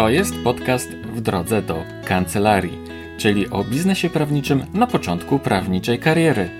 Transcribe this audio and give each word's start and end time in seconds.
To 0.00 0.08
jest 0.08 0.34
podcast 0.44 0.90
w 0.90 1.20
drodze 1.20 1.62
do 1.62 1.84
kancelarii, 2.04 2.78
czyli 3.18 3.50
o 3.50 3.64
biznesie 3.64 4.10
prawniczym 4.10 4.66
na 4.74 4.86
początku 4.86 5.38
prawniczej 5.38 5.98
kariery. 5.98 6.50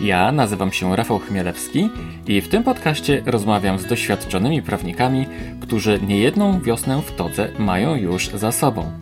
Ja 0.00 0.32
nazywam 0.32 0.72
się 0.72 0.96
Rafał 0.96 1.18
Chmielewski 1.18 1.90
i 2.26 2.40
w 2.40 2.48
tym 2.48 2.62
podcaście 2.62 3.22
rozmawiam 3.26 3.78
z 3.78 3.86
doświadczonymi 3.86 4.62
prawnikami, 4.62 5.26
którzy 5.60 6.00
niejedną 6.06 6.60
wiosnę 6.60 7.02
w 7.02 7.16
todze 7.16 7.48
mają 7.58 7.94
już 7.94 8.28
za 8.28 8.52
sobą. 8.52 8.92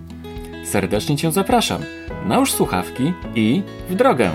Serdecznie 0.65 1.17
Cię 1.17 1.33
zapraszam. 1.33 1.83
Nałóż 2.27 2.53
słuchawki 2.53 3.13
i 3.35 3.63
w 3.91 3.95
drogę. 3.95 4.31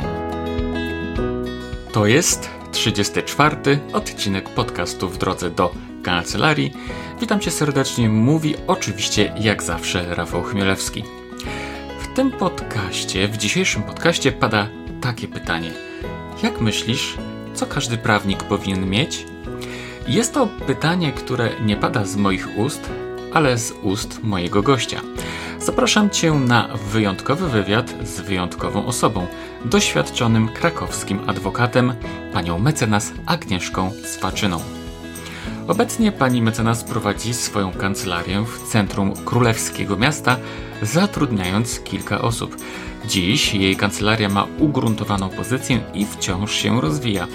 To 1.91 2.05
jest 2.05 2.49
34 2.71 3.79
odcinek 3.93 4.49
podcastu 4.49 5.09
w 5.09 5.17
drodze 5.17 5.49
do 5.49 5.86
kancelarii. 6.07 6.73
Witam 7.19 7.39
Cię 7.39 7.51
serdecznie, 7.51 8.09
mówi 8.09 8.55
oczywiście 8.67 9.33
jak 9.39 9.63
zawsze 9.63 10.15
Rafał 10.15 10.43
Chmielewski. 10.43 11.03
W 12.01 12.15
tym 12.15 12.31
podcaście, 12.31 13.27
w 13.27 13.37
dzisiejszym 13.37 13.83
podcaście 13.83 14.31
pada 14.31 14.67
takie 15.01 15.27
pytanie. 15.27 15.71
Jak 16.43 16.61
myślisz, 16.61 17.17
co 17.53 17.65
każdy 17.65 17.97
prawnik 17.97 18.43
powinien 18.43 18.89
mieć? 18.89 19.25
Jest 20.07 20.33
to 20.33 20.47
pytanie, 20.67 21.11
które 21.11 21.49
nie 21.65 21.75
pada 21.75 22.05
z 22.05 22.15
moich 22.15 22.57
ust, 22.57 22.89
ale 23.33 23.57
z 23.57 23.73
ust 23.83 24.23
mojego 24.23 24.61
gościa. 24.61 25.01
Zapraszam 25.59 26.09
Cię 26.09 26.33
na 26.33 26.67
wyjątkowy 26.91 27.49
wywiad 27.49 27.93
z 28.03 28.21
wyjątkową 28.21 28.85
osobą, 28.85 29.27
doświadczonym 29.65 30.49
krakowskim 30.49 31.29
adwokatem, 31.29 31.93
panią 32.33 32.59
mecenas 32.59 33.13
Agnieszką 33.25 33.91
Swaczyną. 34.05 34.76
Obecnie 35.67 36.11
pani 36.11 36.41
mecenas 36.41 36.83
prowadzi 36.83 37.33
swoją 37.33 37.71
kancelarię 37.71 38.45
w 38.45 38.71
centrum 38.71 39.13
królewskiego 39.25 39.97
miasta, 39.97 40.37
zatrudniając 40.81 41.79
kilka 41.79 42.21
osób. 42.21 42.57
Dziś 43.05 43.53
jej 43.53 43.75
kancelaria 43.75 44.29
ma 44.29 44.47
ugruntowaną 44.59 45.29
pozycję 45.29 45.79
i 45.93 46.05
wciąż 46.05 46.55
się 46.55 46.81
rozwija. 46.81 47.27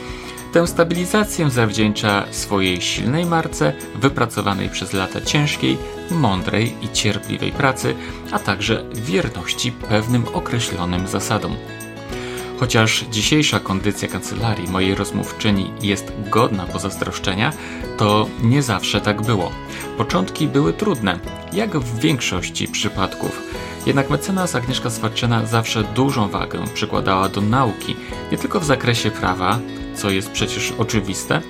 Tę 0.52 0.66
stabilizację 0.66 1.50
zawdzięcza 1.50 2.24
swojej 2.30 2.80
silnej 2.80 3.26
marce, 3.26 3.72
wypracowanej 3.94 4.68
przez 4.68 4.92
lata 4.92 5.20
ciężkiej, 5.20 5.78
mądrej 6.10 6.74
i 6.82 6.88
cierpliwej 6.92 7.52
pracy, 7.52 7.94
a 8.30 8.38
także 8.38 8.84
wierności 8.94 9.72
pewnym 9.72 10.24
określonym 10.34 11.06
zasadom. 11.06 11.56
Chociaż 12.62 13.04
dzisiejsza 13.10 13.60
kondycja 13.60 14.08
kancelarii 14.08 14.68
mojej 14.68 14.94
rozmówczyni 14.94 15.72
jest 15.82 16.12
godna 16.30 16.66
pozazdroszczenia, 16.66 17.52
to 17.96 18.28
nie 18.42 18.62
zawsze 18.62 19.00
tak 19.00 19.22
było. 19.22 19.52
Początki 19.98 20.48
były 20.48 20.72
trudne, 20.72 21.18
jak 21.52 21.78
w 21.78 21.98
większości 21.98 22.68
przypadków. 22.68 23.42
Jednak 23.86 24.10
mecenas 24.10 24.54
Agnieszka 24.54 24.90
Swarczyna 24.90 25.46
zawsze 25.46 25.84
dużą 25.84 26.28
wagę 26.28 26.64
przykładała 26.74 27.28
do 27.28 27.40
nauki, 27.40 27.96
nie 28.32 28.38
tylko 28.38 28.60
w 28.60 28.64
zakresie 28.64 29.10
prawa, 29.10 29.58
co 29.94 30.10
jest 30.10 30.30
przecież 30.30 30.72
oczywiste, 30.78 31.42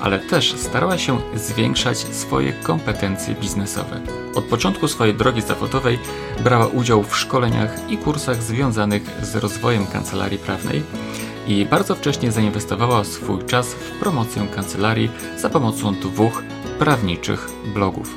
ale 0.00 0.18
też 0.18 0.54
starała 0.56 0.98
się 0.98 1.18
zwiększać 1.34 1.98
swoje 1.98 2.52
kompetencje 2.52 3.34
biznesowe. 3.34 4.00
Od 4.34 4.44
początku 4.44 4.88
swojej 4.88 5.14
drogi 5.14 5.42
zawodowej 5.42 5.98
brała 6.44 6.66
udział 6.66 7.02
w 7.02 7.16
szkoleniach 7.16 7.90
i 7.90 7.98
kursach 7.98 8.42
związanych 8.42 9.02
z 9.22 9.36
rozwojem 9.36 9.86
kancelarii 9.86 10.38
prawnej 10.38 10.82
i 11.46 11.66
bardzo 11.66 11.94
wcześnie 11.94 12.32
zainwestowała 12.32 13.04
swój 13.04 13.44
czas 13.44 13.66
w 13.66 13.90
promocję 13.90 14.46
kancelarii 14.54 15.10
za 15.38 15.50
pomocą 15.50 15.94
dwóch 15.94 16.42
prawniczych 16.78 17.48
blogów. 17.74 18.14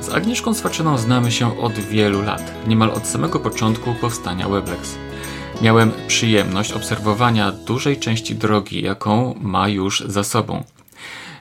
Z 0.00 0.08
Agnieszką 0.08 0.54
Swaczyną 0.54 0.98
znamy 0.98 1.32
się 1.32 1.60
od 1.60 1.72
wielu 1.72 2.22
lat, 2.22 2.52
niemal 2.66 2.90
od 2.90 3.06
samego 3.06 3.40
początku 3.40 3.94
powstania 3.94 4.48
Weblex. 4.48 4.94
Miałem 5.62 5.92
przyjemność 6.06 6.72
obserwowania 6.72 7.52
dużej 7.52 7.96
części 7.96 8.34
drogi, 8.34 8.82
jaką 8.82 9.34
ma 9.40 9.68
już 9.68 10.00
za 10.06 10.24
sobą. 10.24 10.64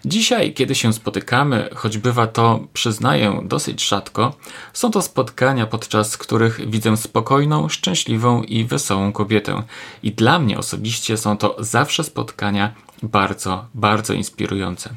Dzisiaj, 0.08 0.54
kiedy 0.54 0.76
się 0.76 0.94
spotykamy, 0.94 1.70
choć 1.76 1.98
bywa 1.98 2.28
to, 2.28 2.60
przyznaję, 2.74 3.42
dosyć 3.44 3.88
rzadko, 3.88 4.36
są 4.74 4.92
to 4.92 5.02
spotkania, 5.02 5.66
podczas 5.66 6.18
których 6.18 6.70
widzę 6.70 6.98
spokojną, 6.98 7.70
szczęśliwą 7.70 8.44
i 8.44 8.66
wesołą 8.66 9.12
kobietę. 9.12 9.64
I 10.04 10.12
dla 10.12 10.40
mnie 10.40 10.58
osobiście 10.58 11.18
są 11.18 11.38
to 11.38 11.56
zawsze 11.60 12.04
spotkania 12.04 12.74
bardzo, 13.04 13.66
bardzo 13.74 14.14
inspirujące. 14.14 14.90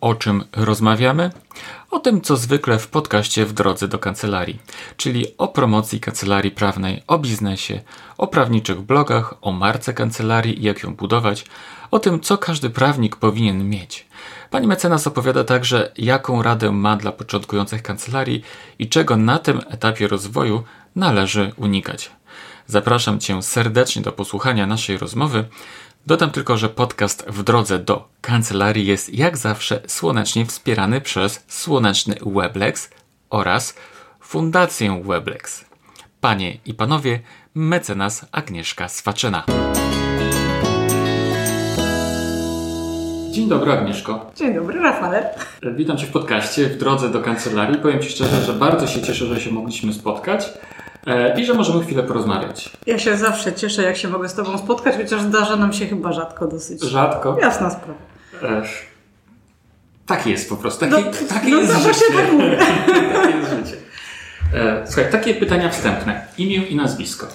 O 0.00 0.14
czym 0.14 0.44
rozmawiamy? 0.52 1.30
O 1.90 1.98
tym, 1.98 2.20
co 2.20 2.36
zwykle 2.36 2.78
w 2.78 2.88
podcaście 2.88 3.46
w 3.46 3.52
drodze 3.52 3.88
do 3.88 3.98
kancelarii, 3.98 4.58
czyli 4.96 5.26
o 5.38 5.48
promocji 5.48 6.00
kancelarii 6.00 6.50
prawnej, 6.50 7.02
o 7.06 7.18
biznesie, 7.18 7.80
o 8.18 8.26
prawniczych 8.26 8.80
blogach, 8.80 9.34
o 9.40 9.52
marce 9.52 9.94
kancelarii 9.94 10.60
i 10.60 10.62
jak 10.62 10.82
ją 10.82 10.94
budować, 10.94 11.44
o 11.90 11.98
tym, 11.98 12.20
co 12.20 12.38
każdy 12.38 12.70
prawnik 12.70 13.16
powinien 13.16 13.68
mieć. 13.68 14.06
Pani 14.52 14.66
mecenas 14.66 15.06
opowiada 15.06 15.44
także, 15.44 15.92
jaką 15.98 16.42
radę 16.42 16.72
ma 16.72 16.96
dla 16.96 17.12
początkujących 17.12 17.82
kancelarii 17.82 18.42
i 18.78 18.88
czego 18.88 19.16
na 19.16 19.38
tym 19.38 19.60
etapie 19.70 20.08
rozwoju 20.08 20.64
należy 20.96 21.52
unikać. 21.56 22.10
Zapraszam 22.66 23.20
Cię 23.20 23.42
serdecznie 23.42 24.02
do 24.02 24.12
posłuchania 24.12 24.66
naszej 24.66 24.98
rozmowy. 24.98 25.44
Dodam 26.06 26.30
tylko, 26.30 26.56
że 26.56 26.68
podcast 26.68 27.24
w 27.28 27.42
drodze 27.42 27.78
do 27.78 28.08
kancelarii 28.20 28.86
jest 28.86 29.14
jak 29.14 29.36
zawsze 29.36 29.80
słonecznie 29.86 30.46
wspierany 30.46 31.00
przez 31.00 31.44
słoneczny 31.48 32.16
Weblex 32.26 32.90
oraz 33.30 33.74
Fundację 34.20 35.02
Weblex. 35.04 35.64
Panie 36.20 36.58
i 36.66 36.74
panowie, 36.74 37.20
mecenas 37.54 38.26
Agnieszka 38.32 38.88
Swaczyna. 38.88 39.44
Dzień 43.32 43.48
dobry 43.48 43.72
Agnieszko. 43.72 44.30
Dzień 44.36 44.54
dobry 44.54 44.80
Rafale. 44.80 45.34
Witam 45.74 45.96
Cię 45.96 46.06
w 46.06 46.10
podcaście 46.10 46.68
w 46.68 46.76
drodze 46.78 47.08
do 47.08 47.20
kancelarii. 47.22 47.78
Powiem 47.78 48.02
Ci 48.02 48.10
szczerze, 48.10 48.42
że 48.42 48.52
bardzo 48.52 48.86
się 48.86 49.02
cieszę, 49.02 49.26
że 49.26 49.40
się 49.40 49.50
mogliśmy 49.50 49.92
spotkać 49.92 50.52
e, 51.06 51.40
i 51.40 51.44
że 51.44 51.54
możemy 51.54 51.84
chwilę 51.84 52.02
porozmawiać. 52.02 52.70
Ja 52.86 52.98
się 52.98 53.16
zawsze 53.16 53.52
cieszę, 53.52 53.82
jak 53.82 53.96
się 53.96 54.08
mogę 54.08 54.28
z 54.28 54.34
Tobą 54.34 54.58
spotkać, 54.58 54.96
chociaż 54.96 55.22
zdarza 55.22 55.56
nam 55.56 55.72
się 55.72 55.86
chyba 55.86 56.12
rzadko 56.12 56.46
dosyć. 56.46 56.82
Rzadko? 56.82 57.36
Jasna 57.40 57.70
sprawa. 57.70 57.98
E, 58.42 58.62
tak 60.06 60.26
jest 60.26 60.48
po 60.48 60.56
prostu. 60.56 60.80
Taki, 60.80 60.92
No, 61.04 61.10
takie 61.28 61.50
no 61.50 61.56
jest 61.60 61.72
życie. 61.72 61.82
właśnie 61.84 62.16
tak 62.16 62.32
mówię. 62.32 62.56
takie 63.14 63.36
jest 63.38 63.50
życie. 63.50 63.76
E, 64.54 64.82
słuchaj, 64.86 65.12
takie 65.12 65.34
pytania 65.34 65.68
wstępne. 65.68 66.26
Imię 66.38 66.56
i 66.56 66.76
nazwisko. 66.76 67.26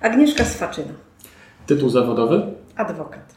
Agnieszka 0.00 0.44
Swaczyna, 0.44 0.92
Tytuł 1.66 1.88
zawodowy? 1.90 2.42
adwokat. 2.76 3.35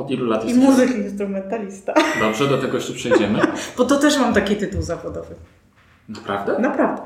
Od 0.00 0.10
ilu 0.10 0.26
lat 0.26 0.44
I 0.44 0.48
jesteś? 0.48 0.64
muzyk 0.64 0.96
instrumentalista. 0.96 1.94
Dobrze, 2.20 2.48
do 2.48 2.58
tego 2.58 2.76
jeszcze 2.76 2.92
przejdziemy. 2.92 3.38
Bo 3.78 3.84
to 3.84 3.98
też 3.98 4.18
mam 4.18 4.34
taki 4.34 4.56
tytuł 4.56 4.82
zawodowy. 4.82 5.34
Naprawdę? 6.08 6.58
Naprawdę. 6.58 7.02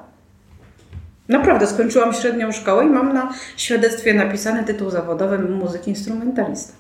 Naprawdę, 1.29 1.67
skończyłam 1.67 2.15
średnią 2.15 2.53
szkołę 2.53 2.85
i 2.87 2.89
mam 2.89 3.13
na 3.13 3.33
świadectwie 3.57 4.15
napisany 4.15 4.65
tytuł 4.65 4.91
zawodowy 4.91 5.39
muzyk 5.39 5.89
instrumentalista. 5.89 6.73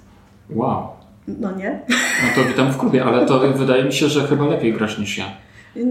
Wow. 0.50 0.88
No 1.28 1.52
nie? 1.52 1.80
No 1.88 2.42
to 2.42 2.48
witam 2.48 2.72
w 2.72 2.78
klubie, 2.78 3.04
ale 3.04 3.26
to 3.26 3.38
wydaje 3.52 3.84
mi 3.84 3.92
się, 3.92 4.08
że 4.08 4.26
chyba 4.26 4.46
lepiej 4.46 4.72
grasz 4.72 4.98
niż 4.98 5.18
ja. 5.18 5.24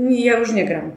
Ja 0.10 0.40
już 0.40 0.52
nie 0.52 0.66
gram. 0.66 0.92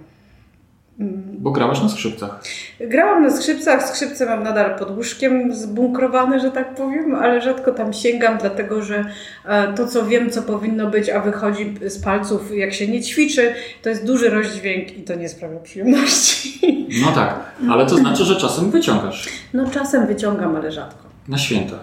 Bo 1.46 1.52
grałaś 1.52 1.82
na 1.82 1.88
skrzypcach. 1.88 2.42
Grałam 2.80 3.22
na 3.22 3.30
skrzypcach, 3.30 3.88
skrzypce 3.88 4.26
mam 4.26 4.42
nadal 4.42 4.78
pod 4.78 4.96
łóżkiem 4.96 5.54
zbunkrowane, 5.54 6.40
że 6.40 6.50
tak 6.50 6.74
powiem, 6.74 7.14
ale 7.14 7.40
rzadko 7.42 7.72
tam 7.72 7.92
sięgam, 7.92 8.38
dlatego 8.38 8.82
że 8.82 9.04
e, 9.44 9.74
to, 9.74 9.86
co 9.86 10.06
wiem, 10.06 10.30
co 10.30 10.42
powinno 10.42 10.86
być, 10.90 11.10
a 11.10 11.20
wychodzi 11.20 11.74
z 11.86 11.98
palców, 11.98 12.56
jak 12.56 12.72
się 12.72 12.88
nie 12.88 13.02
ćwiczy, 13.02 13.54
to 13.82 13.88
jest 13.88 14.06
duży 14.06 14.30
rozdźwięk 14.30 14.98
i 14.98 15.02
to 15.02 15.14
nie 15.14 15.28
sprawia 15.28 15.58
przyjemności. 15.58 16.60
No 17.04 17.12
tak, 17.12 17.40
ale 17.70 17.86
to 17.86 17.96
znaczy, 17.96 18.24
że 18.24 18.36
czasem 18.36 18.70
wyciągasz. 18.70 19.28
No 19.54 19.70
czasem 19.70 20.06
wyciągam, 20.06 20.56
ale 20.56 20.72
rzadko. 20.72 21.08
Na 21.28 21.38
święta. 21.38 21.76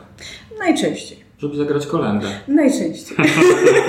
Najczęściej. 0.60 1.18
Żeby 1.38 1.56
zagrać 1.56 1.88
kolędę. 1.88 2.28
Najczęściej. 2.48 3.18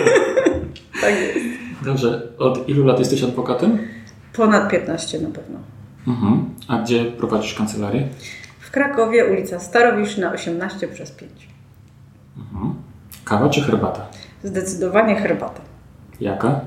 tak 1.03 1.15
jest. 1.21 1.47
Dobrze, 1.85 2.23
od 2.39 2.69
ilu 2.69 2.85
lat 2.85 2.99
jesteś 2.99 3.23
adwokatem? 3.23 3.79
Ponad 4.37 4.71
15 4.71 5.21
na 5.21 5.31
pewno. 5.31 5.59
Mhm. 6.09 6.55
A 6.69 6.79
gdzie 6.79 7.05
prowadzisz 7.05 7.55
kancelarię? 7.55 8.09
W 8.61 8.71
Krakowie, 8.71 9.25
ulica 9.33 9.61
Starowiszna, 9.61 10.33
18 10.33 10.89
przez 10.89 11.11
5. 11.11 11.49
Mhm. 12.39 12.75
Kawa 13.25 13.49
czy 13.49 13.63
herbata? 13.63 14.07
Zdecydowanie 14.45 15.17
herbata. 15.17 15.61
Jaka? 16.21 16.61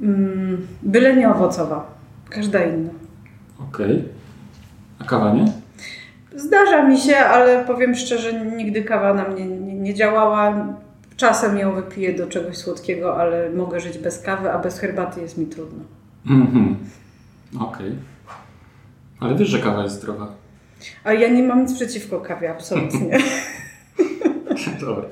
Mm, 0.00 0.66
byle 0.82 1.16
nie 1.16 1.30
owocowa. 1.30 1.86
Każda 2.30 2.64
inna. 2.64 2.90
Okej. 3.60 4.04
A 4.98 5.04
kawa 5.04 5.32
nie? 5.32 5.52
Zdarza 6.36 6.88
mi 6.88 6.98
się, 6.98 7.16
ale 7.16 7.64
powiem 7.64 7.94
szczerze, 7.94 8.46
nigdy 8.56 8.82
kawa 8.82 9.14
na 9.14 9.28
mnie 9.28 9.46
nie, 9.46 9.74
nie 9.74 9.94
działała. 9.94 10.66
Czasem 11.16 11.58
ją 11.58 11.74
wypiję 11.74 12.14
do 12.14 12.26
czegoś 12.26 12.56
słodkiego, 12.56 13.16
ale 13.16 13.50
mogę 13.50 13.80
żyć 13.80 13.98
bez 13.98 14.22
kawy, 14.22 14.50
a 14.52 14.58
bez 14.58 14.78
herbaty 14.78 15.20
jest 15.20 15.38
mi 15.38 15.46
trudno. 15.46 15.84
Mhm. 16.26 16.76
Okej. 17.60 17.92
Ale 19.20 19.34
wiesz, 19.34 19.48
że 19.48 19.58
kawa 19.58 19.82
jest 19.82 19.94
zdrowa. 19.94 20.34
A 21.04 21.12
ja 21.12 21.28
nie 21.28 21.42
mam 21.42 21.62
nic 21.62 21.74
przeciwko 21.74 22.20
kawie, 22.20 22.50
absolutnie. 22.50 23.18
Dobra. 24.80 25.04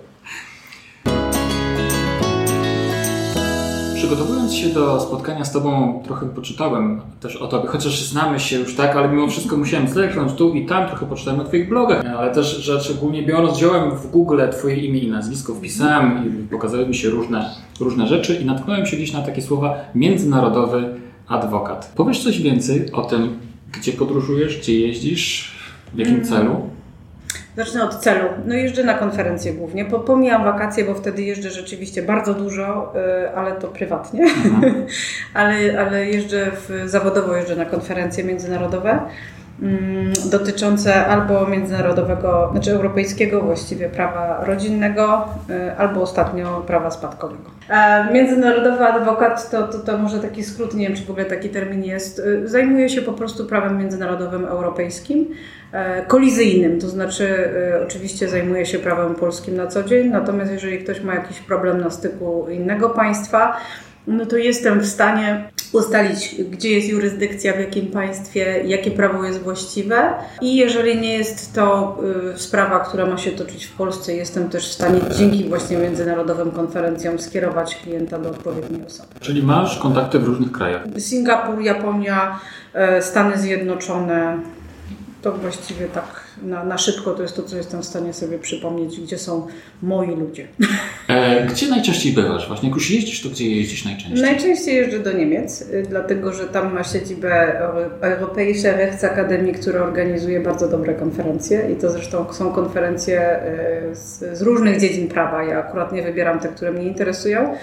Przygotowując 3.95 4.55
się 4.55 4.69
do 4.69 5.01
spotkania 5.01 5.45
z 5.45 5.53
Tobą, 5.53 6.03
trochę 6.05 6.27
poczytałem 6.27 7.01
też 7.21 7.37
o 7.37 7.47
Tobie, 7.49 7.69
chociaż 7.69 8.05
znamy 8.05 8.41
się 8.41 8.59
już 8.59 8.77
tak, 8.77 8.97
ale 8.97 9.09
mimo 9.09 9.29
wszystko 9.29 9.57
musiałem 9.57 9.89
zerknąć 9.89 10.33
tu 10.33 10.55
i 10.55 10.67
tam, 10.67 10.87
trochę 10.89 11.07
poczytałem 11.07 11.41
o 11.41 11.45
Twoich 11.45 11.69
blogach, 11.69 12.07
ale 12.19 12.35
też, 12.35 12.57
że 12.57 12.81
szczególnie 12.81 13.23
biorąc, 13.23 13.57
wziąłem 13.57 13.91
w 13.91 14.11
Google 14.11 14.41
Twoje 14.53 14.77
imię 14.77 14.99
i 14.99 15.11
nazwisko, 15.11 15.55
wpisałem 15.55 16.27
i 16.27 16.49
pokazały 16.49 16.87
mi 16.87 16.95
się 16.95 17.11
różne, 17.11 17.51
różne 17.81 18.07
rzeczy 18.07 18.35
i 18.35 18.45
natknąłem 18.45 18.87
się 18.87 18.97
gdzieś 18.97 19.13
na 19.13 19.23
takie 19.23 19.43
słowa 19.43 19.75
międzynarodowy 19.95 20.95
adwokat. 21.29 21.93
Powiesz 21.97 22.25
coś 22.25 22.43
więcej 22.43 22.93
o 22.93 23.03
tym, 23.03 23.39
gdzie 23.73 23.93
podróżujesz, 23.93 24.59
gdzie 24.59 24.81
jeździsz, 24.81 25.55
w 25.95 25.99
jakim 25.99 26.15
mm. 26.15 26.27
celu? 26.27 26.71
Zacznę 27.57 27.85
od 27.85 27.95
celu. 27.95 28.29
No 28.47 28.55
jeżdżę 28.55 28.85
na 28.85 28.95
konferencje 28.95 29.53
głównie. 29.53 29.85
Pomijam 29.85 30.45
wakacje, 30.45 30.85
bo 30.85 30.95
wtedy 30.95 31.23
jeżdżę 31.23 31.51
rzeczywiście 31.51 32.03
bardzo 32.03 32.35
dużo, 32.35 32.93
y, 33.25 33.37
ale 33.37 33.53
to 33.53 33.69
prywatnie. 33.69 34.23
Mhm. 34.23 34.87
ale, 35.35 35.81
ale 35.81 36.07
jeżdżę 36.07 36.51
w, 36.55 36.83
zawodowo 36.87 37.37
jeżdżę 37.37 37.57
na 37.57 37.65
konferencje 37.65 38.25
międzynarodowe 38.25 39.01
dotyczące 40.31 41.07
albo 41.07 41.47
międzynarodowego, 41.47 42.49
znaczy 42.53 42.73
europejskiego 42.73 43.41
właściwie 43.41 43.89
prawa 43.89 44.45
rodzinnego, 44.45 45.29
y, 45.51 45.77
albo 45.77 46.03
ostatnio 46.03 46.65
prawa 46.67 46.91
spadkowego. 46.91 47.51
międzynarodowy 48.13 48.85
adwokat 48.85 49.51
to, 49.51 49.69
to, 49.69 49.79
to 49.79 49.99
może 49.99 50.19
taki 50.19 50.45
skrót, 50.45 50.75
nie 50.75 50.89
wiem 50.89 50.97
czy 50.97 51.05
w 51.05 51.11
ogóle 51.11 51.25
taki 51.25 51.49
termin 51.49 51.85
jest, 51.85 52.19
y, 52.19 52.49
zajmuje 52.49 52.89
się 52.89 53.03
po 53.03 53.13
prostu 53.13 53.47
prawem 53.47 53.79
międzynarodowym 53.79 54.45
europejskim 54.45 55.27
E, 55.73 56.07
kolizyjnym, 56.07 56.81
to 56.81 56.89
znaczy 56.89 57.51
oczywiście 57.87 58.29
zajmuję 58.29 58.67
się 58.67 58.79
prawem 58.79 59.15
polskim 59.15 59.57
na 59.57 59.67
co 59.67 59.83
dzień, 59.83 60.09
natomiast 60.09 60.53
jeżeli 60.53 60.79
ktoś 60.79 61.01
ma 61.01 61.15
jakiś 61.15 61.39
problem 61.39 61.81
na 61.81 61.91
styku 61.91 62.47
innego 62.51 62.91
państwa, 62.91 63.57
no 64.07 64.27
to 64.27 64.37
jestem 64.37 64.81
w 64.81 64.87
stanie 64.87 65.45
ustalić, 65.73 66.35
gdzie 66.51 66.71
jest 66.71 66.89
jurysdykcja, 66.89 67.53
w 67.53 67.61
jakim 67.61 67.87
państwie, 67.87 68.63
jakie 68.67 68.91
prawo 68.91 69.25
jest 69.25 69.43
właściwe. 69.43 70.15
I 70.41 70.57
jeżeli 70.57 71.01
nie 71.01 71.13
jest 71.19 71.55
to 71.55 71.99
y, 72.35 72.39
sprawa, 72.39 72.81
która 72.81 73.07
ma 73.07 73.19
się 73.19 73.31
toczyć 73.31 73.65
w 73.65 73.73
Polsce, 73.73 74.15
jestem 74.15 74.49
też 74.49 74.69
w 74.69 74.73
stanie 74.73 75.01
dzięki 75.19 75.49
właśnie 75.49 75.77
międzynarodowym 75.77 76.51
konferencjom 76.51 77.19
skierować 77.19 77.77
klienta 77.77 78.19
do 78.19 78.31
odpowiedniej 78.31 78.87
osoby. 78.87 79.09
Czyli 79.21 79.43
masz 79.43 79.79
kontakty 79.79 80.19
w 80.19 80.25
różnych 80.25 80.53
krajach? 80.53 80.83
Singapur, 80.99 81.61
Japonia, 81.61 82.41
y, 82.99 83.03
Stany 83.03 83.39
Zjednoczone, 83.39 84.39
to 85.23 85.33
właściwie 85.33 85.87
tak 85.87 86.23
na, 86.43 86.65
na 86.65 86.79
szybko 86.79 87.15
to 87.15 87.23
jest 87.23 87.37
to, 87.37 87.43
co 87.43 87.57
jestem 87.57 87.83
w 87.83 87.87
stanie 87.87 88.13
sobie 88.13 88.39
przypomnieć, 88.39 89.01
gdzie 89.01 89.19
są 89.19 89.47
moi 89.83 90.17
ludzie. 90.17 90.49
E, 91.09 91.47
gdzie 91.47 91.69
najczęściej 91.69 92.13
bywasz? 92.13 92.49
Właśnie 92.49 92.69
jak 92.69 92.77
już 92.77 92.91
jeździsz, 92.91 93.23
to 93.23 93.29
gdzie 93.29 93.57
jeździsz 93.57 93.85
najczęściej? 93.85 94.23
Najczęściej 94.23 94.77
jeżdżę 94.77 94.99
do 94.99 95.13
Niemiec, 95.13 95.63
y, 95.63 95.87
dlatego 95.89 96.33
że 96.33 96.45
tam 96.45 96.75
ma 96.75 96.85
siedzibę 96.85 97.61
Europäische 98.01 98.77
Rechtsakademii, 98.77 99.55
która 99.55 99.83
organizuje 99.83 100.41
bardzo 100.41 100.69
dobre 100.69 100.95
konferencje 100.95 101.71
i 101.73 101.81
to 101.81 101.91
zresztą 101.91 102.33
są 102.33 102.53
konferencje 102.53 103.41
y, 103.93 103.95
z, 103.95 104.39
z 104.39 104.43
różnych 104.43 104.81
dziedzin 104.81 105.09
prawa. 105.09 105.43
Ja 105.45 105.59
akurat 105.59 105.93
nie 105.93 106.03
wybieram 106.03 106.41
te, 106.41 106.49
które 106.49 106.73
mnie 106.73 106.85
interesują 106.85 107.57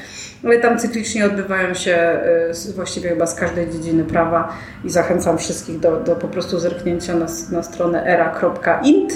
ale 0.44 0.60
tam 0.60 0.80
cyklicznie 0.80 1.26
odbywają 1.26 1.74
się 1.74 2.20
y, 2.70 2.74
właściwie 2.74 3.10
chyba 3.10 3.28
z 3.28 3.36
każdej 3.36 3.72
dziedziny 3.72 4.04
prawa 4.04 4.54
i 4.84 4.90
zachęcam 4.90 5.38
wszystkich 5.38 5.80
do, 5.80 6.00
do 6.00 6.16
po 6.16 6.28
prostu 6.28 6.60
zerknięcia 6.60 7.16
na, 7.16 7.26
na 7.52 7.64
stronę 7.64 8.04
era.int 8.68 9.14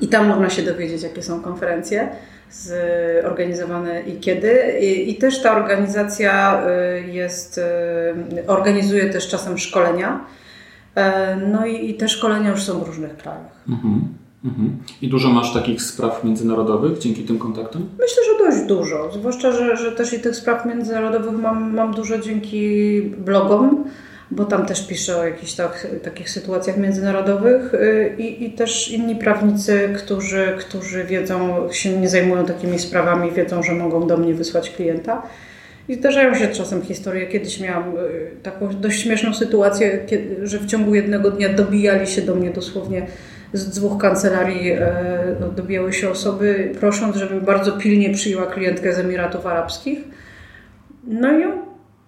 i 0.00 0.08
tam 0.08 0.28
można 0.28 0.50
się 0.50 0.62
dowiedzieć, 0.62 1.02
jakie 1.02 1.22
są 1.22 1.42
konferencje 1.42 2.08
zorganizowane 2.50 4.02
i 4.02 4.20
kiedy. 4.20 4.78
I, 4.80 5.10
I, 5.10 5.14
też 5.14 5.42
ta 5.42 5.56
organizacja 5.56 6.62
y, 7.06 7.10
jest, 7.10 7.58
y, 7.58 8.46
organizuje 8.46 9.10
też 9.10 9.28
czasem 9.28 9.58
szkolenia. 9.58 10.24
E, 10.94 11.36
no 11.36 11.66
i, 11.66 11.90
i 11.90 11.94
te 11.94 12.08
szkolenia 12.08 12.50
już 12.50 12.62
są 12.62 12.78
w 12.78 12.86
różnych 12.86 13.16
krajach. 13.16 13.64
Mhm. 13.68 14.08
Mhm. 14.44 14.78
I 15.02 15.08
dużo 15.08 15.30
masz 15.30 15.52
takich 15.52 15.82
spraw 15.82 16.24
międzynarodowych 16.24 16.98
dzięki 16.98 17.22
tym 17.22 17.38
kontaktom? 17.38 17.88
Myślę, 17.98 18.22
że 18.24 18.44
dość 18.44 18.68
dużo. 18.68 19.12
Zwłaszcza, 19.12 19.52
że, 19.52 19.76
że 19.76 19.92
też 19.92 20.12
i 20.12 20.20
tych 20.20 20.36
spraw 20.36 20.66
międzynarodowych 20.66 21.40
mam, 21.40 21.74
mam 21.74 21.94
dużo 21.94 22.18
dzięki 22.18 23.02
blogom, 23.02 23.84
bo 24.30 24.44
tam 24.44 24.66
też 24.66 24.86
piszę 24.86 25.16
o 25.16 25.26
jakichś 25.26 25.52
tak, 25.52 25.86
takich 26.02 26.30
sytuacjach 26.30 26.76
międzynarodowych 26.76 27.74
y, 27.74 28.14
i, 28.18 28.44
i 28.44 28.52
też 28.52 28.90
inni 28.90 29.16
prawnicy, 29.16 29.88
którzy, 29.96 30.54
którzy 30.58 31.04
wiedzą, 31.04 31.68
się 31.72 31.96
nie 31.96 32.08
zajmują 32.08 32.44
takimi 32.46 32.78
sprawami, 32.78 33.32
wiedzą, 33.32 33.62
że 33.62 33.72
mogą 33.72 34.06
do 34.06 34.16
mnie 34.16 34.34
wysłać 34.34 34.70
klienta. 34.70 35.22
I 35.88 35.94
zdarzają 35.94 36.34
się 36.34 36.48
czasem 36.48 36.82
historie. 36.82 37.26
Kiedyś 37.26 37.60
miałam 37.60 37.96
y, 37.96 38.30
taką 38.42 38.68
dość 38.80 39.02
śmieszną 39.02 39.34
sytuację, 39.34 40.00
kiedy, 40.06 40.46
że 40.46 40.58
w 40.58 40.66
ciągu 40.66 40.94
jednego 40.94 41.30
dnia 41.30 41.48
dobijali 41.48 42.06
się 42.06 42.22
do 42.22 42.34
mnie 42.34 42.50
dosłownie 42.50 43.06
z 43.52 43.70
dwóch 43.70 43.98
kancelarii 43.98 44.70
e, 44.70 45.36
dobijały 45.56 45.92
się 45.92 46.10
osoby, 46.10 46.72
prosząc, 46.80 47.16
żebym 47.16 47.40
bardzo 47.40 47.72
pilnie 47.72 48.10
przyjęła 48.10 48.46
klientkę 48.46 48.94
z 48.94 48.98
Emiratów 48.98 49.46
Arabskich. 49.46 49.98
No 51.04 51.38
i 51.38 51.44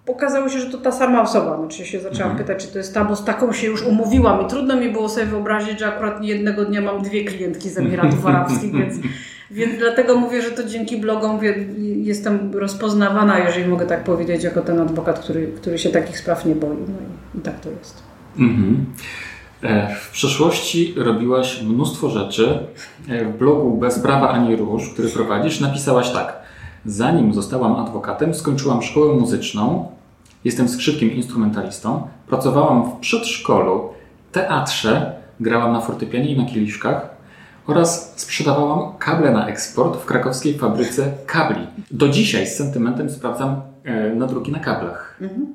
okazało 0.06 0.48
się, 0.48 0.58
że 0.58 0.66
to 0.66 0.78
ta 0.78 0.92
sama 0.92 1.22
osoba. 1.22 1.56
Znaczy 1.56 1.86
się 1.86 2.00
zaczęłam 2.00 2.30
mhm. 2.30 2.38
pytać, 2.38 2.66
czy 2.66 2.72
to 2.72 2.78
jest 2.78 2.94
ta, 2.94 3.04
bo 3.04 3.16
z 3.16 3.24
taką 3.24 3.52
się 3.52 3.66
już 3.66 3.82
umówiłam 3.82 4.46
i 4.46 4.48
trudno 4.48 4.76
mi 4.76 4.88
było 4.88 5.08
sobie 5.08 5.26
wyobrazić, 5.26 5.78
że 5.78 5.86
akurat 5.86 6.24
jednego 6.24 6.64
dnia 6.64 6.80
mam 6.80 7.02
dwie 7.02 7.24
klientki 7.24 7.70
z 7.70 7.78
Emiratów 7.78 8.26
Arabskich, 8.26 8.72
więc, 8.72 8.94
więc 9.50 9.78
dlatego 9.78 10.16
mówię, 10.16 10.42
że 10.42 10.50
to 10.50 10.64
dzięki 10.64 10.96
blogom 10.96 11.40
jestem 11.96 12.52
rozpoznawana, 12.54 13.38
jeżeli 13.38 13.68
mogę 13.68 13.86
tak 13.86 14.04
powiedzieć, 14.04 14.44
jako 14.44 14.60
ten 14.60 14.80
adwokat, 14.80 15.18
który, 15.18 15.46
który 15.46 15.78
się 15.78 15.90
takich 15.90 16.18
spraw 16.18 16.46
nie 16.46 16.54
boi. 16.54 16.76
No 16.88 16.98
i, 17.34 17.38
i 17.38 17.40
tak 17.40 17.60
to 17.60 17.70
jest. 17.70 18.02
Mhm. 18.38 18.86
E, 19.62 19.94
w 19.94 20.10
przeszłości 20.10 20.94
robiłaś 20.96 21.62
mnóstwo 21.62 22.10
rzeczy. 22.10 22.58
E, 23.08 23.24
w 23.24 23.38
blogu 23.38 23.76
Bez 23.76 23.98
Prawa 23.98 24.28
Ani 24.28 24.56
Róż, 24.56 24.90
który 24.92 25.08
prowadzisz, 25.08 25.60
napisałaś 25.60 26.10
tak. 26.10 26.41
Zanim 26.86 27.34
zostałam 27.34 27.76
adwokatem, 27.76 28.34
skończyłam 28.34 28.82
szkołę 28.82 29.14
muzyczną, 29.14 29.88
jestem 30.44 30.68
skrzypkiem 30.68 31.12
instrumentalistą, 31.12 32.08
pracowałam 32.26 32.90
w 32.90 33.00
przedszkolu, 33.00 33.88
teatrze, 34.32 35.12
grałam 35.40 35.72
na 35.72 35.80
fortepianie 35.80 36.34
i 36.34 36.38
na 36.38 36.46
kieliszkach 36.46 37.08
oraz 37.66 38.12
sprzedawałam 38.20 38.98
kable 38.98 39.30
na 39.30 39.48
eksport 39.48 40.02
w 40.02 40.04
krakowskiej 40.04 40.58
fabryce 40.58 41.12
kabli. 41.26 41.66
Do 41.90 42.08
dzisiaj 42.08 42.46
z 42.46 42.56
sentymentem 42.56 43.10
sprawdzam 43.10 43.60
e, 43.84 44.14
nadruki 44.14 44.52
na 44.52 44.58
kablach. 44.58 45.18
Mhm. 45.20 45.46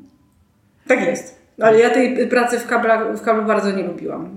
Tak 0.87 0.99
jest. 0.99 1.37
Ale 1.61 1.79
ja 1.79 1.89
tej 1.89 2.27
pracy 2.27 2.59
w, 2.59 2.67
kabla, 2.67 3.13
w 3.13 3.21
kablu 3.21 3.45
bardzo 3.45 3.71
nie 3.71 3.83
lubiłam. 3.83 4.29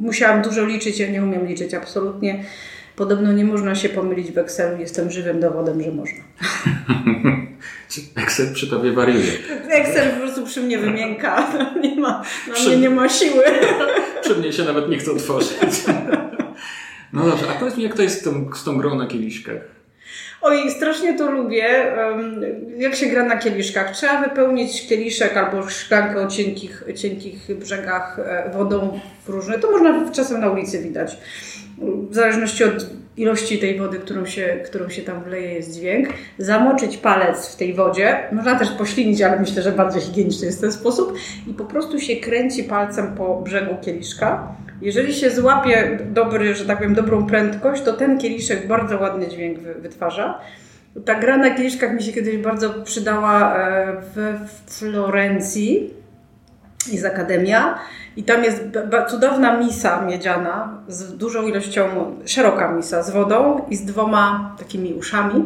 Musiałam 0.00 0.42
dużo 0.42 0.64
liczyć, 0.64 1.00
ja 1.00 1.10
nie 1.10 1.22
umiem 1.22 1.46
liczyć 1.46 1.74
absolutnie. 1.74 2.44
Podobno 2.96 3.32
nie 3.32 3.44
można 3.44 3.74
się 3.74 3.88
pomylić 3.88 4.32
w 4.32 4.38
Excelu. 4.38 4.80
Jestem 4.80 5.10
żywym 5.10 5.40
dowodem, 5.40 5.82
że 5.82 5.90
można. 5.90 6.18
Excel 8.16 8.54
przy 8.54 8.70
tobie 8.70 8.92
wariuje. 8.92 9.32
Excel 9.70 10.10
po 10.10 10.16
prostu 10.16 10.46
przy 10.46 10.60
mnie 10.60 10.78
wymięka. 10.78 11.52
Nie 11.82 11.96
ma, 12.00 12.22
na 12.48 12.54
przy... 12.54 12.68
mnie 12.68 12.76
nie 12.76 12.90
ma 12.90 13.08
siły. 13.08 13.44
przy 14.22 14.34
mnie 14.34 14.52
się 14.52 14.64
nawet 14.64 14.88
nie 14.88 14.98
chce 14.98 15.12
otworzyć. 15.12 15.56
No 17.12 17.26
dobrze, 17.26 17.46
a 17.50 17.58
powiedz 17.58 17.76
mi, 17.76 17.82
jak 17.82 17.94
to 17.94 18.02
jest 18.02 18.20
z 18.20 18.24
tą, 18.24 18.50
z 18.54 18.64
tą 18.64 18.78
grą 18.78 18.94
na 18.94 19.06
kieliszkach? 19.06 19.81
Oj, 20.40 20.70
strasznie 20.70 21.18
to 21.18 21.30
lubię. 21.30 21.92
Jak 22.76 22.94
się 22.94 23.06
gra 23.06 23.24
na 23.24 23.36
kieliszkach? 23.36 23.90
Trzeba 23.90 24.20
wypełnić 24.20 24.88
kieliszek 24.88 25.36
albo 25.36 25.70
szklankę 25.70 26.20
o 26.20 26.26
cienkich, 26.26 26.84
cienkich 26.94 27.56
brzegach 27.58 28.18
e, 28.18 28.50
wodą 28.54 29.00
różne. 29.28 29.58
To 29.58 29.70
można 29.70 30.10
czasem 30.12 30.40
na 30.40 30.50
ulicy 30.50 30.82
widać. 30.82 31.16
W 32.10 32.14
zależności 32.14 32.64
od 32.64 32.86
ilości 33.16 33.58
tej 33.58 33.78
wody, 33.78 33.98
którą 33.98 34.26
się, 34.26 34.60
którą 34.64 34.88
się 34.88 35.02
tam 35.02 35.24
wleje, 35.24 35.52
jest 35.52 35.74
dźwięk. 35.74 36.08
Zamoczyć 36.38 36.96
palec 36.96 37.48
w 37.48 37.56
tej 37.56 37.74
wodzie. 37.74 38.18
Można 38.32 38.58
też 38.58 38.70
poślinić, 38.70 39.22
ale 39.22 39.40
myślę, 39.40 39.62
że 39.62 39.72
bardziej 39.72 40.02
higieniczny 40.02 40.46
jest 40.46 40.60
ten 40.60 40.72
sposób. 40.72 41.14
I 41.46 41.54
po 41.54 41.64
prostu 41.64 41.98
się 41.98 42.16
kręci 42.16 42.64
palcem 42.64 43.14
po 43.14 43.40
brzegu 43.40 43.76
kieliszka 43.82 44.56
jeżeli 44.82 45.14
się 45.14 45.30
złapie 45.30 45.98
dobry, 46.10 46.54
że 46.54 46.64
tak 46.64 46.78
powiem, 46.78 46.94
dobrą 46.94 47.26
prędkość, 47.26 47.82
to 47.82 47.92
ten 47.92 48.18
kieliszek 48.18 48.66
bardzo 48.66 49.00
ładny 49.00 49.28
dźwięk 49.28 49.58
wytwarza. 49.58 50.40
Ta 51.04 51.14
gra 51.14 51.36
na 51.36 51.50
kieliszkach 51.50 51.94
mi 51.94 52.02
się 52.02 52.12
kiedyś 52.12 52.36
bardzo 52.36 52.70
przydała 52.70 53.56
e, 53.56 53.96
w 54.14 54.38
Florencji. 54.66 55.90
Jest 56.86 57.04
akademia 57.04 57.78
i 58.16 58.22
tam 58.22 58.44
jest 58.44 58.64
cudowna 59.08 59.56
misa 59.56 60.02
miedziana 60.02 60.78
z 60.88 61.16
dużą 61.16 61.46
ilością, 61.46 61.88
szeroka 62.26 62.72
misa 62.72 63.02
z 63.02 63.10
wodą 63.10 63.64
i 63.70 63.76
z 63.76 63.84
dwoma 63.84 64.56
takimi 64.58 64.94
uszami. 64.94 65.44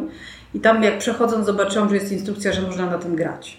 I 0.53 0.59
tam 0.59 0.83
jak 0.83 0.97
przechodząc 0.97 1.45
zobaczyłam, 1.45 1.89
że 1.89 1.95
jest 1.95 2.11
instrukcja, 2.11 2.53
że 2.53 2.61
można 2.61 2.85
na 2.85 2.97
tym 2.97 3.15
grać. 3.15 3.57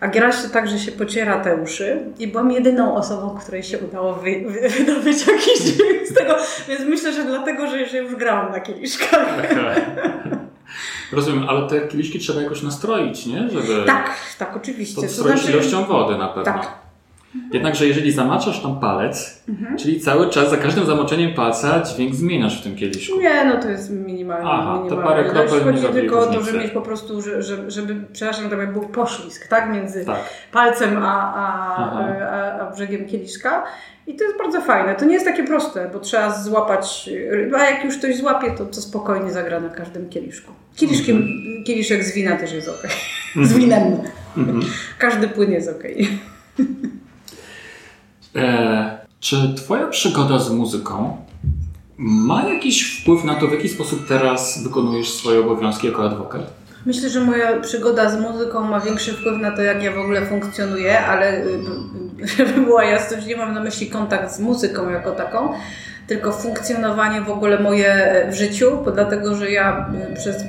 A 0.00 0.08
gra 0.08 0.32
się 0.32 0.48
tak, 0.48 0.68
że 0.68 0.78
się 0.78 0.92
pociera 0.92 1.40
te 1.40 1.56
uszy 1.56 2.04
i 2.18 2.28
byłam 2.28 2.50
jedyną 2.52 2.94
osobą, 2.94 3.38
której 3.40 3.62
się 3.62 3.78
udało 3.78 4.14
wy, 4.14 4.44
wy, 4.48 4.68
wydobyć 4.68 5.26
jakiś 5.26 5.58
dźwięk 5.58 6.06
z 6.08 6.14
tego, 6.14 6.36
więc 6.68 6.80
myślę, 6.80 7.12
że 7.12 7.24
dlatego, 7.24 7.66
że, 7.66 7.86
że 7.86 7.98
już 7.98 8.14
grałam 8.16 8.52
na 8.52 8.60
kieliszkach. 8.60 9.26
Rozumiem, 11.12 11.48
ale 11.48 11.68
te 11.68 11.88
kieliszki 11.88 12.18
trzeba 12.18 12.42
jakoś 12.42 12.62
nastroić, 12.62 13.26
nie? 13.26 13.48
Żeby 13.50 13.86
tak, 13.86 14.10
tak, 14.38 14.56
oczywiście. 14.56 15.02
To 15.02 15.08
znaczy... 15.08 15.50
ilością 15.50 15.84
wody 15.84 16.18
na 16.18 16.28
pewno. 16.28 16.44
Tak, 16.44 16.85
Jednakże 17.52 17.86
jeżeli 17.86 18.12
zamaczasz 18.12 18.62
tam 18.62 18.80
palec, 18.80 19.42
mhm. 19.48 19.76
czyli 19.76 20.00
cały 20.00 20.30
czas 20.30 20.50
za 20.50 20.56
każdym 20.56 20.86
zamoczeniem 20.86 21.34
palca 21.34 21.82
dźwięk 21.82 22.14
zmieniasz 22.14 22.60
w 22.60 22.64
tym 22.64 22.76
kieliszku. 22.76 23.20
Nie, 23.20 23.44
no 23.44 23.62
to 23.62 23.68
jest 23.68 23.90
minimalnie. 23.90 24.48
Aha, 24.50 24.78
minimalnie. 24.78 24.90
to 24.90 25.08
parę 25.08 25.24
kropel 25.24 25.64
Chodzi 25.64 25.86
tylko 25.92 26.20
o 26.20 26.26
to, 26.26 26.42
żeby 26.42 26.58
mieć 26.58 26.70
po 26.70 26.80
prostu, 26.80 27.22
że, 27.22 27.42
że, 27.42 27.70
żeby, 27.70 27.96
przepraszam, 28.12 28.50
to 28.50 28.56
był 28.56 28.82
poślizg, 28.82 29.48
tak? 29.48 29.72
Między 29.72 30.04
tak. 30.04 30.18
palcem 30.52 30.96
a, 31.02 31.34
a, 31.34 31.76
a, 31.76 32.60
a, 32.60 32.70
brzegiem 32.70 33.06
kieliszka. 33.06 33.64
I 34.06 34.16
to 34.16 34.24
jest 34.24 34.38
bardzo 34.38 34.60
fajne. 34.60 34.94
To 34.94 35.04
nie 35.04 35.14
jest 35.14 35.26
takie 35.26 35.44
proste, 35.44 35.90
bo 35.92 35.98
trzeba 35.98 36.42
złapać, 36.42 37.10
a 37.58 37.64
jak 37.64 37.84
już 37.84 37.98
ktoś 37.98 38.16
złapie, 38.16 38.50
to, 38.50 38.64
to 38.64 38.80
spokojnie 38.80 39.32
zagra 39.32 39.60
na 39.60 39.68
każdym 39.68 40.08
kieliszku. 40.08 40.52
Kieliszkiem, 40.76 41.16
mhm. 41.16 41.64
Kieliszek 41.64 42.04
z 42.04 42.14
wina 42.14 42.36
też 42.36 42.52
jest 42.52 42.68
ok. 42.68 42.88
z 43.42 43.52
winem. 43.52 43.82
Mhm. 44.36 44.60
Każdy 44.98 45.28
płyn 45.28 45.52
jest 45.52 45.68
ok. 45.68 45.82
E, 48.36 48.98
czy 49.20 49.54
Twoja 49.54 49.86
przygoda 49.86 50.38
z 50.38 50.50
muzyką 50.50 51.16
ma 51.98 52.48
jakiś 52.48 53.00
wpływ 53.00 53.24
na 53.24 53.34
to, 53.34 53.46
w 53.46 53.52
jaki 53.52 53.68
sposób 53.68 54.08
teraz 54.08 54.62
wykonujesz 54.62 55.10
swoje 55.10 55.40
obowiązki 55.40 55.86
jako 55.86 56.04
adwokat? 56.04 56.42
Myślę, 56.86 57.10
że 57.10 57.20
moja 57.20 57.60
przygoda 57.60 58.10
z 58.10 58.20
muzyką 58.20 58.64
ma 58.64 58.80
większy 58.80 59.12
wpływ 59.12 59.40
na 59.40 59.50
to, 59.56 59.62
jak 59.62 59.82
ja 59.82 59.92
w 59.92 59.98
ogóle 59.98 60.26
funkcjonuję, 60.26 61.00
ale 61.00 61.44
y, 61.44 61.58
żeby 62.36 62.60
była 62.60 62.84
jasność, 62.84 63.26
nie 63.26 63.36
mam 63.36 63.54
na 63.54 63.60
myśli 63.60 63.86
kontakt 63.86 64.32
z 64.32 64.40
muzyką 64.40 64.90
jako 64.90 65.12
taką, 65.12 65.52
tylko 66.06 66.32
funkcjonowanie 66.32 67.20
w 67.20 67.30
ogóle 67.30 67.58
moje 67.58 68.26
w 68.30 68.34
życiu, 68.34 68.78
dlatego, 68.94 69.34
że 69.34 69.50
ja 69.50 69.90
y, 70.12 70.16
przez 70.16 70.42
y, 70.42 70.46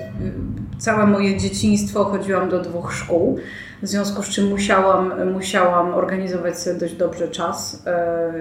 całe 0.79 1.07
moje 1.07 1.37
dzieciństwo 1.37 2.03
chodziłam 2.05 2.49
do 2.49 2.59
dwóch 2.59 2.93
szkół 2.93 3.39
w 3.81 3.87
związku 3.87 4.23
z 4.23 4.29
czym 4.29 4.47
musiałam, 4.47 5.31
musiałam 5.33 5.93
organizować 5.93 6.59
sobie 6.59 6.79
dość 6.79 6.93
dobrze 6.93 7.27
czas 7.27 7.83
e, 7.85 8.33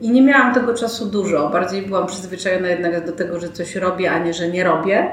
i 0.00 0.10
nie 0.10 0.22
miałam 0.22 0.54
tego 0.54 0.74
czasu 0.74 1.06
dużo. 1.06 1.48
Bardziej 1.48 1.82
byłam 1.82 2.06
przyzwyczajona 2.06 2.68
jednak 2.68 3.06
do 3.06 3.12
tego, 3.12 3.40
że 3.40 3.48
coś 3.48 3.76
robię, 3.76 4.12
a 4.12 4.18
nie, 4.18 4.34
że 4.34 4.48
nie 4.48 4.64
robię. 4.64 5.10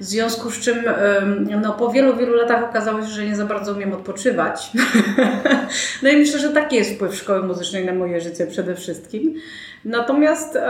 W 0.00 0.04
związku 0.04 0.50
z 0.50 0.60
czym 0.60 0.84
no, 1.62 1.72
po 1.72 1.90
wielu, 1.90 2.16
wielu 2.16 2.34
latach 2.34 2.64
okazało 2.64 3.02
się, 3.02 3.08
że 3.08 3.26
nie 3.26 3.36
za 3.36 3.46
bardzo 3.46 3.72
umiem 3.72 3.92
odpoczywać. 3.92 4.70
no 6.02 6.08
i 6.08 6.16
myślę, 6.16 6.38
że 6.38 6.50
taki 6.50 6.76
jest 6.76 6.94
wpływ 6.94 7.14
szkoły 7.14 7.42
muzycznej 7.42 7.84
na 7.84 7.92
moje 7.92 8.20
życie 8.20 8.46
przede 8.46 8.74
wszystkim. 8.74 9.34
Natomiast 9.84 10.52
to 10.52 10.60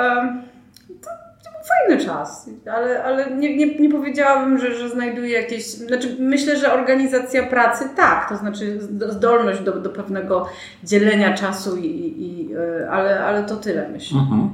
fajny 1.69 2.05
czas, 2.05 2.51
ale, 2.73 3.05
ale 3.05 3.37
nie, 3.37 3.57
nie, 3.57 3.79
nie 3.79 3.91
powiedziałabym, 3.91 4.59
że, 4.59 4.75
że 4.75 4.89
znajduję 4.89 5.33
jakieś. 5.33 5.65
Znaczy, 5.65 6.17
myślę, 6.21 6.57
że 6.57 6.73
organizacja 6.73 7.47
pracy 7.47 7.85
tak, 7.97 8.29
to 8.29 8.37
znaczy 8.37 8.79
zdolność 9.09 9.61
do, 9.61 9.73
do 9.73 9.91
pewnego 9.91 10.47
dzielenia 10.85 11.35
czasu, 11.35 11.77
i, 11.77 11.87
i, 11.87 12.55
e, 12.55 12.91
ale, 12.91 13.25
ale 13.25 13.45
to 13.45 13.57
tyle 13.57 13.89
myślę. 13.89 14.21
Mhm. 14.21 14.51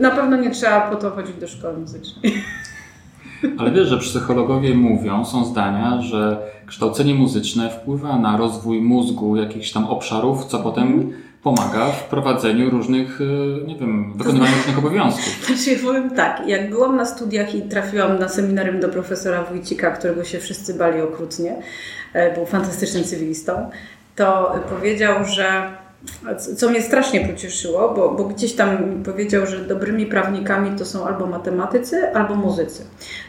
Na 0.00 0.10
pewno 0.10 0.36
nie 0.36 0.50
trzeba 0.50 0.80
po 0.80 0.96
to 0.96 1.10
chodzić 1.10 1.36
do 1.36 1.48
szkoły 1.48 1.78
muzycznej. 1.78 2.34
Ale 3.58 3.70
wiesz, 3.70 3.88
że 3.88 3.98
psychologowie 3.98 4.74
mówią, 4.74 5.24
są 5.24 5.44
zdania, 5.44 6.02
że 6.02 6.38
kształcenie 6.66 7.14
muzyczne 7.14 7.70
wpływa 7.70 8.18
na 8.18 8.36
rozwój 8.36 8.82
mózgu 8.82 9.36
jakichś 9.36 9.72
tam 9.72 9.86
obszarów, 9.86 10.44
co 10.44 10.58
potem 10.58 10.86
mhm 10.88 11.29
pomaga 11.42 11.92
w 11.92 12.04
prowadzeniu 12.04 12.70
różnych, 12.70 13.20
e, 13.20 13.66
nie 13.66 13.76
wiem, 13.76 14.12
wykonywaniu 14.16 14.56
różnych 14.56 14.78
obowiązków. 14.78 15.46
Znaczy, 15.46 15.80
powiem 15.84 16.10
tak, 16.10 16.48
jak 16.48 16.70
byłam 16.70 16.96
na 16.96 17.06
studiach 17.06 17.54
i 17.54 17.62
trafiłam 17.62 18.18
na 18.18 18.28
seminarium 18.28 18.80
do 18.80 18.88
profesora 18.88 19.44
Wójcika, 19.44 19.90
którego 19.90 20.24
się 20.24 20.38
wszyscy 20.38 20.74
bali 20.74 21.00
okrutnie, 21.00 21.56
e, 22.12 22.34
był 22.34 22.46
fantastycznym 22.46 23.04
cywilistą, 23.04 23.70
to 24.16 24.54
powiedział, 24.70 25.24
że 25.24 25.72
co 26.56 26.70
mnie 26.70 26.82
strasznie 26.82 27.28
pocieszyło, 27.28 27.94
bo, 27.94 28.08
bo, 28.08 28.24
gdzieś 28.24 28.52
tam 28.52 29.02
powiedział, 29.04 29.46
że 29.46 29.58
dobrymi 29.58 30.06
prawnikami 30.06 30.78
to 30.78 30.84
są 30.84 31.06
albo 31.06 31.26
matematycy, 31.26 32.14
albo 32.14 32.34
muzycy. 32.34 32.84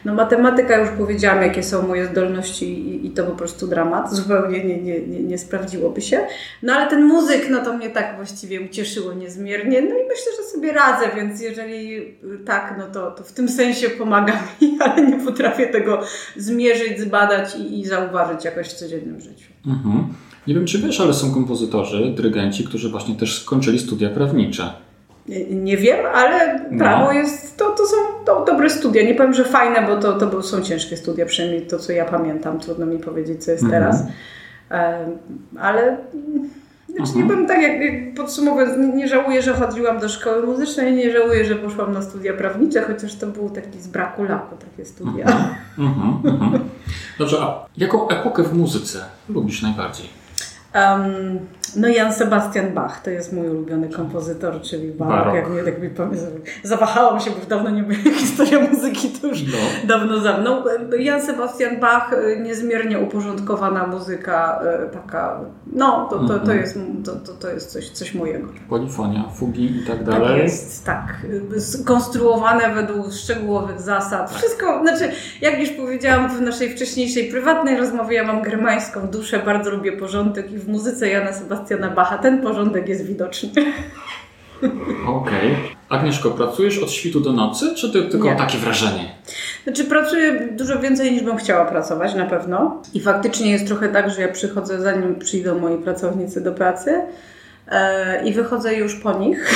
No 0.06 0.14
matematyka 0.14 0.78
już 0.78 0.90
powiedziałam, 0.90 1.42
jakie 1.42 1.64
są 1.64 1.88
moje 1.88 2.06
zdolności 2.06 2.66
i, 2.66 3.08
i 3.08 3.12
to 3.12 3.24
po 3.24 3.32
prostu 3.32 3.68
dramat, 3.68 4.14
zupełnie 4.14 4.64
nie, 4.64 4.82
nie, 4.82 5.08
nie, 5.08 5.20
nie, 5.20 5.38
sprawdziłoby 5.38 6.02
się. 6.02 6.20
No 6.64 6.74
ale 6.74 6.90
ten 6.90 7.06
muzyk, 7.06 7.50
no 7.50 7.64
to 7.64 7.74
mnie 7.74 7.90
tak 7.90 8.16
właściwie 8.16 8.62
ucieszyło 8.62 9.14
niezmiernie, 9.14 9.82
no 9.82 9.96
i 9.96 10.04
myślę, 10.04 10.32
że 10.38 10.44
sobie 10.44 10.74
radzę, 10.74 11.06
więc 11.16 11.42
jeżeli 11.42 12.16
tak, 12.46 12.76
no 12.78 12.88
to, 12.88 13.12
to 13.12 13.24
w 13.24 13.32
tym 13.32 13.50
sensie 13.50 13.90
pomaga 13.90 14.34
mi, 14.62 14.78
ale 14.86 15.08
nie 15.08 15.26
potrafię 15.26 15.68
tego 15.68 16.02
zmierzyć, 16.36 17.00
zbadać 17.00 17.56
i, 17.56 17.80
i 17.80 17.86
zauważyć 17.86 18.46
jakoś 18.46 18.68
w 18.68 18.74
codziennym 18.74 19.22
życiu. 19.22 19.52
Mhm. 19.68 20.14
Nie 20.48 20.54
wiem, 20.54 20.66
czy 20.66 20.80
wiesz, 20.80 21.02
ale 21.02 21.14
są 21.14 21.34
kompozytorzy, 21.34 22.14
dyrygenci, 22.16 22.64
którzy 22.64 22.90
właśnie 22.90 23.16
też 23.16 23.42
skończyli 23.44 23.80
studia 23.80 24.10
prawnicze. 24.10 24.74
Nie 25.52 25.78
wiem, 25.78 26.00
ale 26.14 26.60
prawo 26.78 27.06
no. 27.06 27.12
jest, 27.12 27.58
to, 27.58 27.70
to 27.70 27.86
są 27.86 27.96
to 28.26 28.46
dobre 28.46 28.70
studia. 28.70 29.04
Nie 29.04 29.16
powiem, 29.16 29.34
że 29.34 29.46
fajne, 29.46 29.88
bo 29.88 29.98
to, 29.98 30.14
to 30.14 30.44
są 30.44 30.62
ciężkie 30.62 30.98
studia, 30.98 31.26
przynajmniej 31.26 31.68
to, 31.68 31.80
co 31.80 31.92
ja 31.92 32.06
pamiętam. 32.06 32.60
Trudno 32.60 32.86
mi 32.86 33.00
powiedzieć, 33.00 33.44
co 33.44 33.52
jest 33.52 33.64
mhm. 33.64 33.84
teraz. 33.84 34.04
Ale 35.60 35.98
znaczy, 36.96 37.18
nie 37.18 37.24
powiem 37.24 37.48
tak, 37.48 37.62
jak, 37.62 37.82
jak 37.82 38.14
podsumowując, 38.16 38.78
nie, 38.78 38.88
nie, 38.88 39.08
żałuję, 39.08 39.42
że 39.42 39.54
chodziłam 39.54 40.00
do 40.00 40.10
szkoły 40.10 40.48
muzycznej, 40.48 40.94
nie 40.94 41.12
żałuję, 41.12 41.46
że 41.46 41.56
poszłam 41.56 41.94
na 41.94 42.02
studia 42.02 42.34
prawnicze, 42.34 42.82
chociaż 42.82 43.16
to 43.16 43.28
był 43.28 43.50
taki 43.50 43.82
z 43.82 43.88
braku 43.88 44.24
laku, 44.24 44.56
takie 44.56 44.86
studia. 44.86 45.26
Mhm, 45.78 46.22
mhm, 46.26 46.70
Dobrze, 47.20 47.38
a 47.42 47.66
jaką 47.78 48.10
epokę 48.10 48.44
w 48.44 48.54
muzyce 48.54 49.00
lubisz 49.30 49.62
najbardziej? 49.62 50.21
Um, 50.76 51.40
no 51.76 51.88
Jan 51.88 52.14
Sebastian 52.14 52.74
Bach 52.74 53.02
to 53.04 53.10
jest 53.10 53.34
mój 53.34 53.50
ulubiony 53.50 53.90
kompozytor, 53.90 54.62
czyli 54.62 54.92
Bach. 54.92 55.36
Jak 55.36 55.50
mnie 55.50 55.64
tak 55.64 55.82
mi 55.82 55.90
zawahałam 56.64 57.20
się, 57.20 57.32
bo 57.32 57.38
dawno 57.50 57.70
nie 57.70 57.84
była 57.84 58.14
historia 58.20 58.60
muzyki, 58.60 59.10
to 59.10 59.28
już 59.28 59.44
no. 59.44 59.88
dawno 59.88 60.20
za 60.20 60.38
mną. 60.38 60.64
Jan 61.00 61.22
Sebastian 61.22 61.80
Bach, 61.80 62.14
y, 62.14 62.40
niezmiernie 62.40 63.00
uporządkowana 63.00 63.88
muzyka, 63.88 64.62
y, 64.88 64.94
taka, 64.94 65.40
no 65.74 66.08
to, 66.10 66.20
to, 66.20 66.28
to, 66.28 66.34
mhm. 66.34 66.60
jest, 66.60 66.80
to, 67.06 67.16
to, 67.16 67.34
to 67.34 67.50
jest 67.50 67.72
coś, 67.72 67.90
coś 67.90 68.14
mojego. 68.14 68.48
Polifonia, 68.70 69.30
fugi 69.36 69.78
i 69.78 69.86
tak 69.86 70.04
dalej. 70.04 70.28
Tak 70.28 70.38
jest, 70.38 70.86
tak. 70.86 71.26
Skonstruowane 71.58 72.74
według 72.74 73.14
szczegółowych 73.14 73.82
zasad. 73.82 74.32
Wszystko, 74.32 74.82
znaczy, 74.82 75.12
jak 75.42 75.60
już 75.60 75.70
powiedziałam 75.70 76.30
w 76.30 76.42
naszej 76.42 76.70
wcześniejszej 76.70 77.32
prywatnej 77.32 77.78
rozmowie, 77.78 78.16
ja 78.16 78.24
mam 78.24 78.42
germańską 78.42 79.08
duszę, 79.08 79.40
bardzo 79.40 79.72
lubię 79.72 79.92
porządek 79.92 80.52
i 80.52 80.61
w 80.62 80.68
muzyce 80.68 81.10
Jana 81.10 81.34
Sebastiana 81.34 81.90
Bacha 81.90 82.18
ten 82.18 82.42
porządek 82.42 82.90
jest 82.90 83.06
widoczny. 83.06 83.50
Okej. 85.08 85.52
Okay. 85.52 85.56
Agnieszko, 85.90 86.32
pracujesz 86.32 86.78
od 86.78 86.92
świtu 86.92 87.20
do 87.20 87.32
nocy, 87.34 87.76
czy 87.76 87.92
ty 87.92 88.04
tylko 88.04 88.28
Nie. 88.28 88.36
takie 88.36 88.58
wrażenie? 88.58 89.16
Znaczy 89.64 89.86
pracuję 89.86 90.48
dużo 90.52 90.80
więcej 90.80 91.12
niż 91.12 91.24
bym 91.24 91.38
chciała 91.38 91.66
pracować, 91.66 92.16
na 92.16 92.26
pewno. 92.26 92.82
I 92.94 93.00
faktycznie 93.00 93.52
jest 93.52 93.68
trochę 93.68 93.90
tak, 93.90 94.10
że 94.10 94.22
ja 94.22 94.28
przychodzę 94.28 94.82
zanim 94.82 95.16
przyjdą 95.16 95.60
moi 95.60 95.78
pracownicy 95.78 96.42
do 96.42 96.52
pracy 96.52 97.02
i 98.26 98.34
wychodzę 98.34 98.76
już 98.76 98.96
po 98.96 99.14
nich. 99.14 99.50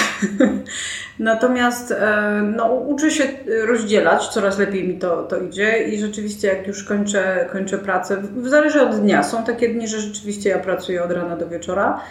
Natomiast 1.19 1.91
e, 1.91 2.41
no, 2.55 2.73
uczę 2.73 3.11
się 3.11 3.23
rozdzielać, 3.67 4.27
coraz 4.27 4.59
lepiej 4.59 4.87
mi 4.87 4.99
to, 4.99 5.23
to 5.23 5.37
idzie 5.37 5.83
i 5.83 5.99
rzeczywiście 5.99 6.47
jak 6.47 6.67
już 6.67 6.83
kończę, 6.83 7.49
kończę 7.51 7.77
pracę, 7.77 8.21
zależy 8.43 8.81
od 8.81 8.99
dnia. 8.99 9.23
Są 9.23 9.43
takie 9.43 9.69
dni, 9.69 9.87
że 9.87 9.99
rzeczywiście 9.99 10.49
ja 10.49 10.59
pracuję 10.59 11.03
od 11.03 11.11
rana 11.11 11.37
do 11.37 11.49
wieczora, 11.49 12.01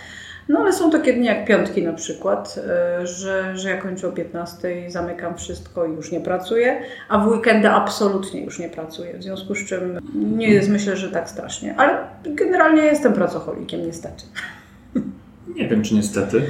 no 0.48 0.60
ale 0.60 0.72
są 0.72 0.90
takie 0.90 1.12
dni 1.12 1.26
jak 1.26 1.44
piątki 1.44 1.82
na 1.82 1.92
przykład, 1.92 2.60
e, 2.68 3.06
że, 3.06 3.56
że 3.56 3.70
ja 3.70 3.76
kończę 3.76 4.08
o 4.08 4.12
15, 4.12 4.90
zamykam 4.90 5.36
wszystko 5.36 5.86
i 5.86 5.92
już 5.92 6.12
nie 6.12 6.20
pracuję, 6.20 6.82
a 7.08 7.18
w 7.18 7.28
weekendy 7.28 7.68
absolutnie 7.68 8.44
już 8.44 8.58
nie 8.58 8.68
pracuję, 8.68 9.18
w 9.18 9.22
związku 9.22 9.54
z 9.54 9.66
czym 9.66 9.98
nie 10.14 10.48
jest 10.48 10.68
myślę, 10.68 10.96
że 10.96 11.10
tak 11.10 11.30
strasznie, 11.30 11.74
ale 11.76 11.98
generalnie 12.24 12.82
jestem 12.82 13.12
pracocholikiem 13.12 13.86
niestety. 13.86 14.24
Nie 15.54 15.68
wiem, 15.68 15.82
czy 15.82 15.94
niestety. 15.94 16.42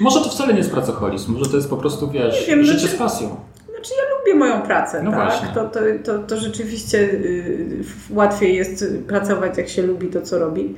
Może 0.00 0.20
to 0.20 0.28
wcale 0.28 0.52
nie 0.52 0.58
jest 0.58 0.70
pracoholizm, 0.70 1.32
może 1.32 1.50
to 1.50 1.56
jest 1.56 1.70
po 1.70 1.76
prostu, 1.76 2.10
wiesz, 2.10 2.46
wiem, 2.46 2.64
życie 2.64 2.78
znaczy, 2.78 2.96
z 2.96 2.98
pasją. 2.98 3.36
Znaczy 3.64 3.92
ja 3.98 4.18
lubię 4.18 4.34
moją 4.34 4.62
pracę, 4.62 5.02
no 5.02 5.10
tak? 5.10 5.54
To, 5.54 5.64
to, 5.64 5.80
to, 6.04 6.18
to 6.18 6.36
rzeczywiście 6.36 6.98
y, 6.98 7.84
łatwiej 8.10 8.56
jest 8.56 8.84
pracować, 9.08 9.58
jak 9.58 9.68
się 9.68 9.82
lubi 9.82 10.08
to, 10.08 10.22
co 10.22 10.38
robi. 10.38 10.74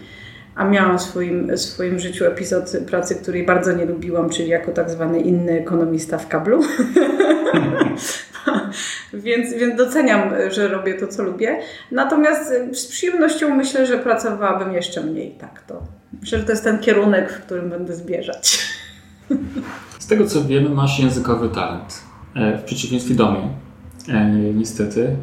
A 0.55 0.65
miałam 0.65 0.99
w 0.99 1.03
swoim, 1.03 1.59
swoim 1.59 1.99
życiu 1.99 2.25
epizod 2.25 2.73
pracy, 2.87 3.15
której 3.15 3.47
bardzo 3.47 3.73
nie 3.73 3.87
lubiłam, 3.87 4.31
czyli 4.31 4.49
jako 4.49 4.73
tak 4.73 4.91
zwany 4.91 5.21
inny 5.21 5.53
ekonomista 5.53 6.19
w 6.19 6.29
kablu. 6.29 6.63
więc, 9.15 9.55
więc 9.55 9.77
doceniam, 9.77 10.31
że 10.51 10.69
robię 10.69 10.95
to, 10.95 11.09
co 11.09 11.23
lubię. 11.23 11.61
Natomiast 11.91 12.53
z 12.73 12.87
przyjemnością 12.87 13.55
myślę, 13.55 13.87
że 13.87 13.99
pracowałabym 13.99 14.73
jeszcze 14.73 15.01
mniej. 15.01 15.31
Tak, 15.31 15.63
to, 15.67 15.83
Myślę, 16.21 16.39
że 16.39 16.45
to 16.45 16.53
jest 16.53 16.65
ten 16.65 16.79
kierunek, 16.79 17.33
w 17.33 17.41
którym 17.41 17.71
będę 17.71 17.95
zmierzać. 17.95 18.59
Z 19.99 20.07
tego 20.07 20.27
co 20.27 20.45
wiemy, 20.45 20.69
masz 20.69 20.99
językowy 20.99 21.49
talent. 21.49 22.03
E, 22.37 22.59
w 22.59 22.63
przeciwieństwie 22.63 23.15
do 23.15 23.31
mnie. 23.31 23.49
E, 24.09 24.31
niestety. 24.31 25.17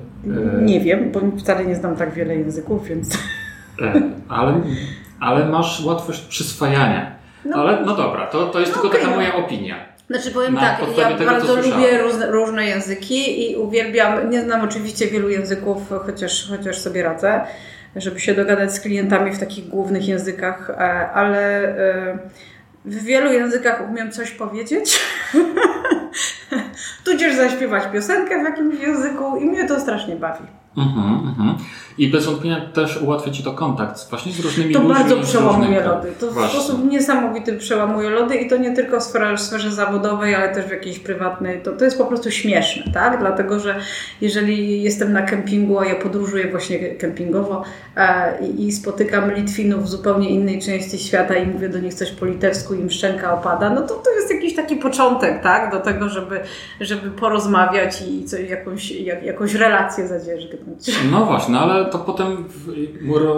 E, 0.60 0.62
nie 0.62 0.80
wiem, 0.80 1.12
bo 1.12 1.20
wcale 1.38 1.66
nie 1.66 1.76
znam 1.76 1.96
tak 1.96 2.14
wiele 2.14 2.36
języków, 2.36 2.88
więc. 2.88 3.18
ale, 4.30 4.62
ale 5.20 5.46
masz 5.46 5.86
łatwość 5.86 6.22
przyswajania. 6.22 7.16
No, 7.46 7.58
ale 7.58 7.86
no 7.86 7.96
dobra, 7.96 8.28
to, 8.28 8.48
to 8.48 8.60
jest 8.60 8.76
no 8.76 8.82
tylko 8.82 8.98
okay, 8.98 9.02
taka 9.02 9.16
moja 9.16 9.36
opinia. 9.36 9.76
Znaczy 10.10 10.32
powiem 10.32 10.54
Na 10.54 10.62
tak, 10.62 10.80
ja 10.98 11.18
tego, 11.18 11.32
bardzo 11.32 11.56
lubię 11.56 12.02
różne, 12.02 12.32
różne, 12.32 12.66
języki 12.66 13.52
i 13.52 13.56
uwielbiam, 13.56 14.30
nie 14.30 14.42
znam 14.42 14.62
oczywiście 14.62 15.08
wielu 15.08 15.30
języków, 15.30 15.78
chociaż, 16.06 16.50
chociaż 16.50 16.78
sobie 16.78 17.04
radzę, 17.04 17.42
żeby 17.96 18.20
się 18.20 18.34
dogadać 18.34 18.74
z 18.74 18.80
klientami 18.80 19.32
w 19.32 19.40
takich 19.40 19.68
głównych 19.68 20.08
językach, 20.08 20.70
ale 21.14 21.74
w 22.86 23.04
wielu 23.04 23.32
językach 23.32 23.90
umiem 23.90 24.12
coś 24.12 24.32
powiedzieć, 24.32 25.00
tudzież 27.06 27.36
zaśpiewać 27.36 27.84
piosenkę 27.94 28.42
w 28.42 28.44
jakimś 28.44 28.80
języku 28.80 29.38
i 29.38 29.46
mnie 29.46 29.68
to 29.68 29.80
strasznie 29.80 30.16
bawi. 30.16 30.61
Mhm, 30.78 31.28
mhm. 31.28 31.56
I 31.98 32.08
bez 32.08 32.26
wątpienia 32.26 32.62
też 32.74 33.02
ułatwia 33.02 33.32
Ci 33.32 33.44
to 33.44 33.52
kontakt 33.54 34.10
właśnie 34.10 34.32
z 34.32 34.40
różnymi 34.40 34.74
to 34.74 34.80
ludźmi. 34.80 34.96
To 34.96 35.00
bardzo 35.04 35.24
przełamuje 35.24 35.82
lody. 35.82 36.12
To 36.20 36.32
właśnie. 36.32 36.60
w 36.60 36.64
sposób 36.64 36.92
niesamowity 36.92 37.58
przełamuje 37.58 38.10
lody 38.10 38.36
i 38.36 38.50
to 38.50 38.58
nie 38.58 38.76
tylko 38.76 39.00
w 39.00 39.04
sferze, 39.04 39.38
w 39.38 39.42
sferze 39.42 39.72
zawodowej, 39.72 40.36
ale 40.36 40.56
też 40.56 40.66
w 40.66 40.72
jakiejś 40.72 41.00
prywatnej. 41.00 41.62
To, 41.62 41.72
to 41.72 41.86
jest 41.86 41.98
po 41.98 42.06
prostu 42.06 42.32
śmieszne, 42.32 42.94
tak? 42.94 43.20
Dlatego, 43.20 43.60
że 43.60 43.80
jeżeli 44.22 44.84
jestem 44.84 45.14
na 45.14 45.22
kempingu, 45.22 45.80
a 45.80 45.86
ja 45.86 45.96
podróżuję 45.96 46.52
właśnie 46.52 46.80
kempingowo 46.80 47.64
e, 47.96 48.48
i, 48.58 48.72
spotykam 48.72 49.36
Litwinów 49.36 49.84
w 49.84 49.88
zupełnie 49.88 50.30
innej 50.30 50.62
części 50.62 51.00
świata 51.00 51.36
i 51.36 51.48
mówię 51.48 51.70
do 51.70 51.80
nich 51.80 51.94
coś 51.94 52.12
po 52.12 52.26
litewsku, 52.26 52.74
im 52.74 52.90
szczęka 52.90 53.34
opada, 53.34 53.70
no 53.70 53.82
to 53.82 53.96
to 53.96 54.12
jest 54.12 54.34
jakiś 54.34 54.56
taki 54.56 54.76
początek, 54.76 55.44
tak? 55.44 55.72
Do 55.72 55.80
tego, 55.80 56.10
żeby, 56.10 56.40
żeby 56.80 57.12
porozmawiać 57.12 58.02
i 58.02 58.26
coś, 58.26 58.50
jakąś, 58.50 58.92
jak, 58.92 59.24
jakąś 59.24 59.54
relację 59.54 60.08
zadzierżgnąć. 60.08 60.61
No 61.12 61.26
właśnie, 61.26 61.54
no 61.54 61.60
ale 61.60 61.86
to 61.86 62.00
potem 62.00 62.46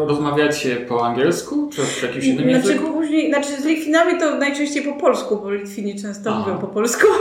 rozmawiacie 0.07 0.75
po 0.75 1.05
angielsku, 1.05 1.69
czy 1.73 1.81
w 1.81 2.03
jakimś 2.03 2.25
innym 2.25 2.49
znaczy, 2.49 2.67
języku? 2.67 2.93
Później, 2.93 3.29
znaczy 3.29 3.61
z 3.61 3.65
Litwinami 3.65 4.19
to 4.19 4.35
najczęściej 4.35 4.83
po 4.83 4.93
polsku, 4.93 5.35
bo 5.35 5.51
Litwini 5.51 6.01
często 6.01 6.29
Aha. 6.29 6.39
mówią 6.39 6.57
po 6.57 6.67
polsku. 6.67 7.07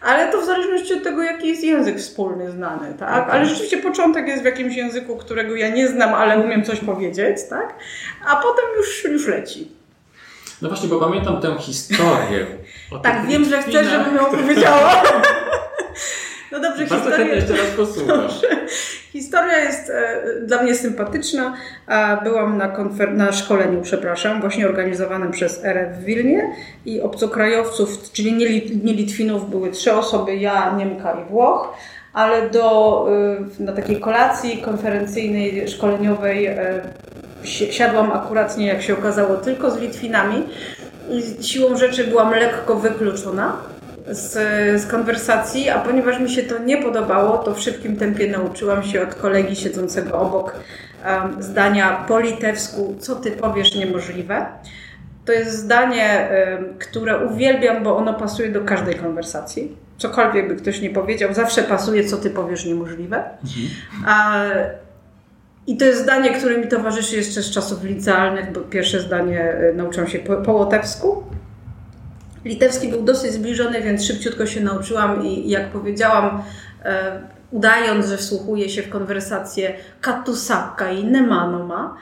Ale 0.00 0.32
to 0.32 0.40
w 0.40 0.44
zależności 0.44 0.94
od 0.94 1.02
tego, 1.02 1.22
jaki 1.22 1.48
jest 1.48 1.64
język 1.64 1.98
wspólny 1.98 2.50
znany, 2.50 2.94
tak? 2.98 3.22
Okay. 3.22 3.32
Ale 3.32 3.46
rzeczywiście 3.46 3.78
początek 3.78 4.28
jest 4.28 4.42
w 4.42 4.46
jakimś 4.46 4.76
języku, 4.76 5.16
którego 5.16 5.56
ja 5.56 5.68
nie 5.68 5.88
znam, 5.88 6.14
ale 6.14 6.38
umiem 6.38 6.64
coś 6.64 6.80
powiedzieć, 6.80 7.36
tak? 7.50 7.74
A 8.26 8.36
potem 8.36 8.64
już, 8.76 9.04
już 9.04 9.26
leci. 9.26 9.68
No 10.62 10.68
właśnie, 10.68 10.88
bo 10.88 11.00
pamiętam 11.00 11.40
tę 11.40 11.56
historię. 11.58 12.46
tak, 13.02 13.26
wiem, 13.26 13.44
że 13.44 13.62
chcesz, 13.62 13.86
żebym 13.86 14.16
ją 14.16 14.28
opowiedziała. 14.28 15.02
No 16.52 16.60
dobrze, 16.60 16.86
Bardzo 16.86 17.10
historia... 17.10 17.34
jeszcze 17.34 17.52
raz 17.52 17.66
posłuchasz. 17.76 18.40
Historia 19.12 19.58
jest 19.58 19.90
e, 19.90 20.22
dla 20.46 20.62
mnie 20.62 20.74
sympatyczna. 20.74 21.54
Byłam 22.24 22.58
na, 22.58 22.68
konfer- 22.68 23.16
na 23.16 23.32
szkoleniu, 23.32 23.82
przepraszam, 23.82 24.40
właśnie 24.40 24.66
organizowanym 24.66 25.30
przez 25.30 25.64
RF 25.64 25.98
w 25.98 26.04
Wilnie 26.04 26.52
i 26.86 27.00
obcokrajowców, 27.00 28.10
czyli 28.12 28.32
nie, 28.32 28.46
nie 28.84 28.94
Litwinów, 28.94 29.50
były 29.50 29.70
trzy 29.70 29.92
osoby, 29.92 30.36
ja, 30.36 30.74
Niemka 30.78 31.12
i 31.12 31.30
Włoch 31.30 31.74
ale 32.12 32.50
do, 32.50 33.06
e, 33.58 33.62
na 33.62 33.72
takiej 33.72 34.00
kolacji 34.00 34.58
konferencyjnej, 34.58 35.68
szkoleniowej 35.68 36.46
e, 36.46 36.82
siadłam 37.44 38.12
akurat 38.12 38.58
nie, 38.58 38.66
jak 38.66 38.82
się 38.82 38.98
okazało, 38.98 39.36
tylko 39.36 39.70
z 39.70 39.80
Litwinami. 39.80 40.42
Siłą 41.40 41.76
rzeczy 41.76 42.04
byłam 42.04 42.30
lekko 42.30 42.76
wykluczona 42.76 43.56
z, 44.10 44.32
z 44.82 44.86
konwersacji, 44.86 45.70
a 45.70 45.78
ponieważ 45.78 46.20
mi 46.20 46.30
się 46.30 46.42
to 46.42 46.58
nie 46.58 46.82
podobało, 46.82 47.38
to 47.38 47.54
w 47.54 47.60
szybkim 47.60 47.96
tempie 47.96 48.30
nauczyłam 48.30 48.82
się 48.82 49.02
od 49.02 49.14
kolegi 49.14 49.56
siedzącego 49.56 50.18
obok 50.18 50.54
um, 51.06 51.42
zdania 51.42 52.04
po 52.08 52.20
litewsku, 52.20 52.96
co 53.00 53.16
ty 53.16 53.30
powiesz 53.30 53.74
niemożliwe. 53.74 54.46
To 55.24 55.32
jest 55.32 55.58
zdanie, 55.58 56.28
um, 56.58 56.78
które 56.78 57.26
uwielbiam, 57.26 57.82
bo 57.82 57.96
ono 57.96 58.14
pasuje 58.14 58.48
do 58.48 58.60
każdej 58.60 58.94
konwersacji. 58.94 59.76
Cokolwiek 59.98 60.48
by 60.48 60.56
ktoś 60.56 60.80
nie 60.80 60.90
powiedział, 60.90 61.34
zawsze 61.34 61.62
pasuje, 61.62 62.04
co 62.04 62.16
ty 62.16 62.30
powiesz 62.30 62.64
niemożliwe. 62.64 63.16
Mhm. 63.16 63.68
A, 64.06 64.44
i 65.66 65.76
to 65.76 65.84
jest 65.84 66.02
zdanie, 66.02 66.30
które 66.30 66.58
mi 66.58 66.68
towarzyszy 66.68 67.16
jeszcze 67.16 67.42
z 67.42 67.50
czasów 67.50 67.84
licealnych, 67.84 68.52
bo 68.52 68.60
pierwsze 68.60 69.00
zdanie 69.00 69.54
y, 69.70 69.74
nauczyłam 69.74 70.08
się 70.08 70.18
po, 70.18 70.36
po 70.36 70.52
łotewsku, 70.52 71.24
Litewski 72.44 72.88
był 72.88 73.02
dosyć 73.02 73.32
zbliżony, 73.32 73.82
więc 73.82 74.04
szybciutko 74.04 74.46
się 74.46 74.60
nauczyłam 74.60 75.26
i 75.26 75.50
jak 75.50 75.70
powiedziałam, 75.70 76.42
e, 76.84 77.20
udając, 77.50 78.06
że 78.06 78.16
wsłuchuję 78.16 78.68
się 78.68 78.82
w 78.82 78.88
konwersację 78.88 79.74
katusaka 80.00 80.92
i 80.92 81.04
nemanoma, 81.04 81.96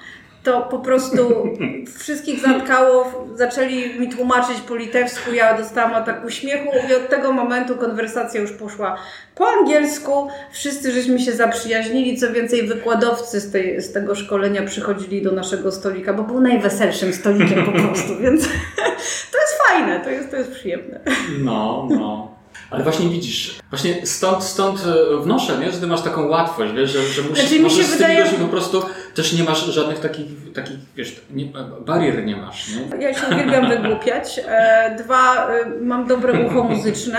to 0.48 0.62
po 0.62 0.78
prostu 0.78 1.54
wszystkich 1.98 2.40
zatkało, 2.40 3.26
zaczęli 3.34 4.00
mi 4.00 4.08
tłumaczyć 4.08 4.60
po 4.60 4.76
litewsku, 4.76 5.34
ja 5.34 5.58
dostałam 5.58 5.94
ataku 5.94 6.30
śmiechu 6.30 6.68
i 6.90 6.94
od 6.94 7.08
tego 7.08 7.32
momentu 7.32 7.76
konwersacja 7.76 8.40
już 8.40 8.52
poszła 8.52 8.98
po 9.34 9.48
angielsku. 9.48 10.28
Wszyscy 10.52 10.92
żeśmy 10.92 11.18
się 11.18 11.32
zaprzyjaźnili, 11.32 12.16
co 12.16 12.32
więcej 12.32 12.66
wykładowcy 12.66 13.40
z, 13.40 13.52
tej, 13.52 13.82
z 13.82 13.92
tego 13.92 14.14
szkolenia 14.14 14.62
przychodzili 14.62 15.22
do 15.22 15.32
naszego 15.32 15.72
stolika, 15.72 16.12
bo 16.12 16.22
był 16.22 16.40
najweselszym 16.40 17.12
stolikiem 17.12 17.64
po 17.64 17.72
prostu, 17.72 18.18
więc 18.20 18.42
to 19.32 19.38
jest 19.38 19.58
fajne, 19.68 20.00
to 20.00 20.10
jest, 20.10 20.30
to 20.30 20.36
jest 20.36 20.52
przyjemne. 20.52 21.00
No, 21.38 21.88
no. 21.90 22.37
Ale 22.70 22.84
właśnie 22.84 23.08
widzisz, 23.08 23.58
właśnie 23.70 24.06
stąd, 24.06 24.44
stąd 24.44 24.84
e, 24.86 25.22
wnoszę, 25.22 25.58
nie? 25.58 25.72
że 25.72 25.78
ty 25.80 25.86
masz 25.86 26.02
taką 26.02 26.28
łatwość, 26.28 26.72
wiesz, 26.72 26.90
że, 26.90 27.02
że 27.02 27.22
musisz, 27.22 27.44
znaczy, 27.44 27.62
możesz 27.62 27.86
z 27.86 27.98
tymi 27.98 28.20
ludźmi 28.20 28.38
po 28.38 28.48
prostu 28.48 28.82
też 29.14 29.32
nie 29.32 29.44
masz 29.44 29.66
żadnych 29.66 30.00
takich, 30.00 30.52
takich 30.54 30.76
wiesz, 30.96 31.20
nie, 31.30 31.44
barier 31.86 32.24
nie 32.24 32.36
masz. 32.36 32.68
Nie? 32.68 33.02
Ja 33.02 33.14
się 33.14 33.26
uwielbiam 33.26 33.68
wygłupiać. 33.82 34.40
E, 34.46 34.96
dwa, 35.04 35.50
e, 35.50 35.66
mam 35.80 36.06
dobre 36.06 36.46
ucho 36.46 36.64
muzyczne. 36.64 37.18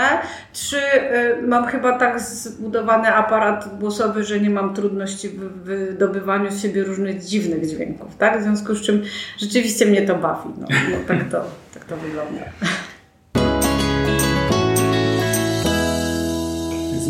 Trzy, 0.52 0.80
mam 1.46 1.66
chyba 1.66 1.98
tak 1.98 2.20
zbudowany 2.20 3.14
aparat 3.14 3.78
głosowy, 3.78 4.24
że 4.24 4.40
nie 4.40 4.50
mam 4.50 4.74
trudności 4.74 5.28
w 5.28 5.62
wydobywaniu 5.62 6.50
z 6.50 6.62
siebie 6.62 6.84
różnych 6.84 7.24
dziwnych 7.24 7.66
dźwięków, 7.66 8.16
tak? 8.16 8.40
W 8.40 8.42
związku 8.42 8.74
z 8.74 8.82
czym 8.82 9.02
rzeczywiście 9.38 9.86
mnie 9.86 10.02
to 10.02 10.14
bawi. 10.14 10.48
No, 10.58 10.66
no 10.90 10.96
tak, 11.08 11.30
to, 11.30 11.44
tak 11.74 11.84
to 11.84 11.96
wygląda. 11.96 12.42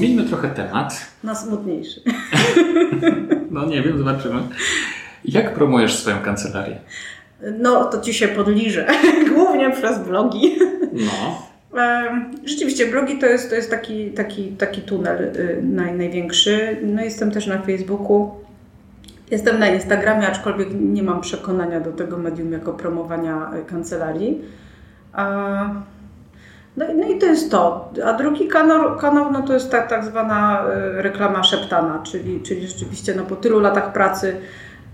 Zmieńmy 0.01 0.25
trochę 0.25 0.49
temat. 0.49 1.07
Na 1.25 1.35
smutniejszy. 1.35 2.03
no 3.51 3.67
nie 3.67 3.83
wiem, 3.83 3.99
zobaczymy. 3.99 4.43
Jak 5.25 5.55
promujesz 5.55 5.99
swoją 5.99 6.21
kancelarię? 6.21 6.79
No, 7.59 7.85
to 7.85 8.01
ci 8.01 8.15
się 8.15 8.29
podliżę. 8.29 8.87
Głównie 9.35 9.71
przez 9.71 9.99
blogi. 9.99 10.59
No. 10.93 11.49
Rzeczywiście, 12.45 12.87
blogi 12.87 13.19
to 13.19 13.27
jest, 13.27 13.51
to 13.51 13.57
jest 13.57 13.71
taki, 13.71 14.11
taki, 14.11 14.49
taki 14.49 14.83
tunel 14.83 15.23
y, 15.23 15.61
naj, 15.63 15.95
największy. 15.95 16.77
No, 16.83 17.03
jestem 17.03 17.31
też 17.31 17.47
na 17.47 17.63
Facebooku. 17.63 18.31
Jestem 19.31 19.59
na 19.59 19.69
Instagramie, 19.69 20.29
aczkolwiek 20.29 20.69
nie 20.81 21.03
mam 21.03 21.21
przekonania 21.21 21.81
do 21.81 21.93
tego 21.93 22.19
medium 22.19 22.53
jako 22.53 22.73
promowania 22.73 23.51
y, 23.55 23.65
kancelarii. 23.65 24.43
No, 26.77 26.85
no 26.97 27.09
i 27.09 27.19
to 27.19 27.27
jest 27.27 27.51
to. 27.51 27.93
A 28.05 28.13
drugi 28.13 28.49
kanał, 28.49 28.97
kanał 28.97 29.33
no 29.33 29.43
to 29.43 29.53
jest 29.53 29.71
tak, 29.71 29.91
tak 29.91 30.05
zwana 30.05 30.63
e, 30.63 31.03
reklama 31.03 31.43
szeptana, 31.43 32.03
czyli, 32.03 32.41
czyli 32.41 32.69
rzeczywiście 32.69 33.15
no, 33.15 33.23
po 33.23 33.37
tylu 33.37 33.61
latach 33.61 33.93
pracy 33.93 34.37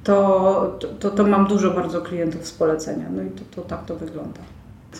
to, 0.05 0.79
to, 1.01 1.11
to 1.11 1.25
mam 1.25 1.47
dużo 1.47 1.71
bardzo 1.71 2.03
klientów 2.03 2.47
z 2.47 2.53
polecenia. 2.53 3.07
No 3.17 3.23
i 3.23 3.31
to, 3.31 3.43
to 3.57 3.69
tak 3.69 3.85
to 3.85 3.97
wygląda. 3.97 4.41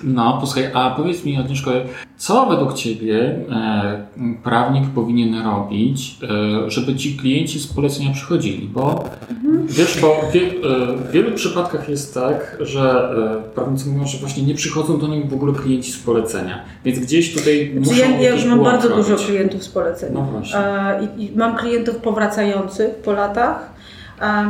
No, 0.05 0.39
posłuchaj, 0.41 0.71
a 0.75 0.91
powiedz 0.91 1.25
mi, 1.25 1.37
Agnieszko, 1.37 1.71
co 2.17 2.47
według 2.47 2.75
Ciebie 2.75 3.39
e, 3.51 4.07
prawnik 4.45 4.89
powinien 4.89 5.45
robić, 5.45 6.19
e, 6.23 6.71
żeby 6.71 6.97
ci 6.97 7.17
klienci 7.17 7.61
z 7.61 7.67
polecenia 7.67 8.13
przychodzili? 8.13 8.69
Bo 8.69 9.05
mhm. 9.31 9.46
Wiesz, 9.65 10.01
bo 10.01 10.21
wie, 10.33 10.41
e, 10.41 10.97
w 10.97 11.11
wielu 11.11 11.33
przypadkach 11.33 11.89
jest 11.89 12.15
tak, 12.15 12.57
że 12.61 13.11
e, 13.51 13.55
prawnicy 13.55 13.89
mówią, 13.89 14.07
że 14.07 14.19
właśnie 14.19 14.43
nie 14.43 14.55
przychodzą 14.55 14.99
do 14.99 15.07
nich 15.07 15.29
w 15.29 15.35
ogóle 15.35 15.53
klienci 15.53 15.93
z 15.93 15.99
polecenia. 15.99 16.65
Więc 16.85 16.99
gdzieś 16.99 17.35
tutaj 17.35 17.71
znaczy, 17.73 17.91
muszą 17.91 18.11
Ja, 18.11 18.21
ja 18.21 18.35
już 18.35 18.45
mam 18.45 18.63
bardzo 18.65 18.89
robić. 18.89 19.07
dużo 19.07 19.25
klientów 19.25 19.63
z 19.63 19.69
polecenia. 19.69 20.13
No 20.15 20.23
właśnie. 20.23 20.59
I, 21.17 21.25
I 21.25 21.37
mam 21.37 21.57
klientów 21.57 21.97
powracających 21.97 22.95
po 22.95 23.13
latach 23.13 23.76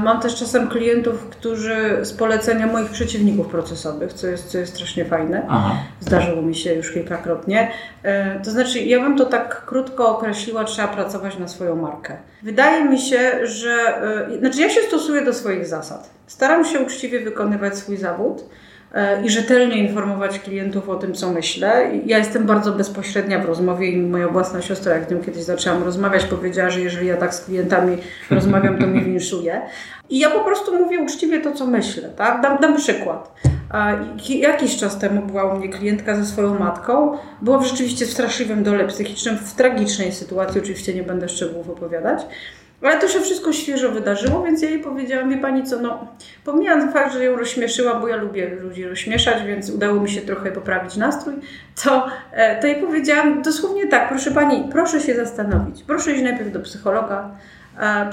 Mam 0.05 0.21
też 0.21 0.35
czasem 0.35 0.69
klientów, 0.69 1.29
którzy 1.29 1.99
z 2.03 2.13
polecenia 2.13 2.67
moich 2.67 2.91
przeciwników 2.91 3.47
procesowych, 3.47 4.13
co 4.13 4.27
jest, 4.27 4.49
co 4.49 4.59
jest 4.59 4.75
strasznie 4.75 5.05
fajne. 5.05 5.47
Aha. 5.49 5.77
Zdarzyło 6.01 6.43
mi 6.43 6.55
się 6.55 6.75
już 6.75 6.93
kilkakrotnie. 6.93 7.71
E, 8.03 8.41
to 8.41 8.51
znaczy, 8.51 8.81
ja 8.81 9.01
bym 9.01 9.19
to 9.19 9.25
tak 9.25 9.65
krótko 9.65 10.09
określiła, 10.09 10.65
trzeba 10.65 10.89
pracować 10.89 11.39
na 11.39 11.49
swoją 11.49 11.77
markę. 11.77 12.17
Wydaje 12.43 12.85
mi 12.85 12.99
się, 12.99 13.47
że. 13.47 14.03
E, 14.33 14.39
znaczy, 14.39 14.61
ja 14.61 14.71
się 14.71 14.81
stosuję 14.81 15.25
do 15.25 15.35
swoich 15.35 15.67
zasad. 15.67 16.11
Staram 16.27 16.65
się 16.65 16.81
uczciwie 16.81 17.21
wykonywać 17.21 17.79
swój 17.79 17.97
zawód. 17.97 18.45
E, 18.95 19.25
i 19.27 19.31
rzetelnie 19.31 19.77
informować 19.77 20.39
klientów 20.39 20.89
o 20.89 20.97
tym, 20.97 21.15
co 21.15 21.33
myślę. 21.33 21.91
Ja 22.07 22.19
jestem 22.19 22.47
bardzo 22.47 22.73
bezpośrednia 22.73 23.39
w 23.39 23.45
rozmowie 23.45 23.91
i 23.91 23.97
moja 23.97 24.29
własna 24.29 24.63
siostra, 24.63 24.95
jak 24.95 25.09
z 25.09 25.11
nią 25.11 25.21
kiedyś 25.21 25.43
zaczęłam 25.43 25.83
rozmawiać, 25.83 26.25
powiedziała, 26.25 26.71
że 26.71 26.81
jeżeli 26.81 27.07
ja 27.07 27.17
tak 27.17 27.35
z 27.35 27.45
klientami 27.45 27.99
rozmawiam, 28.31 28.79
to 28.79 28.87
mnie 28.87 29.01
winszuje. 29.01 29.63
I 30.11 30.19
ja 30.19 30.31
po 30.31 30.41
prostu 30.41 30.79
mówię 30.79 31.01
uczciwie 31.01 31.41
to, 31.41 31.53
co 31.53 31.67
myślę. 31.67 32.09
Tak? 32.09 32.41
Dam, 32.41 32.59
dam 32.59 32.77
przykład. 32.77 33.35
Jakiś 34.29 34.77
czas 34.77 34.99
temu 34.99 35.23
była 35.23 35.55
u 35.55 35.59
mnie 35.59 35.69
klientka 35.69 36.17
ze 36.17 36.27
swoją 36.27 36.59
matką. 36.59 37.19
Była 37.43 37.63
rzeczywiście 37.63 38.07
w 38.07 38.11
straszliwym 38.11 38.63
dole 38.63 38.87
psychicznym, 38.87 39.39
w 39.39 39.55
tragicznej 39.55 40.13
sytuacji, 40.13 40.61
oczywiście 40.61 40.95
nie 40.95 41.03
będę 41.03 41.29
szczegółów 41.29 41.71
opowiadać. 41.71 42.27
Ale 42.83 43.01
to 43.01 43.09
się 43.09 43.21
wszystko 43.21 43.53
świeżo 43.53 43.91
wydarzyło, 43.91 44.43
więc 44.43 44.63
ja 44.63 44.71
jej 44.71 44.81
powiedziałam, 44.81 45.31
wie 45.31 45.39
pani 45.39 45.65
co, 45.65 45.81
no 45.81 46.07
pomijając 46.45 46.93
fakt, 46.93 47.13
że 47.13 47.25
ją 47.25 47.37
rozśmieszyła, 47.37 47.95
bo 47.95 48.09
ja 48.09 48.17
lubię 48.17 48.49
ludzi 48.49 48.85
rozśmieszać, 48.85 49.43
więc 49.47 49.71
udało 49.71 50.01
mi 50.01 50.11
się 50.11 50.21
trochę 50.21 50.53
poprawić 50.53 50.97
nastrój, 50.97 51.35
to, 51.85 52.07
e, 52.33 52.61
to 52.61 52.67
jej 52.67 52.77
powiedziałam 52.77 53.43
dosłownie 53.43 53.87
tak, 53.87 54.09
proszę 54.09 54.31
pani, 54.31 54.69
proszę 54.73 55.01
się 55.01 55.15
zastanowić, 55.15 55.83
proszę 55.83 56.13
iść 56.13 56.23
najpierw 56.23 56.53
do 56.53 56.61
psychologa, 56.61 57.31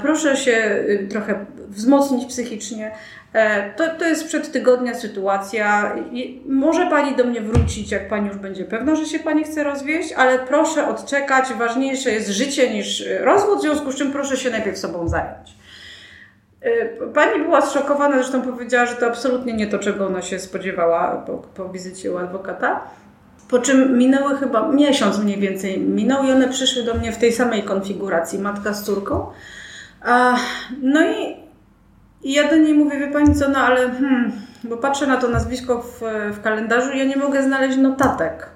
proszę 0.00 0.36
się 0.36 0.84
y, 0.88 1.08
trochę 1.10 1.46
wzmocnić 1.68 2.26
psychicznie, 2.26 2.92
E, 3.34 3.70
to, 3.70 3.84
to 3.98 4.04
jest 4.04 4.26
przed 4.26 4.52
tygodnia 4.52 4.94
sytuacja. 4.94 5.94
Może 6.46 6.86
Pani 6.86 7.16
do 7.16 7.24
mnie 7.24 7.40
wrócić, 7.40 7.92
jak 7.92 8.08
Pani 8.08 8.28
już 8.28 8.36
będzie 8.36 8.64
pewna, 8.64 8.94
że 8.94 9.06
się 9.06 9.18
Pani 9.18 9.44
chce 9.44 9.64
rozwieść, 9.64 10.12
ale 10.12 10.38
proszę 10.38 10.88
odczekać. 10.88 11.52
Ważniejsze 11.58 12.10
jest 12.10 12.28
życie 12.28 12.74
niż 12.74 13.04
rozwód, 13.20 13.58
w 13.58 13.62
związku 13.62 13.92
z 13.92 13.96
czym 13.96 14.12
proszę 14.12 14.36
się 14.36 14.50
najpierw 14.50 14.78
sobą 14.78 15.08
zająć. 15.08 15.56
E, 16.60 16.86
pani 17.06 17.42
była 17.42 17.60
zszokowana, 17.60 18.16
zresztą 18.16 18.42
powiedziała, 18.42 18.86
że 18.86 18.94
to 18.94 19.06
absolutnie 19.06 19.52
nie 19.52 19.66
to, 19.66 19.78
czego 19.78 20.06
ona 20.06 20.22
się 20.22 20.38
spodziewała 20.38 21.16
po, 21.16 21.32
po 21.32 21.68
wizycie 21.68 22.12
u 22.12 22.18
adwokata. 22.18 22.80
Po 23.48 23.58
czym 23.58 23.98
minęły 23.98 24.36
chyba 24.36 24.68
miesiąc 24.68 25.18
mniej 25.18 25.40
więcej 25.40 25.80
minął 25.80 26.24
i 26.24 26.32
one 26.32 26.48
przyszły 26.48 26.82
do 26.82 26.94
mnie 26.94 27.12
w 27.12 27.18
tej 27.18 27.32
samej 27.32 27.62
konfiguracji, 27.62 28.38
matka 28.38 28.74
z 28.74 28.84
córką. 28.84 29.26
No 30.82 31.00
i 31.02 31.44
i 32.24 32.32
ja 32.32 32.50
do 32.50 32.56
niej 32.56 32.74
mówię, 32.74 32.98
wie 32.98 33.08
pani 33.08 33.34
co, 33.34 33.48
no 33.48 33.58
ale 33.58 33.90
hmm, 33.90 34.32
bo 34.64 34.76
patrzę 34.76 35.06
na 35.06 35.16
to 35.16 35.28
nazwisko 35.28 35.82
w, 35.82 36.00
w 36.32 36.42
kalendarzu 36.42 36.92
i 36.92 36.98
ja 36.98 37.04
nie 37.04 37.16
mogę 37.16 37.42
znaleźć 37.42 37.78
notatek. 37.78 38.50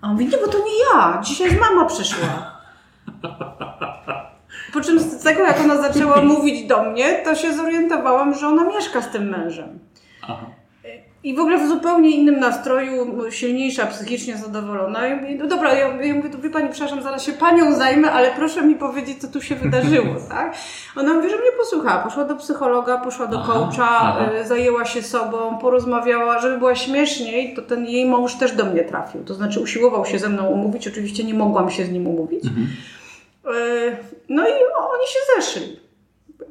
A 0.00 0.06
on 0.06 0.12
mówi, 0.12 0.26
nie, 0.26 0.38
bo 0.38 0.48
to 0.48 0.58
nie 0.58 0.78
ja, 0.92 1.20
dzisiaj 1.22 1.58
mama 1.60 1.84
przyszła. 1.84 2.54
Po 4.72 4.80
czym 4.80 5.00
z 5.00 5.22
tego, 5.22 5.42
jak 5.42 5.60
ona 5.60 5.82
zaczęła 5.82 6.22
mówić 6.22 6.66
do 6.66 6.82
mnie, 6.82 7.14
to 7.24 7.34
się 7.34 7.54
zorientowałam, 7.54 8.34
że 8.34 8.48
ona 8.48 8.64
mieszka 8.64 9.02
z 9.02 9.10
tym 9.10 9.28
mężem. 9.28 9.78
Aha. 10.22 10.46
I 11.24 11.34
w 11.34 11.40
ogóle 11.40 11.58
w 11.58 11.68
zupełnie 11.68 12.10
innym 12.10 12.40
nastroju, 12.40 13.30
silniejsza, 13.30 13.86
psychicznie 13.86 14.36
zadowolona. 14.36 15.00
Mówię, 15.16 15.36
no 15.38 15.46
dobra, 15.46 15.74
ja, 15.74 16.02
ja 16.02 16.14
mówię, 16.14 16.30
to 16.30 16.38
wie 16.38 16.50
Pani, 16.50 16.68
przepraszam, 16.68 17.02
zaraz 17.02 17.22
się 17.22 17.32
Panią 17.32 17.74
zajmę, 17.74 18.12
ale 18.12 18.30
proszę 18.30 18.62
mi 18.62 18.74
powiedzieć, 18.74 19.20
co 19.20 19.28
tu 19.28 19.42
się 19.42 19.54
wydarzyło, 19.54 20.14
tak? 20.28 20.54
Ona 20.96 21.14
mówi, 21.14 21.30
że 21.30 21.36
mnie 21.36 21.52
posłuchała. 21.58 22.02
Poszła 22.02 22.24
do 22.24 22.36
psychologa, 22.36 22.98
poszła 22.98 23.26
do 23.26 23.42
coacha, 23.42 24.16
y, 24.40 24.46
zajęła 24.46 24.84
się 24.84 25.02
sobą, 25.02 25.58
porozmawiała, 25.58 26.40
żeby 26.40 26.58
była 26.58 26.74
śmieszniej, 26.74 27.54
to 27.54 27.62
ten 27.62 27.84
jej 27.86 28.06
mąż 28.06 28.34
też 28.34 28.52
do 28.52 28.64
mnie 28.64 28.84
trafił. 28.84 29.24
To 29.24 29.34
znaczy 29.34 29.60
usiłował 29.60 30.06
się 30.06 30.18
ze 30.18 30.28
mną 30.28 30.46
umówić, 30.46 30.88
oczywiście 30.88 31.24
nie 31.24 31.34
mogłam 31.34 31.70
się 31.70 31.84
z 31.84 31.90
nim 31.90 32.06
umówić. 32.06 32.44
Mhm. 32.44 32.66
Y, 33.56 33.96
no 34.28 34.48
i 34.48 34.52
oni 34.94 35.06
się 35.06 35.18
zeszli 35.36 35.83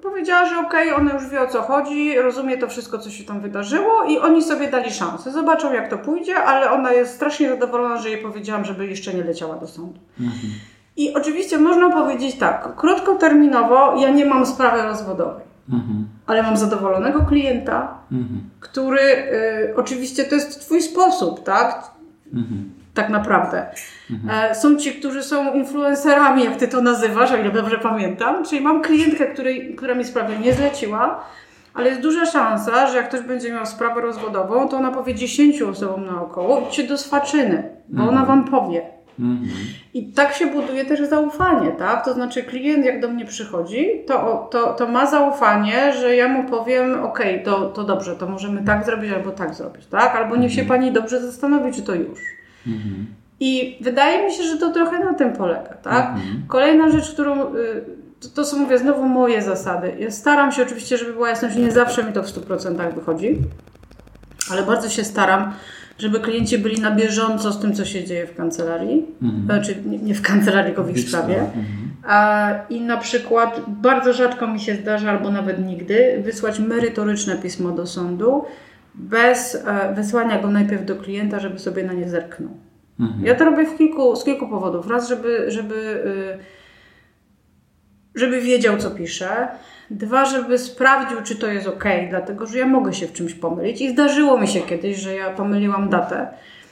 powiedziała, 0.03 0.45
że 0.45 0.59
okej, 0.59 0.91
okay, 0.91 1.01
ona 1.01 1.13
już 1.13 1.29
wie 1.29 1.41
o 1.41 1.47
co 1.47 1.61
chodzi, 1.61 2.19
rozumie 2.19 2.57
to 2.57 2.67
wszystko, 2.67 2.99
co 2.99 3.09
się 3.09 3.23
tam 3.23 3.41
wydarzyło 3.41 4.03
i 4.03 4.19
oni 4.19 4.43
sobie 4.43 4.71
dali 4.71 4.91
szansę. 4.91 5.31
Zobaczą, 5.31 5.73
jak 5.73 5.89
to 5.89 5.97
pójdzie, 5.97 6.35
ale 6.35 6.71
ona 6.71 6.91
jest 6.91 7.15
strasznie 7.15 7.49
zadowolona, 7.49 7.97
że 7.97 8.09
jej 8.09 8.21
powiedziałam, 8.21 8.65
żeby 8.65 8.87
jeszcze 8.87 9.13
nie 9.13 9.23
leciała 9.23 9.55
do 9.55 9.67
sądu. 9.67 9.99
Mhm. 10.19 10.53
I 10.97 11.13
oczywiście 11.13 11.57
można 11.57 11.89
powiedzieć 11.89 12.37
tak, 12.37 12.75
krótkoterminowo 12.75 13.95
ja 13.97 14.09
nie 14.09 14.25
mam 14.25 14.45
sprawy 14.45 14.83
rozwodowej, 14.83 15.43
mhm. 15.69 16.07
ale 16.27 16.43
mam 16.43 16.57
zadowolonego 16.57 17.25
klienta, 17.25 17.97
mhm. 18.11 18.49
który 18.59 19.01
y, 19.01 19.73
oczywiście 19.75 20.23
to 20.23 20.35
jest 20.35 20.61
twój 20.61 20.81
sposób, 20.81 21.43
tak? 21.43 21.92
Mhm 22.33 22.83
tak 22.93 23.09
naprawdę. 23.09 23.65
Mhm. 24.11 24.55
Są 24.55 24.75
ci, 24.75 24.91
którzy 24.91 25.23
są 25.23 25.53
influencerami, 25.53 26.43
jak 26.43 26.55
ty 26.55 26.67
to 26.67 26.81
nazywasz, 26.81 27.31
o 27.31 27.37
ile 27.37 27.51
dobrze 27.51 27.77
pamiętam. 27.77 28.45
Czyli 28.45 28.61
mam 28.61 28.81
klientkę, 28.81 29.25
której, 29.25 29.75
która 29.75 29.95
mi 29.95 30.05
sprawę 30.05 30.37
nie 30.39 30.53
zleciła, 30.53 31.23
ale 31.73 31.89
jest 31.89 32.01
duża 32.01 32.25
szansa, 32.25 32.87
że 32.87 32.97
jak 32.97 33.07
ktoś 33.07 33.21
będzie 33.21 33.51
miał 33.51 33.65
sprawę 33.65 34.01
rozwodową, 34.01 34.67
to 34.67 34.77
ona 34.77 34.91
powie 34.91 35.15
10 35.15 35.61
osobom 35.61 36.05
naokoło 36.05 36.59
i 36.59 36.63
idźcie 36.63 36.87
do 36.87 36.97
swaczyny, 36.97 37.69
bo 37.89 38.03
mhm. 38.03 38.17
ona 38.17 38.25
wam 38.25 38.45
powie. 38.45 38.81
Mhm. 39.19 39.49
I 39.93 40.11
tak 40.11 40.33
się 40.33 40.47
buduje 40.47 40.85
też 40.85 41.09
zaufanie, 41.09 41.71
tak? 41.71 42.05
To 42.05 42.13
znaczy 42.13 42.43
klient 42.43 42.85
jak 42.85 43.01
do 43.01 43.07
mnie 43.07 43.25
przychodzi, 43.25 43.87
to, 44.07 44.47
to, 44.51 44.73
to 44.73 44.87
ma 44.87 45.05
zaufanie, 45.05 45.93
że 45.93 46.15
ja 46.15 46.27
mu 46.27 46.49
powiem, 46.49 47.03
ok, 47.03 47.19
to, 47.45 47.69
to 47.69 47.83
dobrze, 47.83 48.15
to 48.15 48.27
możemy 48.27 48.63
tak 48.63 48.85
zrobić 48.85 49.11
albo 49.11 49.31
tak 49.31 49.53
zrobić, 49.53 49.85
tak? 49.85 50.15
Albo 50.15 50.35
niech 50.35 50.53
się 50.53 50.61
mhm. 50.61 50.79
pani 50.79 50.93
dobrze 50.93 51.21
zastanowi, 51.21 51.73
czy 51.73 51.81
to 51.81 51.95
już. 51.95 52.19
Mhm. 52.67 53.05
I 53.39 53.77
wydaje 53.81 54.25
mi 54.25 54.33
się, 54.33 54.43
że 54.43 54.57
to 54.57 54.71
trochę 54.71 54.99
na 54.99 55.13
tym 55.13 55.33
polega, 55.33 55.73
tak? 55.83 56.05
Mhm. 56.05 56.43
Kolejna 56.47 56.89
rzecz, 56.89 57.11
którą 57.11 57.55
y, 57.55 57.83
to, 58.19 58.29
to, 58.29 58.45
są, 58.45 58.57
mówię, 58.57 58.77
znowu 58.77 59.03
moje 59.03 59.41
zasady. 59.41 59.95
Ja 59.99 60.11
staram 60.11 60.51
się 60.51 60.63
oczywiście, 60.63 60.97
żeby 60.97 61.13
była 61.13 61.29
jasność, 61.29 61.55
nie 61.55 61.71
zawsze 61.71 62.03
mi 62.03 62.13
to 62.13 62.23
w 62.23 62.27
100% 62.27 62.93
wychodzi, 62.93 63.37
ale 64.51 64.63
bardzo 64.63 64.89
się 64.89 65.03
staram, 65.03 65.53
żeby 65.97 66.19
klienci 66.19 66.57
byli 66.57 66.81
na 66.81 66.91
bieżąco 66.91 67.51
z 67.51 67.59
tym, 67.59 67.73
co 67.73 67.85
się 67.85 68.03
dzieje 68.03 68.27
w 68.27 68.35
kancelarii, 68.35 69.05
mhm. 69.21 69.45
znaczy 69.45 69.75
nie 70.03 70.15
w 70.15 70.21
kancelarii, 70.21 70.65
tylko 70.65 70.83
w 70.83 70.97
ich 70.97 71.09
sprawie. 71.09 71.39
Mhm. 71.39 71.65
A, 72.07 72.51
I 72.69 72.81
na 72.81 72.97
przykład 72.97 73.61
bardzo 73.67 74.13
rzadko 74.13 74.47
mi 74.47 74.59
się 74.59 74.75
zdarza, 74.75 75.09
albo 75.09 75.31
nawet 75.31 75.65
nigdy, 75.65 76.21
wysłać 76.23 76.59
merytoryczne 76.59 77.37
pismo 77.37 77.71
do 77.71 77.87
sądu, 77.87 78.45
bez 78.95 79.55
e, 79.55 79.93
wysłania 79.95 80.41
go 80.41 80.51
najpierw 80.51 80.85
do 80.85 80.95
klienta, 80.95 81.39
żeby 81.39 81.59
sobie 81.59 81.83
na 81.83 81.93
nie 81.93 82.09
zerknął. 82.09 82.51
Mhm. 82.99 83.25
Ja 83.25 83.35
to 83.35 83.45
robię 83.45 83.65
w 83.65 83.77
kilku, 83.77 84.15
z 84.15 84.23
kilku 84.23 84.47
powodów. 84.47 84.87
Raz, 84.87 85.09
żeby, 85.09 85.51
żeby, 85.51 85.75
y, 85.75 86.62
żeby 88.15 88.41
wiedział, 88.41 88.77
co 88.77 88.91
pisze. 88.91 89.47
Dwa, 89.89 90.25
żeby 90.25 90.57
sprawdził, 90.57 91.21
czy 91.23 91.35
to 91.35 91.47
jest 91.47 91.67
ok, 91.67 91.83
dlatego 92.09 92.47
że 92.47 92.57
ja 92.57 92.67
mogę 92.67 92.93
się 92.93 93.07
w 93.07 93.13
czymś 93.13 93.33
pomylić. 93.33 93.81
I 93.81 93.89
zdarzyło 93.89 94.39
mi 94.39 94.47
się 94.47 94.61
kiedyś, 94.61 94.97
że 94.97 95.15
ja 95.15 95.29
pomyliłam 95.29 95.89
datę. 95.89 96.27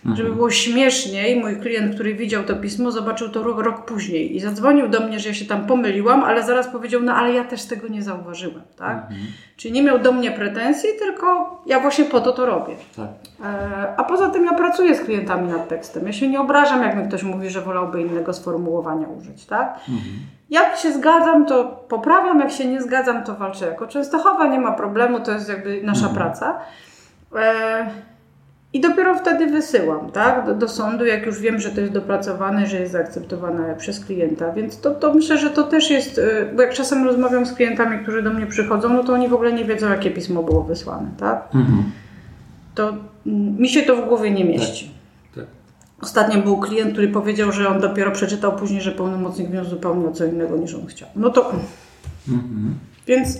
Mhm. 0.05 0.15
Żeby 0.15 0.35
było 0.35 0.49
śmieszniej, 0.49 1.39
mój 1.39 1.59
klient, 1.59 1.95
który 1.95 2.15
widział 2.15 2.43
to 2.43 2.55
pismo, 2.55 2.91
zobaczył 2.91 3.29
to 3.29 3.43
rok, 3.43 3.59
rok 3.59 3.85
później 3.85 4.35
i 4.35 4.39
zadzwonił 4.39 4.87
do 4.87 4.99
mnie, 4.99 5.19
że 5.19 5.29
ja 5.29 5.35
się 5.35 5.45
tam 5.45 5.65
pomyliłam, 5.65 6.23
ale 6.23 6.43
zaraz 6.43 6.67
powiedział, 6.67 7.01
no 7.01 7.13
ale 7.13 7.33
ja 7.33 7.43
też 7.43 7.65
tego 7.65 7.87
nie 7.87 8.03
zauważyłem, 8.03 8.61
tak? 8.77 8.97
Mhm. 8.97 9.19
Czyli 9.57 9.73
nie 9.73 9.83
miał 9.83 9.99
do 9.99 10.11
mnie 10.11 10.31
pretensji, 10.31 10.89
tylko 10.99 11.57
ja 11.65 11.79
właśnie 11.79 12.05
po 12.05 12.21
to 12.21 12.31
to 12.31 12.45
robię. 12.45 12.75
Tak. 12.95 13.09
E, 13.43 13.93
a 13.97 14.03
poza 14.03 14.29
tym 14.29 14.45
ja 14.45 14.53
pracuję 14.53 14.95
z 14.95 15.01
klientami 15.01 15.51
nad 15.51 15.67
tekstem. 15.67 16.07
Ja 16.07 16.13
się 16.13 16.27
nie 16.27 16.41
obrażam, 16.41 16.81
jak 16.83 16.97
mi 16.97 17.07
ktoś 17.07 17.23
mówi, 17.23 17.49
że 17.49 17.61
wolałby 17.61 18.01
innego 18.01 18.33
sformułowania 18.33 19.07
użyć, 19.07 19.45
tak? 19.45 19.79
Mhm. 19.89 20.15
Jak 20.51 20.77
się 20.77 20.93
zgadzam, 20.93 21.45
to 21.45 21.63
poprawiam, 21.87 22.39
jak 22.39 22.51
się 22.51 22.67
nie 22.67 22.81
zgadzam, 22.81 23.23
to 23.23 23.35
walczę 23.35 23.65
jako 23.65 23.87
Częstochowa, 23.87 24.47
nie 24.47 24.59
ma 24.59 24.71
problemu, 24.71 25.19
to 25.19 25.31
jest 25.31 25.49
jakby 25.49 25.83
nasza 25.83 26.07
mhm. 26.07 26.15
praca. 26.15 26.59
E, 27.35 27.85
i 28.73 28.81
dopiero 28.81 29.15
wtedy 29.15 29.47
wysyłam 29.47 30.11
tak, 30.11 30.45
do, 30.45 30.55
do, 30.55 30.67
sądu, 30.67 31.05
jak 31.05 31.25
już 31.25 31.39
wiem, 31.39 31.59
że 31.59 31.69
to 31.69 31.81
jest 31.81 31.93
dopracowane, 31.93 32.67
że 32.67 32.79
jest 32.79 32.91
zaakceptowane 32.91 33.75
przez 33.75 34.05
klienta. 34.05 34.51
Więc 34.51 34.81
to, 34.81 34.91
to 34.91 35.13
myślę, 35.13 35.37
że 35.37 35.49
to 35.49 35.63
też 35.63 35.89
jest, 35.89 36.17
y, 36.17 36.49
bo 36.55 36.61
jak 36.61 36.73
czasem 36.73 37.05
rozmawiam 37.05 37.45
z 37.45 37.53
klientami, 37.53 37.99
którzy 37.99 38.21
do 38.21 38.29
mnie 38.29 38.45
przychodzą, 38.45 38.89
no 38.89 39.03
to 39.03 39.13
oni 39.13 39.27
w 39.27 39.33
ogóle 39.33 39.53
nie 39.53 39.65
wiedzą, 39.65 39.89
jakie 39.89 40.11
pismo 40.11 40.43
było 40.43 40.63
wysłane. 40.63 41.07
Tak? 41.17 41.43
Mhm. 41.55 41.83
To 42.75 42.89
mm, 42.89 43.57
mi 43.57 43.69
się 43.69 43.81
to 43.81 43.95
w 43.95 44.07
głowie 44.07 44.31
nie 44.31 44.45
mieści. 44.45 44.91
Ostatnio 46.01 46.41
był 46.41 46.57
klient, 46.57 46.91
który 46.91 47.07
powiedział, 47.07 47.51
że 47.51 47.69
on 47.69 47.79
dopiero 47.79 48.11
przeczytał 48.11 48.55
później, 48.55 48.81
że 48.81 48.91
pełnomocnik 48.91 49.49
wniósł 49.49 49.69
zupełnie 49.69 50.07
o 50.07 50.11
co 50.11 50.25
innego 50.25 50.57
niż 50.57 50.75
on 50.75 50.85
chciał. 50.85 51.09
No 51.15 51.29
to. 51.29 51.51
Mhm. 52.27 52.75
Więc 53.07 53.39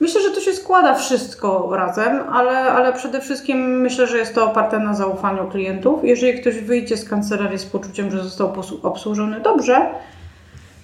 Myślę, 0.00 0.22
że 0.22 0.30
to 0.30 0.40
się 0.40 0.52
składa 0.52 0.94
wszystko 0.94 1.70
razem, 1.76 2.20
ale, 2.32 2.58
ale 2.58 2.92
przede 2.92 3.20
wszystkim 3.20 3.80
myślę, 3.80 4.06
że 4.06 4.18
jest 4.18 4.34
to 4.34 4.50
oparte 4.50 4.78
na 4.78 4.94
zaufaniu 4.94 5.48
klientów. 5.50 6.04
Jeżeli 6.04 6.40
ktoś 6.40 6.60
wyjdzie 6.60 6.96
z 6.96 7.08
kancelarii 7.08 7.58
z 7.58 7.64
poczuciem, 7.64 8.10
że 8.10 8.24
został 8.24 8.52
obsłużony 8.82 9.40
dobrze, 9.40 9.90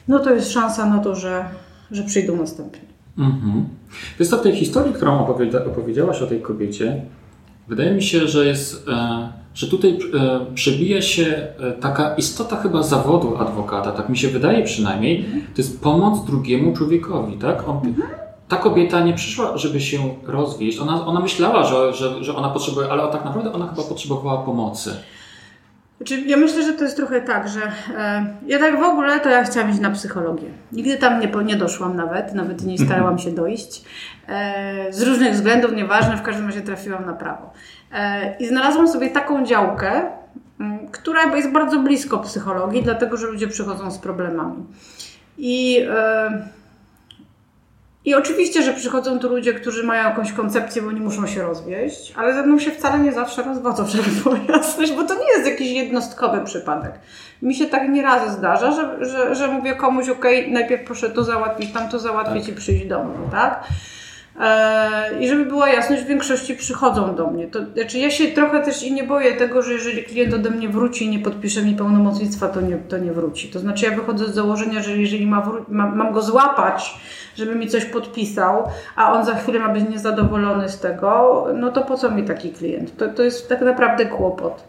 no 0.09 0.19
to 0.19 0.35
jest 0.35 0.51
szansa 0.51 0.87
na 0.87 0.99
to, 0.99 1.15
że, 1.15 1.45
że 1.91 2.03
przyjdą 2.03 2.37
następni. 2.37 2.89
Mhm. 3.19 3.69
Wiesz 4.19 4.29
co, 4.29 4.37
w 4.37 4.43
tej 4.43 4.57
historii, 4.57 4.95
którą 4.95 5.19
opowiada, 5.19 5.65
opowiedziałaś 5.65 6.23
o 6.23 6.27
tej 6.27 6.41
kobiecie, 6.41 7.03
wydaje 7.69 7.91
mi 7.91 8.03
się, 8.03 8.29
że 8.29 8.47
jest, 8.47 8.89
e, 8.89 9.29
że 9.55 9.67
tutaj 9.67 9.99
e, 10.15 10.47
przebija 10.55 11.03
się 11.03 11.49
e, 11.59 11.73
taka 11.73 12.15
istota 12.15 12.57
chyba 12.57 12.83
zawodu 12.83 13.37
adwokata, 13.37 13.93
tak 13.93 14.09
mi 14.09 14.19
się 14.19 14.29
wydaje 14.29 14.65
przynajmniej, 14.65 15.25
to 15.55 15.63
jest 15.63 15.83
pomoc 15.83 16.25
drugiemu 16.25 16.73
człowiekowi, 16.73 17.37
tak? 17.37 17.69
On, 17.69 17.95
ta 18.49 18.57
kobieta 18.57 19.01
nie 19.01 19.15
przyszła, 19.15 19.59
żeby 19.59 19.81
się 19.81 19.99
rozwieść. 20.27 20.79
Ona, 20.79 21.07
ona 21.07 21.21
myślała, 21.21 21.65
że, 21.65 21.95
że, 21.95 22.25
że 22.25 22.37
ona 22.37 22.49
potrzebuje, 22.49 22.89
ale 22.89 23.13
tak 23.13 23.25
naprawdę 23.25 23.53
ona 23.53 23.67
chyba 23.67 23.83
potrzebowała 23.83 24.43
pomocy. 24.43 24.97
Znaczy, 25.97 26.21
ja 26.21 26.37
myślę, 26.37 26.63
że 26.63 26.73
to 26.73 26.85
jest 26.85 26.97
trochę 26.97 27.21
tak, 27.21 27.49
że 27.49 27.61
e, 27.99 28.27
ja 28.47 28.59
tak 28.59 28.81
w 28.81 28.83
ogóle 28.83 29.21
to 29.21 29.29
ja 29.29 29.45
chciałam 29.45 29.71
iść 29.71 29.81
na 29.81 29.91
psychologię. 29.91 30.49
Nigdy 30.73 30.97
tam 30.97 31.21
nie, 31.21 31.29
nie 31.45 31.57
doszłam 31.57 31.97
nawet, 31.97 32.35
nawet 32.35 32.65
nie 32.65 32.79
starałam 32.79 33.19
się 33.19 33.31
dojść. 33.31 33.85
E, 34.29 34.93
z 34.93 35.03
różnych 35.03 35.33
względów, 35.33 35.73
nieważne, 35.73 36.17
w 36.17 36.23
każdym 36.23 36.47
razie 36.47 36.61
trafiłam 36.61 37.07
na 37.07 37.13
prawo. 37.13 37.53
E, 37.93 38.37
I 38.37 38.47
znalazłam 38.47 38.89
sobie 38.89 39.11
taką 39.11 39.45
działkę, 39.45 40.03
m, 40.61 40.79
która 40.93 41.37
jest 41.37 41.53
bardzo 41.53 41.79
blisko 41.79 42.19
psychologii, 42.19 42.83
dlatego 42.83 43.17
że 43.17 43.27
ludzie 43.27 43.49
przychodzą 43.49 43.91
z 43.91 43.99
problemami. 43.99 44.67
I 45.39 45.81
e, 45.91 46.49
i 48.07 48.15
oczywiście, 48.15 48.63
że 48.63 48.73
przychodzą 48.73 49.19
tu 49.19 49.29
ludzie, 49.29 49.55
którzy 49.55 49.85
mają 49.85 50.09
jakąś 50.09 50.33
koncepcję, 50.33 50.83
bo 50.83 50.93
nie 50.93 51.01
muszą 51.01 51.27
się 51.27 51.43
rozwieść, 51.43 52.13
ale 52.17 52.35
ze 52.35 52.43
mną 52.43 52.59
się 52.59 52.71
wcale 52.71 52.99
nie 52.99 53.13
zawsze 53.13 53.43
rozwodzą, 53.43 53.87
żeby 53.97 54.11
było 54.23 54.37
jasność, 54.49 54.93
bo 54.93 55.05
to 55.05 55.15
nie 55.15 55.29
jest 55.37 55.47
jakiś 55.47 55.71
jednostkowy 55.71 56.45
przypadek. 56.45 56.93
Mi 57.43 57.55
się 57.55 57.67
tak 57.67 57.89
nieraz 57.89 58.33
zdarza, 58.33 58.73
że, 58.73 59.05
że, 59.05 59.35
że 59.35 59.49
mówię 59.49 59.75
komuś, 59.75 60.09
ok, 60.09 60.25
najpierw 60.49 60.85
proszę 60.85 61.11
to 61.11 61.25
załatwić, 61.25 61.73
tam 61.73 61.89
to 61.89 61.99
załatwić 61.99 62.45
tak. 62.47 62.53
i 62.53 62.57
przyjść 62.57 62.87
do 62.87 63.05
mnie, 63.05 63.31
tak? 63.31 63.65
E, 64.41 65.21
I 65.21 65.29
żeby 65.29 65.45
była 65.45 65.69
jasność, 65.69 66.03
w 66.03 66.07
większości 66.07 66.57
przychodzą 66.57 67.15
do 67.15 67.27
mnie. 67.27 67.47
To, 67.47 67.59
znaczy 67.75 67.99
ja 67.99 68.11
się 68.11 68.29
trochę 68.29 68.63
też 68.63 68.83
i 68.83 68.93
nie 68.93 69.05
boję 69.05 69.33
tego, 69.33 69.63
że 69.63 69.73
jeżeli 69.73 70.05
klient 70.05 70.35
ode 70.35 70.51
mnie 70.51 70.69
wróci 70.69 71.05
i 71.05 71.09
nie 71.09 71.19
podpisze 71.19 71.63
mi 71.63 71.75
pełnomocnictwa, 71.75 72.49
to 72.49 72.61
nie, 72.61 72.77
to 72.77 72.99
nie 72.99 73.13
wróci. 73.13 73.49
To 73.49 73.59
znaczy 73.59 73.85
ja 73.85 73.97
wychodzę 73.97 74.27
z 74.27 74.35
założenia, 74.35 74.83
że 74.83 74.97
jeżeli 74.97 75.27
ma 75.27 75.51
ma, 75.69 75.87
mam 75.87 76.13
go 76.13 76.23
złapać, 76.23 76.95
żeby 77.37 77.55
mi 77.55 77.69
coś 77.69 77.85
podpisał, 77.85 78.69
a 78.97 79.13
on 79.13 79.25
za 79.25 79.35
chwilę 79.35 79.59
ma 79.59 79.69
być 79.69 79.89
niezadowolony 79.89 80.69
z 80.69 80.81
tego, 80.81 81.47
no 81.55 81.73
to 81.73 81.83
po 81.83 81.97
co 81.97 82.11
mi 82.11 82.23
taki 82.23 82.51
klient? 82.51 82.97
To, 82.97 83.09
to 83.09 83.23
jest 83.23 83.49
tak 83.49 83.61
naprawdę 83.61 84.07
kłopot. 84.07 84.65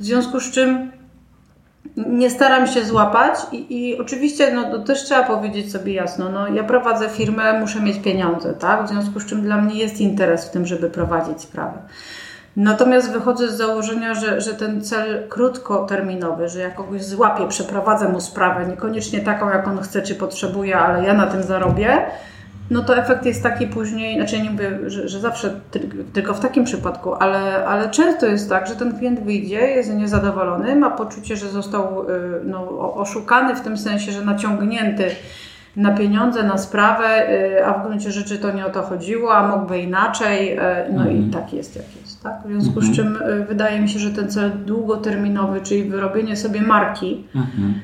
W 0.00 0.04
związku 0.04 0.40
z 0.40 0.50
czym 0.50 0.90
nie 1.96 2.30
staram 2.30 2.66
się 2.66 2.84
złapać 2.84 3.34
i, 3.52 3.88
i 3.88 3.98
oczywiście 3.98 4.52
no, 4.52 4.70
to 4.70 4.78
też 4.78 5.04
trzeba 5.04 5.22
powiedzieć 5.22 5.72
sobie 5.72 5.92
jasno, 5.92 6.28
no, 6.28 6.48
ja 6.48 6.64
prowadzę 6.64 7.08
firmę, 7.08 7.60
muszę 7.60 7.80
mieć 7.80 7.98
pieniądze, 7.98 8.52
tak? 8.54 8.84
w 8.84 8.88
związku 8.88 9.20
z 9.20 9.26
czym 9.26 9.42
dla 9.42 9.56
mnie 9.56 9.74
jest 9.74 10.00
interes 10.00 10.44
w 10.44 10.50
tym, 10.50 10.66
żeby 10.66 10.90
prowadzić 10.90 11.40
sprawę. 11.40 11.78
Natomiast 12.56 13.12
wychodzę 13.12 13.48
z 13.48 13.56
założenia, 13.56 14.14
że, 14.14 14.40
że 14.40 14.54
ten 14.54 14.82
cel 14.82 15.28
krótkoterminowy, 15.28 16.48
że 16.48 16.60
ja 16.60 16.70
kogoś 16.70 17.04
złapię, 17.04 17.48
przeprowadzę 17.48 18.08
mu 18.08 18.20
sprawę, 18.20 18.66
niekoniecznie 18.66 19.20
taką, 19.20 19.48
jak 19.48 19.68
on 19.68 19.78
chce 19.78 20.02
czy 20.02 20.14
potrzebuje, 20.14 20.78
ale 20.78 21.06
ja 21.06 21.14
na 21.14 21.26
tym 21.26 21.42
zarobię, 21.42 22.06
no 22.72 22.82
to 22.82 22.96
efekt 22.96 23.26
jest 23.26 23.42
taki 23.42 23.66
później, 23.66 24.16
znaczy 24.16 24.36
ja 24.36 24.42
nie 24.42 24.50
mówię, 24.50 24.78
że, 24.86 25.08
że 25.08 25.20
zawsze 25.20 25.60
tylko 26.12 26.34
w 26.34 26.40
takim 26.40 26.64
przypadku, 26.64 27.14
ale, 27.14 27.66
ale 27.66 27.90
często 27.90 28.26
jest 28.26 28.48
tak, 28.48 28.66
że 28.66 28.76
ten 28.76 28.98
klient 28.98 29.20
wyjdzie, 29.20 29.60
jest 29.60 29.94
niezadowolony, 29.94 30.76
ma 30.76 30.90
poczucie, 30.90 31.36
że 31.36 31.48
został 31.48 32.10
y, 32.10 32.14
no, 32.44 32.94
oszukany 32.94 33.56
w 33.56 33.60
tym 33.60 33.78
sensie, 33.78 34.12
że 34.12 34.24
naciągnięty 34.24 35.04
na 35.76 35.90
pieniądze, 35.90 36.42
na 36.42 36.58
sprawę, 36.58 37.30
y, 37.30 37.66
a 37.66 37.72
w 37.72 37.86
gruncie 37.86 38.12
rzeczy 38.12 38.38
to 38.38 38.52
nie 38.52 38.66
o 38.66 38.70
to 38.70 38.82
chodziło, 38.82 39.34
a 39.34 39.56
mógłby 39.56 39.78
inaczej, 39.78 40.58
y, 40.58 40.60
no 40.92 41.10
i 41.10 41.16
mhm. 41.16 41.30
tak 41.30 41.52
jest 41.52 41.76
jak 41.76 41.96
jest. 42.00 42.22
Tak? 42.22 42.42
W 42.44 42.50
związku 42.50 42.80
z 42.80 42.88
mhm. 42.88 42.94
czym 42.94 43.18
wydaje 43.48 43.80
mi 43.80 43.88
się, 43.88 43.98
że 43.98 44.10
ten 44.10 44.30
cel 44.30 44.50
długoterminowy, 44.66 45.60
czyli 45.60 45.84
wyrobienie 45.84 46.36
sobie 46.36 46.62
marki, 46.62 47.24
mhm. 47.34 47.74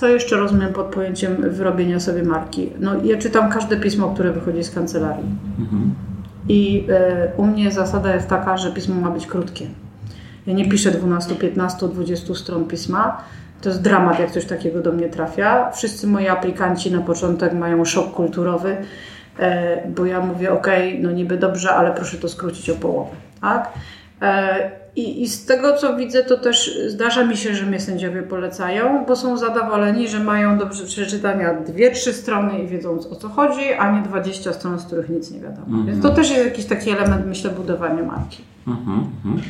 Co 0.00 0.08
jeszcze 0.08 0.36
rozumiem 0.36 0.72
pod 0.72 0.86
pojęciem 0.86 1.36
wyrobienia 1.50 2.00
sobie 2.00 2.22
marki? 2.22 2.70
No, 2.78 2.90
ja 3.04 3.18
czytam 3.18 3.50
każde 3.50 3.76
pismo, 3.76 4.14
które 4.14 4.32
wychodzi 4.32 4.64
z 4.64 4.70
kancelarii. 4.70 5.24
Mhm. 5.58 5.94
I 6.48 6.86
y, 7.34 7.36
u 7.36 7.46
mnie 7.46 7.70
zasada 7.70 8.14
jest 8.14 8.28
taka, 8.28 8.56
że 8.56 8.72
pismo 8.72 8.94
ma 8.94 9.10
być 9.10 9.26
krótkie. 9.26 9.66
Ja 10.46 10.52
nie 10.52 10.68
piszę 10.68 10.90
12, 10.90 11.34
15, 11.34 11.88
20 11.88 12.34
stron 12.34 12.64
pisma. 12.64 13.24
To 13.62 13.68
jest 13.68 13.82
dramat, 13.82 14.18
jak 14.18 14.30
coś 14.30 14.44
takiego 14.44 14.82
do 14.82 14.92
mnie 14.92 15.08
trafia. 15.08 15.70
Wszyscy 15.70 16.06
moi 16.06 16.28
aplikanci 16.28 16.92
na 16.92 17.00
początek 17.00 17.52
mają 17.52 17.84
szok 17.84 18.12
kulturowy, 18.14 18.70
y, 18.70 19.42
bo 19.96 20.06
ja 20.06 20.20
mówię, 20.20 20.52
ok, 20.52 20.66
no 21.00 21.10
niby 21.10 21.36
dobrze, 21.36 21.70
ale 21.70 21.92
proszę 21.92 22.16
to 22.16 22.28
skrócić 22.28 22.70
o 22.70 22.74
połowę. 22.74 23.10
Tak? 23.40 23.72
Y, 24.22 24.79
i, 24.96 25.22
I 25.22 25.28
z 25.28 25.46
tego, 25.46 25.76
co 25.76 25.96
widzę, 25.96 26.24
to 26.24 26.36
też 26.36 26.78
zdarza 26.88 27.24
mi 27.24 27.36
się, 27.36 27.54
że 27.54 27.66
mnie 27.66 27.80
sędziowie 27.80 28.22
polecają, 28.22 29.04
bo 29.08 29.16
są 29.16 29.36
zadowoleni, 29.36 30.08
że 30.08 30.20
mają 30.20 30.58
do 30.58 30.66
przeczytania 30.66 31.54
dwie, 31.54 31.90
trzy 31.90 32.12
strony 32.12 32.58
i 32.58 32.66
wiedzą 32.66 32.98
o 33.10 33.16
co 33.16 33.28
chodzi, 33.28 33.72
a 33.78 33.98
nie 33.98 34.02
20 34.02 34.52
stron, 34.52 34.78
z 34.78 34.84
których 34.84 35.08
nic 35.08 35.30
nie 35.30 35.40
wiadomo. 35.40 35.66
Mm 35.66 35.82
-hmm. 35.82 35.86
Więc 35.86 36.02
to 36.02 36.10
też 36.10 36.30
jest 36.30 36.44
jakiś 36.44 36.64
taki 36.64 36.90
element, 36.90 37.26
myślę, 37.26 37.50
budowania 37.50 38.02
marki. 38.02 38.42
Mm 38.66 38.78
-hmm. 38.78 39.40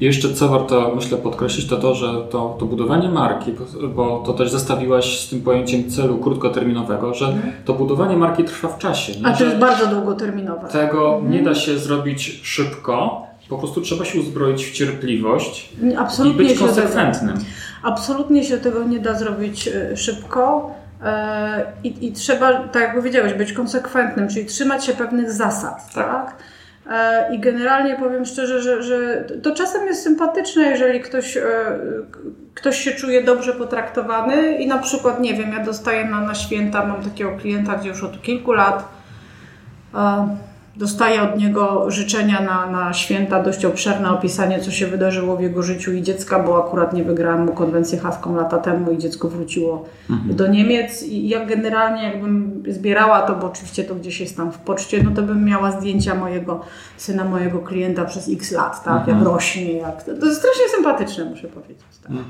I 0.00 0.04
jeszcze 0.04 0.34
co 0.34 0.48
warto, 0.48 0.92
myślę, 0.96 1.18
podkreślić, 1.18 1.66
to 1.66 1.76
to, 1.76 1.94
że 1.94 2.06
to, 2.30 2.56
to 2.58 2.66
budowanie 2.66 3.08
marki, 3.08 3.52
bo 3.94 4.22
to 4.26 4.32
też 4.32 4.50
zestawiłaś 4.50 5.20
z 5.20 5.30
tym 5.30 5.40
pojęciem 5.40 5.90
celu 5.90 6.18
krótkoterminowego, 6.18 7.14
że 7.14 7.26
mhm. 7.26 7.52
to 7.64 7.74
budowanie 7.74 8.16
marki 8.16 8.44
trwa 8.44 8.68
w 8.68 8.78
czasie. 8.78 9.20
Nie? 9.20 9.26
A 9.26 9.32
to 9.32 9.44
jest 9.44 9.56
bardzo 9.56 9.86
długoterminowe. 9.86 10.68
Tego 10.68 11.14
mhm. 11.14 11.32
nie 11.32 11.42
da 11.42 11.54
się 11.54 11.78
zrobić 11.78 12.40
szybko, 12.42 13.27
po 13.48 13.58
prostu 13.58 13.80
trzeba 13.80 14.04
się 14.04 14.20
uzbroić 14.20 14.64
w 14.64 14.72
cierpliwość 14.72 15.72
Absolutnie 15.98 16.44
i 16.44 16.48
być 16.48 16.58
konsekwentnym. 16.58 17.36
Absolutnie 17.82 18.44
się 18.44 18.58
tego 18.58 18.84
nie 18.84 19.00
da 19.00 19.14
zrobić 19.14 19.68
e, 19.68 19.96
szybko. 19.96 20.74
E, 21.04 21.64
I, 21.84 22.06
I, 22.06 22.12
trzeba, 22.12 22.68
tak 22.68 22.82
jak 22.82 22.94
powiedziałeś, 22.94 23.34
być 23.34 23.52
konsekwentnym, 23.52 24.28
czyli 24.28 24.46
trzymać 24.46 24.84
się 24.84 24.92
pewnych 24.92 25.32
zasad, 25.32 25.94
tak? 25.94 26.06
tak? 26.06 26.36
E, 26.90 27.34
I 27.34 27.38
generalnie 27.38 27.96
powiem 27.96 28.24
szczerze, 28.24 28.62
że, 28.62 28.82
że 28.82 29.24
to 29.42 29.54
czasem 29.54 29.86
jest 29.86 30.02
sympatyczne, 30.02 30.62
jeżeli 30.62 31.00
ktoś, 31.00 31.38
ktoś 32.54 32.78
się 32.78 32.92
czuje 32.92 33.24
dobrze 33.24 33.52
potraktowany 33.52 34.58
i 34.58 34.66
na 34.66 34.78
przykład, 34.78 35.20
nie 35.20 35.34
wiem, 35.34 35.52
ja 35.52 35.64
dostaję 35.64 36.04
na, 36.04 36.20
na 36.20 36.34
święta, 36.34 36.86
mam 36.86 37.02
takiego 37.02 37.36
klienta, 37.36 37.74
gdzie 37.74 37.88
już 37.88 38.04
od 38.04 38.22
kilku 38.22 38.52
lat 38.52 38.88
Dostaję 40.78 41.22
od 41.22 41.38
niego 41.38 41.90
życzenia 41.90 42.40
na, 42.40 42.70
na 42.70 42.92
święta, 42.92 43.42
dość 43.42 43.64
obszerne 43.64 44.10
opisanie, 44.10 44.60
co 44.60 44.70
się 44.70 44.86
wydarzyło 44.86 45.36
w 45.36 45.40
jego 45.40 45.62
życiu 45.62 45.92
i 45.92 46.02
dziecka, 46.02 46.42
bo 46.42 46.66
akurat 46.66 46.92
nie 46.92 47.04
wygrałam 47.04 47.46
mu 47.46 47.52
konwencję 47.52 47.98
haską 47.98 48.36
lata 48.36 48.58
temu 48.58 48.92
i 48.92 48.98
dziecko 48.98 49.28
wróciło 49.28 49.84
mhm. 50.10 50.36
do 50.36 50.46
Niemiec. 50.46 51.02
I 51.02 51.28
ja 51.28 51.46
generalnie 51.46 52.02
jakbym 52.02 52.62
zbierała 52.68 53.22
to, 53.22 53.34
bo 53.36 53.46
oczywiście 53.46 53.84
to 53.84 53.94
gdzieś 53.94 54.20
jest 54.20 54.36
tam 54.36 54.52
w 54.52 54.58
poczcie, 54.58 55.02
no 55.02 55.10
to 55.10 55.22
bym 55.22 55.44
miała 55.44 55.72
zdjęcia 55.72 56.14
mojego 56.14 56.60
syna, 56.96 57.24
mojego 57.24 57.58
klienta 57.58 58.04
przez 58.04 58.28
x 58.28 58.52
lat, 58.52 58.84
tak? 58.84 58.98
Mhm. 58.98 59.18
Jak 59.18 59.26
rośnie, 59.26 59.72
jak... 59.72 60.04
To 60.04 60.26
jest 60.26 60.38
strasznie 60.38 60.68
sympatyczne, 60.74 61.24
muszę 61.24 61.48
powiedzieć. 61.48 61.86
Tak? 62.02 62.10
Mhm. 62.10 62.26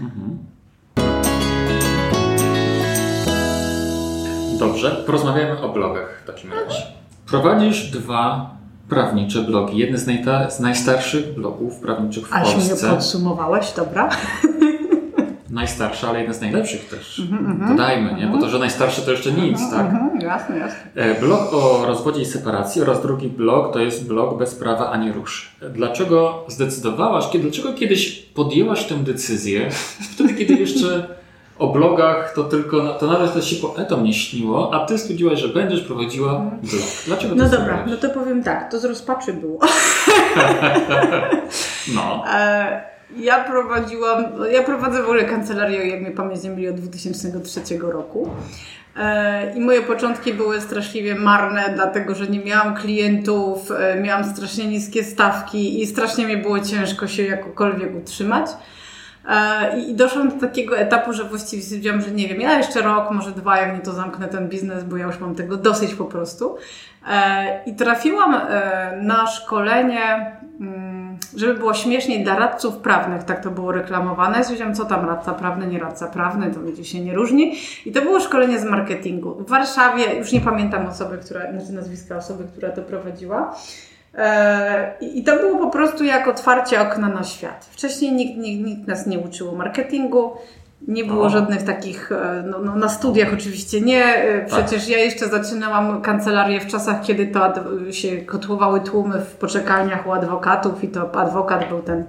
mhm. 0.00 0.38
Dobrze, 4.58 5.02
porozmawiamy 5.06 5.62
o 5.62 5.68
blogach 5.68 6.20
w 6.24 6.26
takim 6.26 6.52
razie. 6.52 6.99
Prowadzisz 7.30 7.90
dwa 7.90 8.50
prawnicze 8.88 9.42
blogi. 9.42 9.78
Jedne 9.78 9.98
z, 9.98 10.06
najta- 10.06 10.50
z 10.50 10.60
najstarszych 10.60 11.34
blogów 11.34 11.80
prawniczych 11.80 12.26
w 12.26 12.30
Polsce. 12.30 12.56
Aż 12.56 12.82
mnie 12.82 12.90
podsumowałeś, 12.90 13.72
dobra. 13.72 14.10
Najstarsze, 15.50 16.08
ale 16.08 16.20
jeden 16.20 16.34
z 16.34 16.40
najlepszych 16.40 16.88
też. 16.88 17.22
Mm-hmm, 17.30 17.68
Dodajmy, 17.68 18.14
nie? 18.14 18.26
Bo 18.26 18.38
to, 18.38 18.48
że 18.48 18.58
najstarszy 18.58 19.02
to 19.02 19.10
jeszcze 19.10 19.32
nic, 19.32 19.58
mm-hmm, 19.58 19.70
tak? 19.70 19.92
Mm-hmm, 19.92 20.22
jasne, 20.22 20.58
jasne. 20.58 20.78
E, 20.94 21.20
blog 21.20 21.54
o 21.54 21.86
rozwodzie 21.86 22.22
i 22.22 22.26
separacji 22.26 22.82
oraz 22.82 23.02
drugi 23.02 23.28
blog 23.28 23.72
to 23.72 23.78
jest 23.78 24.08
blog 24.08 24.38
bez 24.38 24.54
prawa 24.54 24.90
ani 24.90 25.12
rusz. 25.12 25.56
Dlaczego 25.74 26.44
zdecydowałaś, 26.48 27.28
kiedy, 27.32 27.44
dlaczego 27.44 27.72
kiedyś 27.72 28.16
podjęłaś 28.16 28.84
tę 28.84 28.94
decyzję, 28.94 29.70
wtedy 30.14 30.34
kiedy 30.34 30.54
jeszcze 30.54 31.06
o 31.60 31.68
blogach 31.68 32.32
to 32.34 32.44
tylko, 32.44 32.94
to 32.94 33.06
nawet 33.06 33.32
to 33.32 33.42
się 33.42 33.56
poetom 33.56 34.04
nie 34.04 34.14
śniło, 34.14 34.74
a 34.74 34.86
ty 34.86 34.98
stwierdziłaś, 34.98 35.40
że 35.40 35.48
będziesz 35.48 35.80
prowadziła 35.80 36.32
blog. 36.38 36.84
Dlaczego 37.06 37.34
No 37.34 37.48
dobra, 37.48 37.84
no 37.86 37.96
to 37.96 38.10
powiem 38.10 38.42
tak, 38.42 38.70
to 38.70 38.78
z 38.78 38.84
rozpaczy 38.84 39.32
było. 39.32 39.58
no. 41.94 42.24
E, 42.32 42.82
ja 43.16 43.44
prowadziłam, 43.44 44.24
ja 44.52 44.62
prowadzę 44.62 45.02
w 45.02 45.04
ogóle 45.04 45.24
kancelarię, 45.24 45.86
jak 45.86 46.00
mnie 46.00 46.10
pamięć 46.10 46.42
nie 46.42 46.50
myli, 46.50 46.68
od 46.68 46.80
2003 46.80 47.60
roku. 47.78 48.30
E, 48.96 49.56
I 49.56 49.60
moje 49.60 49.82
początki 49.82 50.34
były 50.34 50.60
straszliwie 50.60 51.14
marne, 51.14 51.72
dlatego 51.74 52.14
że 52.14 52.26
nie 52.26 52.44
miałam 52.44 52.74
klientów, 52.74 53.70
e, 53.70 54.00
miałam 54.00 54.24
strasznie 54.24 54.66
niskie 54.66 55.04
stawki 55.04 55.82
i 55.82 55.86
strasznie 55.86 56.26
mi 56.26 56.36
było 56.36 56.60
ciężko 56.60 57.06
się 57.06 57.22
jakokolwiek 57.22 57.96
utrzymać. 57.96 58.46
E, 59.28 59.80
I 59.80 59.94
doszłam 59.94 60.28
do 60.28 60.36
takiego 60.46 60.78
etapu, 60.78 61.12
że 61.12 61.24
właściwie 61.24 61.62
stwierdziłam, 61.62 62.00
że 62.00 62.10
nie 62.10 62.28
wiem, 62.28 62.40
ja 62.40 62.58
jeszcze 62.58 62.82
rok, 62.82 63.10
może 63.10 63.32
dwa, 63.32 63.58
jak 63.58 63.74
nie 63.74 63.80
to 63.80 63.92
zamknę 63.92 64.28
ten 64.28 64.48
biznes, 64.48 64.84
bo 64.84 64.96
ja 64.96 65.06
już 65.06 65.20
mam 65.20 65.34
tego 65.34 65.56
dosyć 65.56 65.94
po 65.94 66.04
prostu. 66.04 66.56
E, 67.10 67.64
I 67.66 67.74
trafiłam 67.74 68.34
e, 68.34 68.98
na 69.02 69.26
szkolenie, 69.26 70.36
mm, 70.60 71.18
żeby 71.36 71.54
było 71.54 71.74
śmieszniej, 71.74 72.24
dla 72.24 72.38
radców 72.38 72.76
prawnych, 72.76 73.24
tak 73.24 73.42
to 73.42 73.50
było 73.50 73.72
reklamowane. 73.72 74.44
Stwierdziłam, 74.44 74.74
co 74.74 74.84
tam 74.84 75.06
radca 75.06 75.34
prawny, 75.34 75.66
nie 75.66 75.78
radca 75.78 76.06
prawny, 76.06 76.50
to 76.54 76.60
będzie 76.60 76.84
się 76.84 77.00
nie 77.00 77.14
różni. 77.14 77.54
I 77.86 77.92
to 77.92 78.02
było 78.02 78.20
szkolenie 78.20 78.58
z 78.58 78.64
marketingu. 78.64 79.34
W 79.34 79.48
Warszawie, 79.48 80.14
już 80.14 80.32
nie 80.32 80.40
pamiętam 80.40 80.86
osoby, 80.86 81.18
która, 81.18 81.52
znaczy 81.52 81.72
nazwiska 81.72 82.16
osoby, 82.16 82.44
która 82.52 82.70
to 82.70 82.82
prowadziła. 82.82 83.54
E, 84.14 84.94
I 85.00 85.24
to 85.24 85.36
było 85.36 85.58
po 85.58 85.70
prostu 85.70 86.04
jak 86.04 86.28
otwarcie 86.28 86.80
okna 86.80 87.08
na 87.08 87.24
świat. 87.24 87.68
Wcześniej 87.70 88.12
nikt, 88.12 88.38
nikt, 88.38 88.66
nikt 88.66 88.88
nas 88.88 89.06
nie 89.06 89.18
uczył 89.18 89.56
marketingu, 89.56 90.32
nie 90.88 91.04
było 91.04 91.24
o. 91.24 91.30
żadnych 91.30 91.62
takich, 91.62 92.12
e, 92.12 92.44
no, 92.50 92.58
no, 92.58 92.76
na 92.76 92.88
studiach 92.88 93.34
oczywiście 93.34 93.80
nie. 93.80 94.04
E, 94.04 94.38
tak. 94.40 94.48
Przecież 94.48 94.82
tak. 94.82 94.90
ja 94.90 94.98
jeszcze 94.98 95.28
zaczynałam 95.28 96.02
kancelarię 96.02 96.60
w 96.60 96.66
czasach, 96.66 97.02
kiedy 97.02 97.26
to 97.26 97.54
się 97.92 98.16
kotłowały 98.16 98.80
tłumy 98.80 99.20
w 99.20 99.34
poczekalniach 99.34 100.06
u 100.06 100.12
adwokatów 100.12 100.84
i 100.84 100.88
to 100.88 101.20
adwokat 101.20 101.68
był 101.68 101.82
ten, 101.82 102.04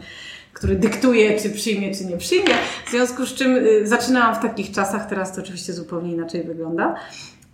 który 0.53 0.75
dyktuje, 0.75 1.39
czy 1.39 1.49
przyjmie, 1.49 1.95
czy 1.95 2.05
nie 2.05 2.17
przyjmie. 2.17 2.53
W 2.85 2.89
związku 2.89 3.25
z 3.25 3.33
czym 3.33 3.57
zaczynałam 3.83 4.35
w 4.35 4.39
takich 4.39 4.71
czasach, 4.71 5.05
teraz 5.09 5.35
to 5.35 5.41
oczywiście 5.41 5.73
zupełnie 5.73 6.13
inaczej 6.13 6.43
wygląda. 6.43 6.95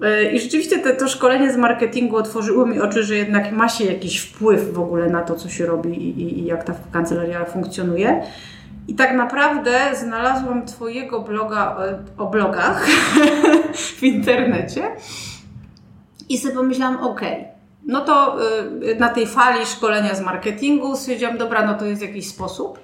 E, 0.04 0.32
I 0.32 0.40
rzeczywiście 0.40 0.80
te, 0.80 0.94
to 0.94 1.08
szkolenie 1.08 1.54
z 1.54 1.58
marketingu 1.58 2.16
otworzyło 2.16 2.66
mi 2.66 2.82
oczy, 2.82 3.04
że 3.04 3.16
jednak 3.16 3.52
ma 3.52 3.70
się 3.70 3.86
jakiś 3.86 4.20
wpływ 4.20 4.74
w 4.74 4.80
ogóle 4.80 5.10
na 5.10 5.22
to, 5.22 5.36
co 5.36 5.50
się 5.50 5.66
robi 5.66 5.90
i, 5.90 6.22
i, 6.22 6.40
i 6.40 6.46
jak 6.46 6.64
ta 6.64 6.74
kancelaria 6.92 7.46
funkcjonuje. 7.46 8.22
I 8.88 8.96
tak 8.96 9.14
naprawdę 9.14 9.80
znalazłam 9.96 10.66
Twojego 10.66 11.20
bloga 11.20 11.78
e, 11.80 12.00
o 12.18 12.28
blogach 12.28 12.88
w 13.98 14.04
internecie 14.04 14.92
i 16.30 16.38
sobie 16.38 16.56
pomyślałam, 16.56 16.98
ok, 16.98 17.22
no 17.86 18.02
to 18.02 18.38
e, 18.92 18.96
na 18.96 19.10
tej 19.10 19.28
fali 19.28 19.66
szkolenia 19.66 20.16
z 20.16 20.22
marketingu 20.22 20.96
stwierdziłam, 20.96 21.38
dobra, 21.38 21.66
no 21.66 21.74
to 21.74 21.86
jest 21.86 22.02
jakiś 22.02 22.28
sposób. 22.28 22.80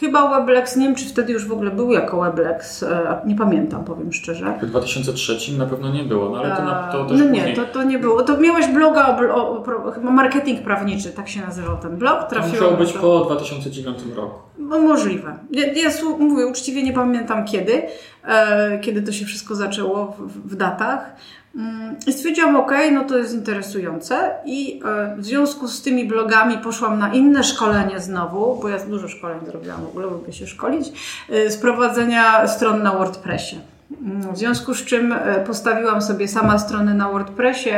Chyba 0.00 0.38
Weblex, 0.38 0.76
nie 0.76 0.86
wiem 0.86 0.94
czy 0.94 1.04
wtedy 1.04 1.32
już 1.32 1.46
w 1.46 1.52
ogóle 1.52 1.70
był 1.70 1.92
jako 1.92 2.20
Weblex, 2.20 2.82
e, 2.82 3.20
nie 3.26 3.36
pamiętam, 3.36 3.84
powiem 3.84 4.12
szczerze. 4.12 4.58
W 4.62 4.66
2003 4.66 5.58
na 5.58 5.66
pewno 5.66 5.92
nie 5.92 6.04
było, 6.04 6.30
no 6.30 6.38
ale 6.38 6.56
to, 6.56 6.62
na, 6.62 6.88
to 6.92 7.04
też 7.04 7.18
No 7.18 7.24
nie, 7.24 7.54
to, 7.56 7.64
to 7.64 7.82
nie 7.82 7.98
było. 7.98 8.22
To 8.22 8.38
miałeś 8.38 8.66
bloga, 8.66 9.18
o, 9.34 9.34
o, 9.34 9.64
o, 9.86 9.90
chyba 9.90 10.10
marketing 10.10 10.62
prawniczy, 10.62 11.10
tak 11.10 11.28
się 11.28 11.40
nazywał 11.40 11.76
ten 11.76 11.96
blog. 11.96 12.30
To 12.30 12.48
musiał 12.48 12.76
być 12.76 12.92
po 12.92 13.20
2009 13.20 13.98
roku. 14.16 14.38
No, 14.58 14.78
możliwe. 14.78 15.38
Ja, 15.50 15.66
ja 15.66 15.90
mówię, 16.18 16.46
uczciwie 16.46 16.82
nie 16.82 16.92
pamiętam 16.92 17.44
kiedy, 17.44 17.82
e, 18.24 18.78
kiedy 18.78 19.02
to 19.02 19.12
się 19.12 19.24
wszystko 19.24 19.54
zaczęło 19.54 20.16
w, 20.18 20.50
w 20.52 20.56
datach. 20.56 21.16
Mm, 21.56 21.96
I 22.06 22.12
stwierdziłam, 22.12 22.56
ok, 22.56 22.72
no 22.92 23.04
to 23.04 23.18
jest 23.18 23.34
interesujące 23.34 24.30
i 24.44 24.80
e, 24.84 25.16
w 25.16 25.24
związku 25.24 25.68
z 25.68 25.82
tymi 25.82 26.04
blogami 26.04 26.58
poszłam 26.58 26.98
na 26.98 27.12
inne 27.12 27.44
szkolenie 27.44 28.00
znowu, 28.00 28.58
bo 28.62 28.68
ja 28.68 28.78
dużo 28.78 29.08
szkoleń 29.08 29.38
zrobiłam, 29.46 29.82
w 29.82 29.88
ogóle 29.88 30.06
lubię 30.06 30.32
się 30.32 30.46
szkolić, 30.46 30.92
e, 31.30 31.50
z 31.50 31.56
prowadzenia 31.56 32.46
stron 32.46 32.82
na 32.82 32.92
WordPressie. 32.92 33.60
Mm, 34.02 34.34
w 34.34 34.38
związku 34.38 34.74
z 34.74 34.84
czym 34.84 35.12
e, 35.12 35.44
postawiłam 35.46 36.02
sobie 36.02 36.28
sama 36.28 36.58
strony 36.58 36.94
na 36.94 37.08
WordPressie, 37.08 37.74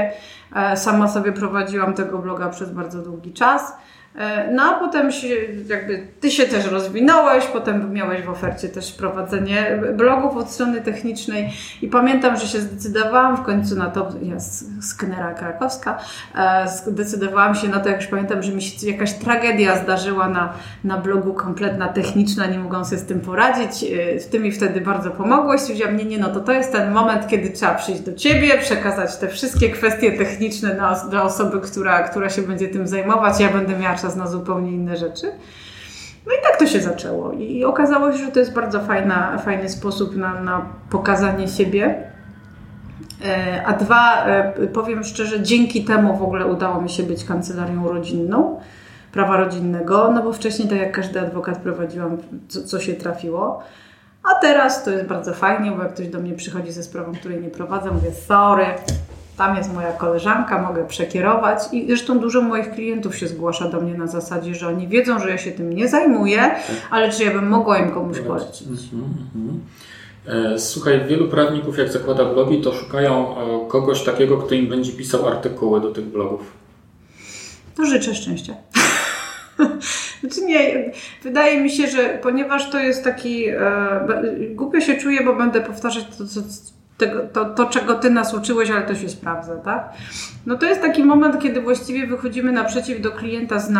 sama 0.76 1.08
sobie 1.08 1.32
prowadziłam 1.32 1.94
tego 1.94 2.18
bloga 2.18 2.48
przez 2.48 2.70
bardzo 2.70 3.02
długi 3.02 3.32
czas. 3.32 3.72
E, 4.16 4.52
no 4.52 4.62
a 4.62 4.78
potem 4.78 5.12
się, 5.12 5.28
jakby 5.68 6.06
ty 6.20 6.30
się 6.30 6.44
też 6.44 6.66
rozwinąłeś, 6.66 7.46
potem 7.46 7.92
miałeś 7.92 8.22
w 8.22 8.30
ofercie 8.30 8.68
też 8.68 8.92
prowadzenie 8.92 9.80
blogów 9.96 10.36
od 10.36 10.50
strony 10.50 10.80
technicznej 10.80 11.52
i 11.82 11.88
pamiętam, 11.88 12.36
że 12.36 12.46
się 12.46 12.60
zdecydowałam 12.60 13.36
w 13.36 13.42
końcu 13.42 13.76
na 13.76 13.90
to, 13.90 14.08
ja 14.22 14.40
z 14.80 14.94
Knera 14.94 15.34
Krakowska, 15.34 15.98
e, 16.34 16.68
zdecydowałam 16.68 17.54
się 17.54 17.68
na 17.68 17.80
to, 17.80 17.88
jak 17.88 18.00
już 18.00 18.10
pamiętam, 18.10 18.42
że 18.42 18.52
mi 18.52 18.62
się 18.62 18.90
jakaś 18.90 19.12
tragedia 19.12 19.76
zdarzyła 19.76 20.28
na, 20.28 20.52
na 20.84 20.98
blogu 20.98 21.34
kompletna 21.34 21.88
techniczna, 21.88 22.46
nie 22.46 22.58
mogłam 22.58 22.84
sobie 22.84 22.98
z 22.98 23.04
tym 23.04 23.20
poradzić, 23.20 23.84
e, 23.84 24.20
ty 24.30 24.40
mi 24.40 24.52
wtedy 24.52 24.80
bardzo 24.80 25.10
pomogłeś, 25.10 25.60
stwierdziłam, 25.60 25.96
nie, 25.96 26.04
nie, 26.04 26.18
no 26.18 26.28
to 26.28 26.40
to 26.40 26.52
jest 26.52 26.72
ten 26.72 26.92
moment, 26.92 27.26
kiedy 27.28 27.50
trzeba 27.50 27.74
przyjść 27.74 28.00
do 28.00 28.12
ciebie, 28.12 28.58
przekazać 28.58 29.16
te 29.16 29.28
wszystkie 29.28 29.70
kwestie 29.70 30.12
techniczne 30.12 30.74
dla, 30.74 31.04
dla 31.10 31.22
osoby, 31.22 31.60
która, 31.60 32.02
która 32.02 32.30
się 32.30 32.42
będzie 32.42 32.68
tym 32.68 32.88
zajmować, 32.88 33.40
ja 33.40 33.48
będę 33.48 33.78
miała 33.78 33.97
czas 34.00 34.16
na 34.16 34.26
zupełnie 34.26 34.72
inne 34.72 34.96
rzeczy. 34.96 35.32
No 36.26 36.32
i 36.32 36.42
tak 36.42 36.56
to 36.58 36.66
się 36.66 36.80
zaczęło. 36.80 37.32
I 37.32 37.64
okazało 37.64 38.12
się, 38.12 38.18
że 38.18 38.32
to 38.32 38.38
jest 38.38 38.52
bardzo 38.52 38.80
fajna, 38.80 39.38
fajny 39.38 39.68
sposób 39.68 40.16
na, 40.16 40.40
na 40.40 40.66
pokazanie 40.90 41.48
siebie. 41.48 42.10
E, 43.24 43.62
a 43.66 43.72
dwa, 43.72 44.26
e, 44.26 44.66
powiem 44.66 45.04
szczerze, 45.04 45.42
dzięki 45.42 45.84
temu 45.84 46.16
w 46.16 46.22
ogóle 46.22 46.46
udało 46.46 46.80
mi 46.80 46.90
się 46.90 47.02
być 47.02 47.24
kancelarią 47.24 47.88
rodzinną, 47.88 48.60
prawa 49.12 49.36
rodzinnego, 49.36 50.10
no 50.12 50.22
bo 50.22 50.32
wcześniej, 50.32 50.68
tak 50.68 50.78
jak 50.78 50.92
każdy 50.92 51.20
adwokat, 51.20 51.58
prowadziłam 51.58 52.16
co, 52.48 52.62
co 52.62 52.80
się 52.80 52.94
trafiło. 52.94 53.62
A 54.22 54.34
teraz 54.34 54.84
to 54.84 54.90
jest 54.90 55.04
bardzo 55.06 55.34
fajnie, 55.34 55.70
bo 55.70 55.82
jak 55.82 55.94
ktoś 55.94 56.08
do 56.08 56.18
mnie 56.18 56.34
przychodzi 56.34 56.72
ze 56.72 56.82
sprawą, 56.82 57.12
której 57.12 57.40
nie 57.40 57.48
prowadzę, 57.48 57.90
mówię 57.90 58.12
sorry, 58.12 58.66
tam 59.38 59.56
jest 59.56 59.74
moja 59.74 59.92
koleżanka, 59.92 60.62
mogę 60.62 60.86
przekierować 60.86 61.58
i 61.72 61.86
zresztą 61.86 62.18
dużo 62.18 62.42
moich 62.42 62.70
klientów 62.70 63.16
się 63.16 63.28
zgłasza 63.28 63.68
do 63.68 63.80
mnie 63.80 63.94
na 63.94 64.06
zasadzie, 64.06 64.54
że 64.54 64.68
oni 64.68 64.88
wiedzą, 64.88 65.18
że 65.18 65.30
ja 65.30 65.38
się 65.38 65.52
tym 65.52 65.72
nie 65.72 65.88
zajmuję, 65.88 66.50
ale 66.90 67.12
czy 67.12 67.24
ja 67.24 67.30
bym 67.30 67.48
mogła 67.48 67.78
im 67.78 67.90
komuś 67.90 68.18
polecić. 68.18 68.62
Mhm, 68.62 69.14
mhm. 69.36 69.60
E, 70.54 70.58
słuchaj, 70.58 71.04
wielu 71.08 71.28
prawników 71.28 71.78
jak 71.78 71.88
zakłada 71.88 72.24
blogi, 72.24 72.60
to 72.60 72.72
szukają 72.74 73.36
e, 73.38 73.68
kogoś 73.68 74.04
takiego, 74.04 74.38
kto 74.38 74.54
im 74.54 74.66
będzie 74.66 74.92
pisał 74.92 75.28
artykuły 75.28 75.80
do 75.80 75.90
tych 75.90 76.04
blogów. 76.04 76.52
To 77.76 77.84
życzę 77.84 78.14
szczęścia. 78.14 78.54
Znaczy 80.20 80.40
nie, 80.44 80.92
wydaje 81.22 81.60
mi 81.60 81.70
się, 81.70 81.86
że 81.86 82.18
ponieważ 82.22 82.70
to 82.70 82.78
jest 82.78 83.04
taki, 83.04 83.48
e, 83.48 83.60
głupio 84.50 84.80
się 84.80 84.96
czuję, 84.96 85.24
bo 85.24 85.34
będę 85.36 85.60
powtarzać 85.60 86.04
to, 86.18 86.26
co 86.26 86.40
tego, 86.98 87.20
to, 87.32 87.44
to, 87.44 87.66
czego 87.66 87.94
Ty 87.94 88.10
nas 88.10 88.34
uczyłeś, 88.34 88.70
ale 88.70 88.82
to 88.82 88.94
się 88.94 89.08
sprawdza, 89.08 89.56
tak? 89.56 89.92
No 90.46 90.58
to 90.58 90.66
jest 90.66 90.80
taki 90.80 91.04
moment, 91.04 91.38
kiedy 91.38 91.60
właściwie 91.60 92.06
wychodzimy 92.06 92.52
naprzeciw 92.52 93.00
do 93.00 93.10
klienta 93.10 93.58
z 93.58 93.70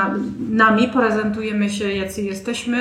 nami, 0.50 0.88
prezentujemy 0.88 1.70
się, 1.70 1.92
jacy 1.92 2.22
jesteśmy, 2.22 2.78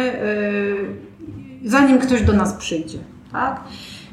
yy, 1.63 1.69
zanim 1.69 1.99
ktoś 1.99 2.21
do 2.21 2.33
nas 2.33 2.53
przyjdzie, 2.53 2.97
tak? 3.31 3.59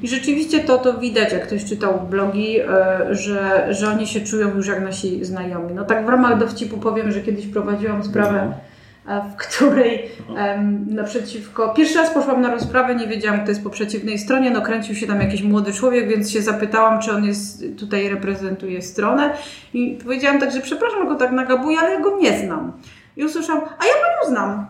I 0.03 0.09
rzeczywiście 0.09 0.61
to, 0.61 0.79
to 0.79 0.99
widać, 0.99 1.33
jak 1.33 1.47
ktoś 1.47 1.65
czytał 1.65 2.07
blogi, 2.11 2.53
yy, 2.53 2.65
że, 3.11 3.67
że 3.71 3.89
oni 3.89 4.07
się 4.07 4.21
czują 4.21 4.57
już 4.57 4.67
jak 4.67 4.83
nasi 4.83 5.25
znajomi. 5.25 5.75
No 5.75 5.85
tak 5.85 6.07
w 6.07 6.09
ramach 6.09 6.39
dowcipu 6.39 6.79
powiem, 6.79 7.13
że 7.13 7.21
kiedyś 7.21 7.47
prowadziłam 7.47 8.05
sprawę 8.05 8.43
mhm 8.43 8.74
w 9.07 9.37
której 9.37 10.11
um, 10.29 10.87
naprzeciwko. 10.89 11.75
Pierwszy 11.75 11.99
raz 11.99 12.11
poszłam 12.11 12.41
na 12.41 12.51
rozprawę, 12.51 12.95
nie 12.95 13.07
wiedziałam, 13.07 13.41
kto 13.41 13.49
jest 13.49 13.65
po 13.65 13.71
przeciwnej 13.71 14.19
stronie. 14.19 14.51
No, 14.51 14.63
kręcił 14.63 14.95
się 14.95 15.07
tam 15.07 15.21
jakiś 15.21 15.43
młody 15.43 15.73
człowiek, 15.73 16.09
więc 16.09 16.31
się 16.31 16.43
zapytałam, 16.43 17.01
czy 17.01 17.13
on 17.13 17.25
jest 17.25 17.65
tutaj 17.79 18.09
reprezentuje 18.09 18.83
stronę. 18.83 19.37
I 19.75 19.99
powiedziałam 20.05 20.41
tak, 20.41 20.53
że 20.53 20.61
przepraszam 20.61 21.09
go 21.09 21.15
tak 21.15 21.33
nagabuję, 21.33 21.79
ale 21.79 21.91
ja 21.91 22.01
go 22.01 22.19
nie 22.19 22.39
znam. 22.39 22.73
I 23.17 23.25
usłyszałam, 23.25 23.63
a 23.63 23.87
ja 23.87 23.93
panią 23.93 24.31
znam. 24.31 24.67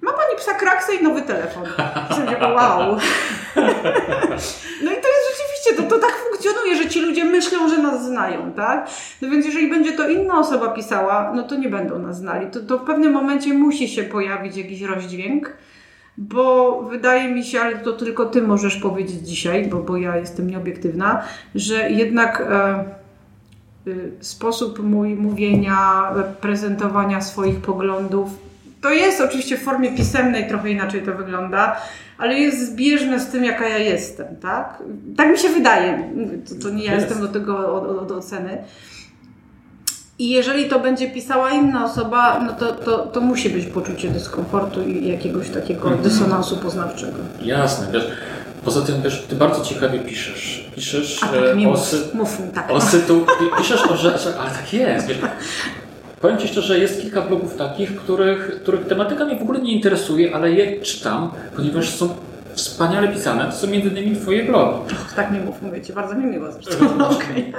Ma 0.00 0.12
pani 0.12 0.36
psa 0.36 0.54
kraksę 0.54 0.94
i 0.94 1.02
nowy 1.02 1.22
telefon. 1.22 1.64
wow. 2.56 2.96
No 4.84 4.90
i 4.90 4.94
to 4.94 5.08
jest 5.08 5.21
to, 5.76 5.82
to 5.82 5.98
tak 5.98 6.12
funkcjonuje, 6.12 6.76
że 6.76 6.88
ci 6.88 7.00
ludzie 7.00 7.24
myślą, 7.24 7.68
że 7.68 7.78
nas 7.78 8.04
znają, 8.04 8.52
tak? 8.52 8.90
No 9.22 9.30
więc 9.30 9.46
jeżeli 9.46 9.70
będzie 9.70 9.92
to 9.92 10.08
inna 10.08 10.38
osoba 10.38 10.68
pisała, 10.68 11.32
no 11.34 11.42
to 11.42 11.56
nie 11.56 11.68
będą 11.68 11.98
nas 11.98 12.18
znali. 12.18 12.46
To, 12.50 12.60
to 12.60 12.78
w 12.78 12.84
pewnym 12.84 13.12
momencie 13.12 13.54
musi 13.54 13.88
się 13.88 14.02
pojawić 14.02 14.56
jakiś 14.56 14.82
rozdźwięk, 14.82 15.56
bo 16.18 16.82
wydaje 16.82 17.34
mi 17.34 17.44
się, 17.44 17.60
ale 17.60 17.78
to 17.78 17.92
tylko 17.92 18.26
ty 18.26 18.42
możesz 18.42 18.76
powiedzieć 18.76 19.28
dzisiaj, 19.28 19.66
bo, 19.66 19.76
bo 19.76 19.96
ja 19.96 20.16
jestem 20.16 20.50
nieobiektywna, 20.50 21.22
że 21.54 21.90
jednak... 21.90 22.40
E, 22.40 22.84
y, 23.86 24.12
sposób 24.20 24.78
mój 24.78 25.14
mówienia, 25.14 26.12
prezentowania 26.40 27.20
swoich 27.20 27.60
poglądów 27.60 28.51
to 28.82 28.90
jest 28.90 29.20
oczywiście 29.20 29.56
w 29.56 29.62
formie 29.62 29.96
pisemnej, 29.96 30.48
trochę 30.48 30.70
inaczej 30.70 31.02
to 31.02 31.12
wygląda, 31.12 31.76
ale 32.18 32.38
jest 32.38 32.72
zbieżne 32.72 33.20
z 33.20 33.26
tym, 33.26 33.44
jaka 33.44 33.68
ja 33.68 33.78
jestem, 33.78 34.26
tak? 34.36 34.82
Tak 35.16 35.28
mi 35.28 35.38
się 35.38 35.48
wydaje. 35.48 36.10
To, 36.48 36.68
to 36.68 36.74
nie 36.74 36.84
ja 36.84 36.94
jestem 36.94 37.20
do 37.20 37.28
tego 37.28 37.74
od, 37.74 38.02
od 38.02 38.10
oceny. 38.10 38.58
I 40.18 40.30
jeżeli 40.30 40.68
to 40.68 40.80
będzie 40.80 41.10
pisała 41.10 41.50
inna 41.50 41.84
osoba, 41.84 42.40
no 42.46 42.52
to, 42.52 42.72
to, 42.72 42.98
to 42.98 43.20
musi 43.20 43.50
być 43.50 43.66
poczucie 43.66 44.10
dyskomfortu 44.10 44.82
i 44.82 45.08
jakiegoś 45.08 45.50
takiego 45.50 45.82
mhm. 45.82 46.02
dysonansu 46.02 46.56
poznawczego. 46.56 47.18
Jasne, 47.42 47.86
wiesz. 47.92 48.06
Poza 48.64 48.82
tym, 48.82 49.02
wiesz, 49.02 49.26
ty 49.28 49.36
bardzo 49.36 49.64
ciekawie 49.64 49.98
piszesz. 49.98 50.70
Piszesz 50.74 51.22
A 51.22 51.26
tak, 51.26 51.36
e, 51.36 51.52
o, 51.52 51.56
mów, 51.56 52.14
mów, 52.14 52.38
tak. 52.54 52.70
o 52.70 52.80
sytu... 52.80 53.26
Piszesz 53.58 53.82
o 53.82 53.96
rzeczach, 53.96 54.34
ale 54.40 54.50
tak 54.50 54.72
jest, 54.72 55.06
wiesz. 55.06 55.18
Powiem 56.22 56.38
Ci 56.38 56.48
szczerze, 56.48 56.78
jest 56.78 57.02
kilka 57.02 57.20
blogów 57.20 57.56
takich, 57.56 57.96
których, 57.96 58.60
których 58.62 58.86
tematyka 58.86 59.24
mnie 59.24 59.36
w 59.36 59.42
ogóle 59.42 59.60
nie 59.60 59.72
interesuje, 59.72 60.34
ale 60.34 60.52
je 60.52 60.80
czytam, 60.80 61.30
ponieważ 61.56 61.90
są 61.90 62.14
wspaniale 62.54 63.08
pisane. 63.08 63.44
To 63.44 63.52
są 63.52 63.66
między 63.66 63.88
innymi 63.88 64.16
Twoje 64.16 64.44
blogi. 64.44 64.94
Och, 64.94 65.12
tak 65.16 65.32
nie 65.32 65.40
mów, 65.40 65.62
mówię 65.62 65.80
Ci, 65.80 65.92
bardzo 65.92 66.14
mi 66.14 66.26
miło 66.26 66.52
zresztą. 66.52 66.86
Okay. 67.16 67.52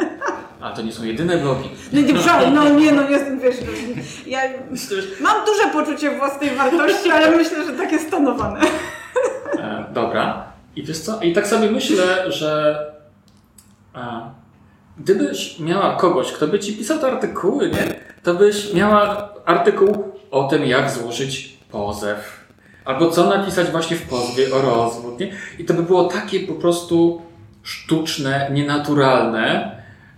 A 0.62 0.72
to 0.72 0.82
nie 0.82 0.92
są 0.92 1.04
jedyne 1.04 1.38
blogi. 1.38 1.70
No 1.94 2.02
nie, 2.02 2.14
no 2.52 2.70
nie, 2.80 2.92
no 2.92 3.10
jestem, 3.10 3.40
wiesz, 3.40 3.56
ja 4.28 4.40
mam 5.22 5.46
duże 5.46 5.70
poczucie 5.74 6.18
własnej 6.18 6.50
wartości, 6.50 7.12
ale 7.12 7.38
myślę, 7.38 7.66
że 7.66 7.74
takie 7.74 8.00
stonowane. 8.00 8.60
E, 9.60 9.86
dobra. 9.94 10.44
I 10.76 10.84
wiesz 10.84 11.00
co? 11.00 11.20
I 11.22 11.34
tak 11.34 11.48
sobie 11.48 11.72
myślę, 11.72 12.32
że 12.32 12.80
a, 13.94 14.30
gdybyś 14.98 15.60
miała 15.60 15.96
kogoś, 15.96 16.32
kto 16.32 16.48
by 16.48 16.60
ci 16.60 16.74
pisał 16.74 17.00
te 17.00 17.08
artykuły, 17.08 17.70
nie? 17.70 17.96
to 18.24 18.34
byś 18.34 18.74
miała 18.74 19.30
artykuł 19.46 20.14
o 20.32 20.48
tym, 20.48 20.66
jak 20.66 20.92
złożyć 20.92 21.58
pozew. 21.72 22.44
Albo 22.86 23.12
co 23.12 23.30
napisać 23.30 23.72
właśnie 23.72 23.98
w 23.98 24.02
pozwie 24.02 24.56
o 24.56 24.62
rozwód. 24.62 25.20
Nie? 25.20 25.32
I 25.60 25.66
to 25.66 25.74
by 25.74 25.84
było 25.84 26.04
takie 26.04 26.40
po 26.40 26.54
prostu 26.54 27.22
sztuczne, 27.64 28.50
nienaturalne. 28.52 29.76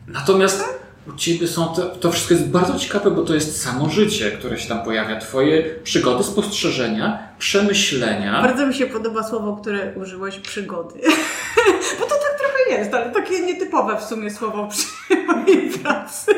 Natomiast 0.08 0.64
u 1.08 1.14
Ciebie 1.14 1.48
są 1.48 1.68
to, 1.68 1.82
to 1.82 2.12
wszystko 2.12 2.34
jest 2.34 2.50
bardzo 2.50 2.80
ciekawe, 2.80 3.12
bo 3.12 3.24
to 3.24 3.34
jest 3.34 3.62
samo 3.62 3.90
życie, 3.90 4.32
które 4.32 4.60
się 4.60 4.70
tam 4.70 4.84
pojawia. 4.84 5.20
Twoje 5.20 5.64
przygody, 5.84 6.24
spostrzeżenia, 6.24 7.30
przemyślenia. 7.40 8.42
Bardzo 8.42 8.68
mi 8.68 8.74
się 8.74 8.86
podoba 8.86 9.24
słowo, 9.24 9.58
które 9.62 9.94
użyłeś, 9.96 10.40
przygody. 10.40 11.00
bo 12.00 12.06
to 12.06 12.16
tak 12.16 12.35
jest, 12.70 12.94
ale 12.94 13.12
takie 13.12 13.40
nietypowe 13.40 13.98
w 13.98 14.04
sumie 14.04 14.32
słowo 14.32 14.68
przy 14.68 14.88
mojej 15.28 15.70
pracy. 15.70 16.32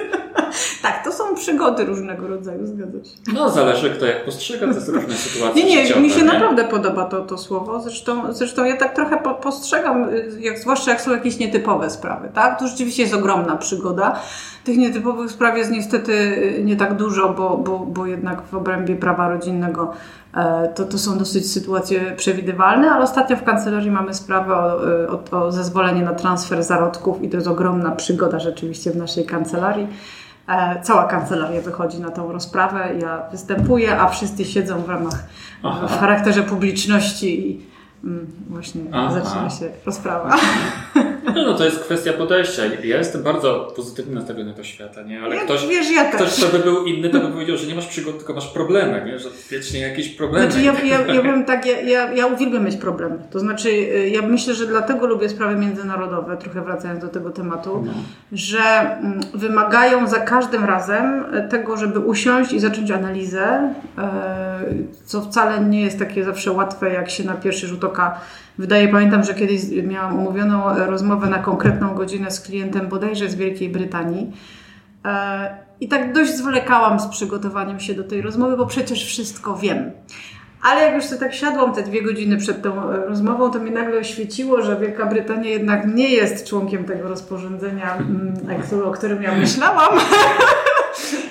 tak, 0.83 1.03
to 1.03 1.11
są 1.11 1.35
przygody 1.35 1.85
różnego 1.85 2.27
rodzaju, 2.27 2.67
zgadza 2.67 3.03
się. 3.03 3.33
No, 3.33 3.49
zależy 3.49 3.89
kto 3.89 4.05
jak 4.05 4.25
postrzega 4.25 4.73
te 4.73 4.79
różne 4.91 5.13
sytuacje. 5.13 5.63
Nie, 5.63 5.83
nie, 5.83 5.95
mi 6.01 6.09
się 6.09 6.17
nie? 6.17 6.23
naprawdę 6.23 6.63
podoba 6.63 7.05
to, 7.05 7.21
to 7.21 7.37
słowo. 7.37 7.79
Zresztą, 7.81 8.33
zresztą 8.33 8.65
ja 8.65 8.77
tak 8.77 8.95
trochę 8.95 9.17
po, 9.17 9.35
postrzegam, 9.35 10.07
jak, 10.39 10.59
zwłaszcza 10.59 10.91
jak 10.91 11.01
są 11.01 11.11
jakieś 11.11 11.39
nietypowe 11.39 11.89
sprawy, 11.89 12.29
tak? 12.33 12.59
To 12.59 12.67
rzeczywiście 12.67 13.03
jest 13.03 13.15
ogromna 13.15 13.57
przygoda. 13.57 14.19
Tych 14.63 14.77
nietypowych 14.77 15.31
spraw 15.31 15.57
jest 15.57 15.71
niestety 15.71 16.13
y, 16.59 16.63
nie 16.63 16.75
tak 16.75 16.93
dużo, 16.95 17.29
bo, 17.29 17.57
bo, 17.57 17.79
bo 17.79 18.05
jednak 18.05 18.41
w 18.41 18.53
obrębie 18.53 18.95
prawa 18.95 19.29
rodzinnego 19.29 19.93
e, 20.35 20.67
to, 20.75 20.85
to 20.85 20.97
są 20.97 21.17
dosyć 21.17 21.51
sytuacje 21.51 22.13
przewidywalne, 22.17 22.91
ale 22.91 23.03
ostatnio 23.03 23.37
w 23.37 23.43
kancelarii 23.43 23.91
mamy 23.91 24.13
sprawę 24.13 24.55
o, 24.55 24.89
y, 24.89 25.09
o, 25.09 25.45
o 25.45 25.51
zezwolenie 25.51 26.01
na 26.01 26.13
transfer 26.13 26.63
zarodków 26.63 27.23
i 27.23 27.29
to 27.29 27.37
jest 27.37 27.47
ogromna 27.47 27.91
przygoda 27.91 28.39
rzeczywiście 28.39 28.91
w 28.91 28.95
naszej 28.95 29.25
kancelarii. 29.25 29.87
E, 30.47 30.81
cała 30.81 31.03
kancelaria 31.03 31.61
wychodzi 31.61 31.99
na 31.99 32.11
tą 32.11 32.31
rozprawę, 32.31 32.89
ja 33.01 33.23
występuję, 33.31 33.99
a 33.99 34.07
wszyscy 34.07 34.45
siedzą 34.45 34.81
w 34.81 34.89
ramach, 34.89 35.23
Aha. 35.63 35.87
w 35.87 35.99
charakterze 35.99 36.43
publiczności 36.43 37.51
i 37.51 37.65
mm, 38.03 38.27
właśnie 38.49 38.81
Aha. 38.91 39.21
zaczyna 39.21 39.49
się 39.49 39.69
rozprawa. 39.85 40.35
No, 41.36 41.43
no 41.45 41.53
to 41.53 41.65
jest 41.65 41.80
kwestia 41.80 42.13
podejścia. 42.13 42.61
Ja 42.84 42.97
jestem 42.97 43.23
bardzo 43.23 43.73
pozytywnie 43.75 44.15
nastawiony 44.15 44.53
do 44.53 44.63
świata, 44.63 45.01
nie? 45.01 45.21
Ale 45.21 45.38
ktoś, 45.38 45.67
wiesz, 45.67 45.88
ktoś, 46.15 46.36
kto 46.38 46.57
by 46.57 46.63
był 46.63 46.86
inny, 46.86 47.09
to 47.09 47.19
by 47.19 47.28
powiedział, 47.28 47.57
że 47.57 47.67
nie 47.67 47.75
masz 47.75 47.88
przygód, 47.88 48.17
tylko 48.17 48.34
masz 48.34 48.47
problemy, 48.47 49.03
nie? 49.05 49.19
Że 49.19 49.30
wiecznie 49.49 49.80
jakieś 49.80 50.09
problemy. 50.09 50.51
Znaczy 50.51 50.65
ja, 50.65 50.73
ja, 50.84 51.13
ja 51.13 51.21
bym 51.32 51.45
tak, 51.45 51.65
ja, 51.65 51.82
ja, 51.82 52.13
ja 52.13 52.28
uwielbiam 52.28 52.65
mieć 52.65 52.75
problemy. 52.75 53.17
To 53.32 53.39
znaczy 53.39 53.69
y, 53.69 54.09
ja 54.09 54.21
myślę, 54.21 54.53
że 54.53 54.65
dlatego 54.65 55.07
lubię 55.07 55.30
sprawy 55.30 55.55
międzynarodowe, 55.55 56.38
trochę 56.38 56.61
wracając 56.61 57.01
do 57.01 57.07
tego 57.07 57.30
tematu, 57.30 57.84
no. 57.86 57.91
że 58.32 58.59
mm, 58.59 59.19
wymagają 59.34 60.07
za 60.07 60.19
każdym 60.19 60.63
razem 60.65 61.25
tego, 61.49 61.78
żeby 61.78 61.99
usiąść 61.99 62.53
i 62.53 62.59
zacząć 62.59 62.91
analizę, 62.91 63.73
y, 63.97 64.01
co 65.05 65.21
wcale 65.21 65.59
nie 65.59 65.82
jest 65.82 65.99
takie 65.99 66.23
zawsze 66.23 66.51
łatwe, 66.51 66.93
jak 66.93 67.09
się 67.09 67.23
na 67.23 67.34
pierwszy 67.34 67.67
rzut 67.67 67.84
oka 67.84 68.21
wydaje. 68.58 68.88
Pamiętam, 68.88 69.24
że 69.24 69.34
kiedyś 69.34 69.62
miałam 69.84 70.20
umówioną 70.20 70.76
rozmowę 70.76 71.30
na 71.30 71.39
konkretną 71.39 71.95
godzinę 71.95 72.32
z 72.32 72.41
klientem 72.41 72.88
bodajże 72.88 73.30
z 73.30 73.36
Wielkiej 73.36 73.70
Brytanii. 73.70 74.32
E, 75.05 75.58
I 75.80 75.88
tak 75.88 76.14
dość 76.14 76.36
zwlekałam 76.36 76.99
z 76.99 77.08
przygotowaniem 77.08 77.80
się 77.80 77.93
do 77.93 78.03
tej 78.03 78.22
rozmowy, 78.22 78.58
bo 78.58 78.66
przecież 78.66 79.05
wszystko 79.05 79.55
wiem. 79.55 79.91
Ale 80.62 80.82
jak 80.82 80.95
już 80.95 81.05
sobie 81.05 81.20
tak 81.20 81.34
siadłam 81.34 81.74
te 81.74 81.84
dwie 81.84 82.03
godziny 82.03 82.38
przed 82.38 82.62
tą 82.62 82.91
e, 82.91 83.05
rozmową, 83.05 83.51
to 83.51 83.60
mi 83.60 83.72
nagle 83.72 83.99
oświeciło, 83.99 84.62
że 84.62 84.80
Wielka 84.80 85.05
Brytania 85.05 85.49
jednak 85.49 85.95
nie 85.95 86.10
jest 86.10 86.47
członkiem 86.47 86.84
tego 86.84 87.10
rozporządzenia, 87.10 87.95
mm, 87.95 88.34
o 88.86 88.91
którym 88.91 89.24
ja 89.24 89.36
myślałam. 89.36 89.99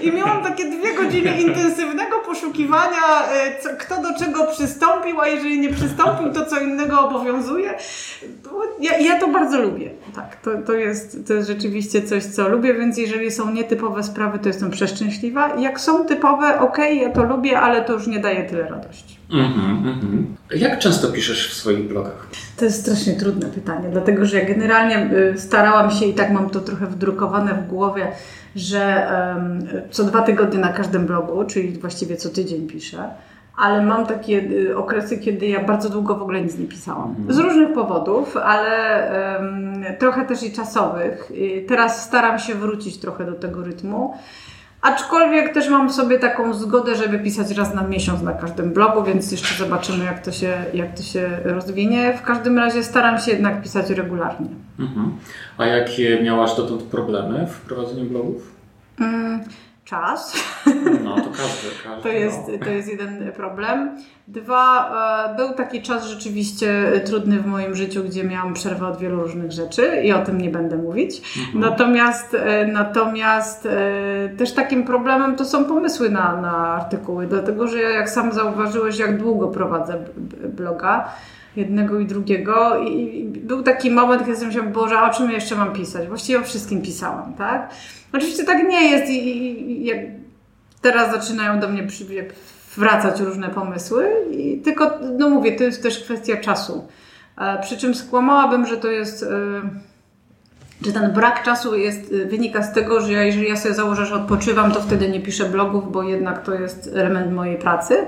I 0.07 0.13
miałam 0.13 0.43
takie 0.43 0.65
dwie 0.65 0.95
godziny 0.95 1.41
intensywnego 1.47 2.19
poszukiwania, 2.19 3.29
e, 3.33 3.63
co, 3.63 3.69
kto 3.79 4.03
do 4.03 4.19
czego 4.19 4.47
przystąpił, 4.47 5.21
a 5.21 5.29
jeżeli 5.29 5.61
nie 5.61 5.73
przystąpił, 5.73 6.33
to 6.33 6.47
co 6.47 6.61
innego 6.61 7.09
obowiązuje. 7.09 7.75
Ja, 8.81 8.99
ja 8.99 9.21
to 9.21 9.29
bardzo 9.29 9.63
lubię. 9.63 9.91
Tak, 10.15 10.37
to, 10.37 10.51
to, 10.67 10.73
jest, 10.73 11.27
to 11.27 11.35
jest 11.35 11.49
rzeczywiście 11.49 12.03
coś, 12.03 12.25
co 12.25 12.49
lubię, 12.49 12.75
więc 12.75 12.99
jeżeli 12.99 13.31
są 13.31 13.51
nietypowe 13.51 14.03
sprawy, 14.03 14.39
to 14.39 14.49
jestem 14.49 14.71
przeszczęśliwa. 14.71 15.57
Jak 15.57 15.81
są 15.81 16.05
typowe, 16.05 16.61
ok, 16.61 16.79
ja 16.79 17.11
to 17.11 17.25
lubię, 17.25 17.61
ale 17.61 17.85
to 17.85 17.93
już 17.93 18.07
nie 18.07 18.19
daje 18.19 18.45
tyle 18.45 18.69
radości. 18.69 19.17
Mm 19.33 19.53
-hmm, 19.53 19.89
mm 19.89 20.01
-hmm. 20.01 20.57
Jak 20.57 20.79
często 20.79 21.09
piszesz 21.09 21.51
w 21.51 21.55
swoich 21.55 21.89
blogach? 21.89 22.27
To 22.57 22.65
jest 22.65 22.81
strasznie 22.81 23.13
trudne 23.13 23.47
pytanie, 23.47 23.89
dlatego 23.93 24.25
że 24.25 24.39
ja 24.39 24.45
generalnie 24.45 25.11
y, 25.35 25.39
starałam 25.39 25.91
się 25.91 26.07
i 26.07 26.15
tak 26.15 26.31
mam 26.31 26.51
to 26.51 26.61
trochę 26.61 26.87
wdrukowane 26.87 27.55
w 27.55 27.69
głowie, 27.69 28.13
że 28.57 29.07
co 29.91 30.05
dwa 30.05 30.23
tygodnie 30.23 30.59
na 30.59 30.73
każdym 30.73 31.07
blogu, 31.07 31.45
czyli 31.45 31.79
właściwie 31.79 32.17
co 32.17 32.29
tydzień 32.29 32.67
piszę, 32.67 33.11
ale 33.57 33.83
mam 33.83 34.07
takie 34.07 34.43
y, 34.51 34.79
okresy, 34.79 35.19
kiedy 35.19 35.47
ja 35.47 35.65
bardzo 35.65 35.89
długo 35.89 36.15
w 36.15 36.23
ogóle 36.23 36.41
nic 36.41 36.59
nie 36.59 36.67
pisałam. 36.67 37.09
Mhm. 37.09 37.33
Z 37.33 37.39
różnych 37.39 37.73
powodów, 37.73 38.37
ale 38.37 38.67
trochę 39.99 40.25
też 40.25 40.43
i 40.43 40.53
czasowych. 40.53 41.33
Teraz 41.69 42.05
staram 42.05 42.39
się 42.39 42.55
wrócić 42.55 42.99
trochę 42.99 43.25
do 43.25 43.33
tego 43.33 43.63
rytmu. 43.63 44.15
Aczkolwiek 44.87 45.55
też 45.55 45.69
mam 45.69 45.93
sobie 45.93 46.19
taką 46.19 46.55
zgodę, 46.55 46.95
żeby 46.95 47.19
pisać 47.19 47.51
raz 47.51 47.75
na 47.75 47.83
miesiąc 47.83 48.23
na 48.23 48.33
każdym 48.33 48.73
blogu, 48.73 49.05
więc 49.05 49.33
jeszcze 49.33 49.65
zobaczymy, 49.65 50.05
jak 50.05 50.23
to 50.23 50.33
się, 50.33 50.65
jak 50.75 50.97
to 50.97 51.03
się 51.03 51.29
rozwinie. 51.45 52.15
W 52.19 52.23
każdym 52.23 52.59
razie 52.59 52.85
staram 52.85 53.19
się 53.19 53.31
jednak 53.31 53.63
pisać 53.63 53.91
regularnie. 53.91 54.49
Mhm. 54.79 55.13
A 55.59 55.67
jakie 55.67 56.23
miałaś 56.23 56.57
dotąd 56.57 56.83
problemy 56.83 57.47
w 57.47 57.61
prowadzeniu 57.61 58.05
blogów? 58.05 58.53
Mm, 59.01 59.41
czas. 59.87 60.35
No, 61.05 61.17
to 61.17 61.31
każdy. 61.31 61.69
każdy 61.85 62.03
to, 62.03 62.09
jest, 62.09 62.39
no. 62.49 62.65
to 62.65 62.71
jest 62.71 62.89
jeden 62.89 63.33
problem. 63.33 63.99
Dwa, 64.29 64.91
e, 65.33 65.37
był 65.37 65.55
taki 65.55 65.83
czas 65.83 66.07
rzeczywiście 66.07 67.01
trudny 67.05 67.39
w 67.39 67.47
moim 67.47 67.75
życiu, 67.75 68.05
gdzie 68.05 68.25
miałam 68.25 68.55
przerwę 68.55 68.87
od 68.87 68.99
wielu 68.99 69.23
różnych 69.23 69.53
rzeczy 69.53 70.03
i 70.05 70.13
o 70.13 70.23
tym 70.23 70.41
nie 70.41 70.51
będę 70.51 70.77
mówić. 70.77 71.37
Mhm. 71.39 71.61
Natomiast, 71.61 72.35
e, 72.35 72.67
natomiast 72.67 73.67
e, 73.67 74.29
też 74.39 74.53
takim 74.53 74.85
problemem 74.85 75.37
to 75.37 75.45
są 75.45 75.65
pomysły 75.65 76.11
na, 76.11 76.41
na 76.41 76.57
artykuły, 76.57 77.27
dlatego 77.27 77.69
że 77.69 77.79
jak 77.79 78.11
sam 78.11 78.33
zauważyłeś, 78.33 78.99
jak 78.99 79.19
długo 79.19 79.49
prowadzę 79.49 80.05
bloga, 80.49 81.09
jednego 81.57 82.01
i 82.01 82.07
drugiego. 82.07 82.79
I 82.79 83.25
był 83.25 83.63
taki 83.63 83.91
moment, 83.91 84.23
kiedy 84.23 84.37
sobie 84.37 84.47
myślałam, 84.47 84.73
Boże, 84.73 85.03
o 85.03 85.11
czym 85.11 85.31
jeszcze 85.31 85.57
mam 85.57 85.73
pisać? 85.73 86.09
Właściwie 86.09 86.39
o 86.41 86.43
wszystkim 86.43 86.83
pisałam, 86.83 87.35
tak? 87.35 87.71
Oczywiście 88.13 88.45
tak 88.45 88.69
nie 88.69 88.91
jest 88.91 89.11
i, 89.11 89.29
i 89.73 89.85
jak 89.85 89.99
teraz 90.83 91.13
zaczynają 91.13 91.61
do 91.61 91.69
mnie 91.69 91.83
przy, 91.83 92.05
wracać 92.77 93.21
różne 93.21 93.49
pomysły, 93.49 94.11
i 94.31 94.61
tylko, 94.65 94.91
no 95.19 95.31
mówię, 95.31 95.53
to 95.53 95.65
jest 95.65 95.83
też 95.83 96.05
kwestia 96.05 96.37
czasu. 96.37 96.89
E, 97.39 97.63
przy 97.63 97.77
czym 97.77 97.95
skłamałabym, 97.95 98.67
że 98.67 98.77
to 98.77 98.89
jest... 98.91 99.23
E, 99.23 99.27
że 100.87 100.93
ten 100.93 101.13
brak 101.13 101.43
czasu 101.43 101.77
jest, 101.77 102.13
e, 102.13 102.27
wynika 102.27 102.63
z 102.63 102.73
tego, 102.73 103.01
że 103.01 103.13
ja, 103.13 103.23
jeżeli 103.23 103.49
ja 103.49 103.57
sobie 103.57 103.75
założę, 103.75 104.07
że 104.07 104.15
odpoczywam, 104.15 104.73
to 104.73 104.83
wtedy 104.83 105.09
nie 105.09 105.21
piszę 105.21 105.45
blogów, 105.45 105.93
bo 105.93 106.03
jednak 106.03 106.43
to 106.45 106.55
jest 106.55 106.91
element 106.95 107.33
mojej 107.33 107.59
pracy. 107.59 108.07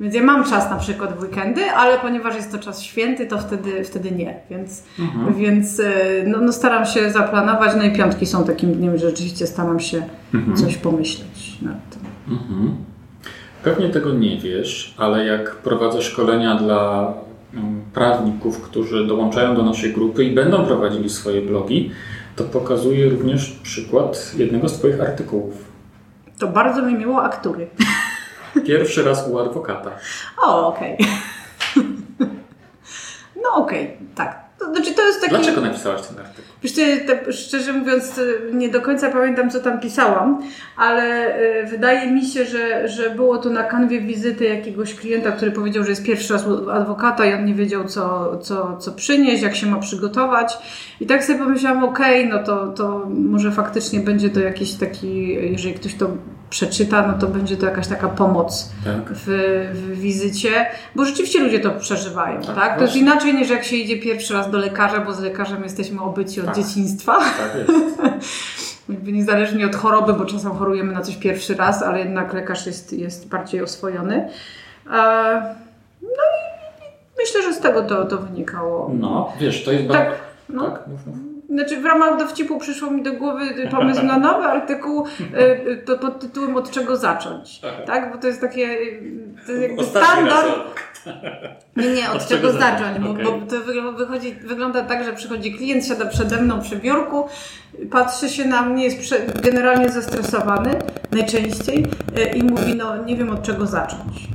Więc 0.00 0.14
ja 0.14 0.22
mam 0.22 0.44
czas 0.44 0.70
na 0.70 0.76
przykład 0.76 1.18
w 1.18 1.22
weekendy, 1.22 1.70
ale 1.70 1.98
ponieważ 1.98 2.34
jest 2.34 2.52
to 2.52 2.58
czas 2.58 2.82
święty, 2.82 3.26
to 3.26 3.38
wtedy, 3.38 3.84
wtedy 3.84 4.10
nie. 4.10 4.40
Więc, 4.50 4.84
mhm. 4.98 5.34
więc 5.34 5.80
e, 5.80 5.92
no, 6.26 6.38
no, 6.40 6.52
staram 6.52 6.86
się 6.86 7.10
zaplanować. 7.10 7.72
No 7.76 7.82
i 7.82 7.92
piątki 7.92 8.26
są 8.26 8.44
takim 8.44 8.72
dniem, 8.72 8.98
że 8.98 9.10
rzeczywiście 9.10 9.46
staram 9.46 9.80
się 9.80 10.02
mhm. 10.34 10.56
coś 10.56 10.76
pomyśleć 10.76 11.58
nad 11.62 11.90
tym. 11.90 12.00
Mhm. 12.28 12.76
Pewnie 13.64 13.88
tego 13.88 14.12
nie 14.12 14.38
wiesz, 14.38 14.94
ale 14.98 15.26
jak 15.26 15.56
prowadzę 15.56 16.02
szkolenia 16.02 16.56
dla 16.56 17.12
mm, 17.54 17.82
prawników, 17.94 18.62
którzy 18.62 19.06
dołączają 19.06 19.56
do 19.56 19.62
naszej 19.62 19.92
grupy 19.92 20.24
i 20.24 20.34
będą 20.34 20.66
prowadzili 20.66 21.10
swoje 21.10 21.42
blogi, 21.42 21.90
to 22.36 22.44
pokazuję 22.44 23.10
również 23.10 23.50
przykład 23.62 24.32
jednego 24.36 24.68
z 24.68 24.78
Twoich 24.78 25.00
artykułów. 25.00 25.72
To 26.38 26.48
bardzo 26.48 26.82
mi 26.82 26.94
miło, 26.94 27.22
a 27.22 27.28
który? 27.28 27.66
Pierwszy 28.66 29.02
raz 29.02 29.28
u 29.28 29.38
adwokata. 29.38 29.90
O, 30.42 30.68
okej. 30.68 30.94
Okay. 30.94 31.06
No 33.42 33.54
okej, 33.54 33.84
okay, 33.84 33.96
tak. 34.14 34.42
To, 34.58 34.74
znaczy 34.74 34.94
to 34.94 35.06
jest 35.06 35.20
taki... 35.20 35.30
Dlaczego 35.30 35.60
napisałaś 35.60 36.02
ten 36.02 36.18
artykuł? 36.18 36.52
Wiesz, 36.62 36.72
te, 37.06 37.32
szczerze 37.32 37.72
mówiąc, 37.72 38.20
nie 38.52 38.68
do 38.68 38.80
końca 38.80 39.10
pamiętam, 39.10 39.50
co 39.50 39.60
tam 39.60 39.80
pisałam, 39.80 40.42
ale 40.76 41.36
y, 41.62 41.66
wydaje 41.66 42.10
mi 42.10 42.26
się, 42.26 42.44
że, 42.44 42.88
że 42.88 43.10
było 43.10 43.38
to 43.38 43.50
na 43.50 43.62
kanwie 43.62 44.00
wizyty 44.00 44.44
jakiegoś 44.44 44.94
klienta, 44.94 45.32
który 45.32 45.50
powiedział, 45.50 45.84
że 45.84 45.90
jest 45.90 46.04
pierwszy 46.04 46.32
raz 46.32 46.46
u 46.46 46.70
adwokata 46.70 47.26
i 47.26 47.34
on 47.34 47.44
nie 47.44 47.54
wiedział, 47.54 47.84
co, 47.84 48.36
co, 48.38 48.76
co 48.76 48.92
przynieść, 48.92 49.42
jak 49.42 49.56
się 49.56 49.66
ma 49.66 49.78
przygotować. 49.78 50.58
I 51.00 51.06
tak 51.06 51.24
sobie 51.24 51.38
pomyślałam, 51.38 51.84
okej, 51.84 52.28
okay, 52.28 52.38
no 52.38 52.46
to, 52.46 52.66
to 52.66 53.06
może 53.08 53.52
faktycznie 53.52 54.00
będzie 54.00 54.30
to 54.30 54.40
jakiś 54.40 54.74
taki, 54.74 55.28
jeżeli 55.52 55.74
ktoś 55.74 55.94
to 55.94 56.08
przeczyta, 56.52 57.06
no 57.06 57.18
to 57.18 57.26
będzie 57.26 57.56
to 57.56 57.66
jakaś 57.66 57.86
taka 57.86 58.08
pomoc 58.08 58.72
tak. 58.84 59.16
w, 59.16 59.26
w, 59.72 60.00
wizycie, 60.00 60.66
bo 60.94 61.04
rzeczywiście 61.04 61.40
ludzie 61.40 61.60
to 61.60 61.70
przeżywają, 61.70 62.40
tak? 62.40 62.54
tak? 62.54 62.76
To 62.78 62.84
jest 62.84 62.96
inaczej 62.96 63.34
niż 63.34 63.50
jak 63.50 63.64
się 63.64 63.76
idzie 63.76 63.98
pierwszy 63.98 64.34
raz 64.34 64.50
do 64.50 64.58
lekarza, 64.58 65.00
bo 65.00 65.12
z 65.12 65.20
lekarzem 65.20 65.62
jesteśmy 65.62 66.02
obyci 66.02 66.40
od 66.40 66.46
tak. 66.46 66.56
dzieciństwa. 66.56 67.18
Tak 67.18 67.54
jest. 67.58 67.98
niezależnie 69.12 69.66
od 69.66 69.76
choroby, 69.76 70.12
bo 70.12 70.24
czasem 70.24 70.52
chorujemy 70.52 70.92
na 70.92 71.00
coś 71.00 71.16
pierwszy 71.16 71.54
raz, 71.54 71.82
ale 71.82 71.98
jednak 71.98 72.32
lekarz 72.32 72.66
jest, 72.66 72.92
jest 72.92 73.28
bardziej 73.28 73.62
oswojony. 73.62 74.28
E, 74.90 75.54
no 76.02 76.08
i 76.08 76.62
myślę, 77.18 77.42
że 77.42 77.54
z 77.54 77.60
tego 77.60 77.82
to, 77.82 78.04
to 78.04 78.18
wynikało. 78.18 78.90
No, 78.94 79.32
wiesz, 79.40 79.64
to 79.64 79.72
jest 79.72 79.88
tak, 79.88 80.08
bardzo... 80.08 80.16
No. 80.48 80.70
Tak, 80.70 80.86
mów, 80.86 81.06
mów. 81.06 81.31
Znaczy 81.52 81.80
w 81.80 81.84
ramach 81.84 82.18
dowcipu 82.18 82.58
przyszło 82.58 82.90
mi 82.90 83.02
do 83.02 83.12
głowy 83.12 83.68
pomysł 83.70 84.06
na 84.06 84.18
nowy 84.18 84.44
artykuł 84.44 85.06
y, 85.06 85.82
to 85.84 85.98
pod 85.98 86.20
tytułem 86.20 86.56
Od 86.56 86.70
czego 86.70 86.96
zacząć. 86.96 87.60
Tak, 87.60 87.86
tak? 87.86 88.12
Bo 88.12 88.18
to 88.18 88.26
jest 88.26 88.40
takie 88.40 88.76
to 89.46 89.52
jest 89.52 89.62
jakby 89.62 89.84
standard. 89.84 90.46
Nie, 91.76 91.90
nie, 91.90 92.10
od, 92.10 92.16
od 92.16 92.28
czego, 92.28 92.48
czego 92.48 92.60
zacząć, 92.60 92.98
bo, 92.98 93.10
okay. 93.10 93.24
bo, 93.24 93.30
to 93.30 93.92
wychodzi, 93.92 94.34
wygląda 94.34 94.82
tak, 94.82 95.04
że 95.04 95.12
przychodzi 95.12 95.54
klient, 95.54 95.86
siada 95.86 96.06
przede 96.06 96.40
mną 96.40 96.60
przy 96.60 96.76
biurku, 96.76 97.28
patrzy 97.90 98.28
się 98.28 98.44
na 98.44 98.62
mnie, 98.62 98.84
jest 98.84 99.00
prze, 99.00 99.16
generalnie 99.42 99.88
zestresowany 99.88 100.78
najczęściej 101.10 101.86
y, 102.18 102.22
i 102.22 102.42
mówi, 102.42 102.74
no 102.74 103.04
nie 103.04 103.16
wiem 103.16 103.30
od 103.30 103.42
czego 103.42 103.66
zacząć. 103.66 104.28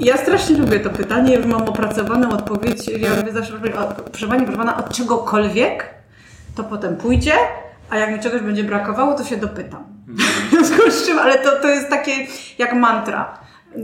Ja 0.00 0.16
strasznie 0.16 0.58
lubię 0.58 0.80
to 0.80 0.90
pytanie, 0.90 1.36
już 1.36 1.46
mam 1.46 1.62
opracowaną 1.62 2.30
odpowiedź, 2.30 2.88
ja 2.88 3.10
mówię 3.16 3.32
zawsze, 3.32 3.52
proszę 4.12 4.28
Pani, 4.28 4.42
proszę 4.42 4.58
Pana, 4.58 4.76
od 4.76 4.96
czegokolwiek, 4.96 5.95
to 6.56 6.64
potem 6.64 6.96
pójdzie, 6.96 7.32
a 7.90 7.96
jak 7.96 8.12
mi 8.12 8.20
czegoś 8.20 8.40
będzie 8.40 8.64
brakowało, 8.64 9.14
to 9.14 9.24
się 9.24 9.36
dopytam. 9.36 9.84
W 10.50 10.50
związku 10.50 10.90
z 10.90 11.06
czym, 11.06 11.18
ale 11.18 11.38
to, 11.38 11.50
to 11.62 11.68
jest 11.68 11.90
takie 11.90 12.12
jak 12.58 12.72
mantra. 12.72 13.38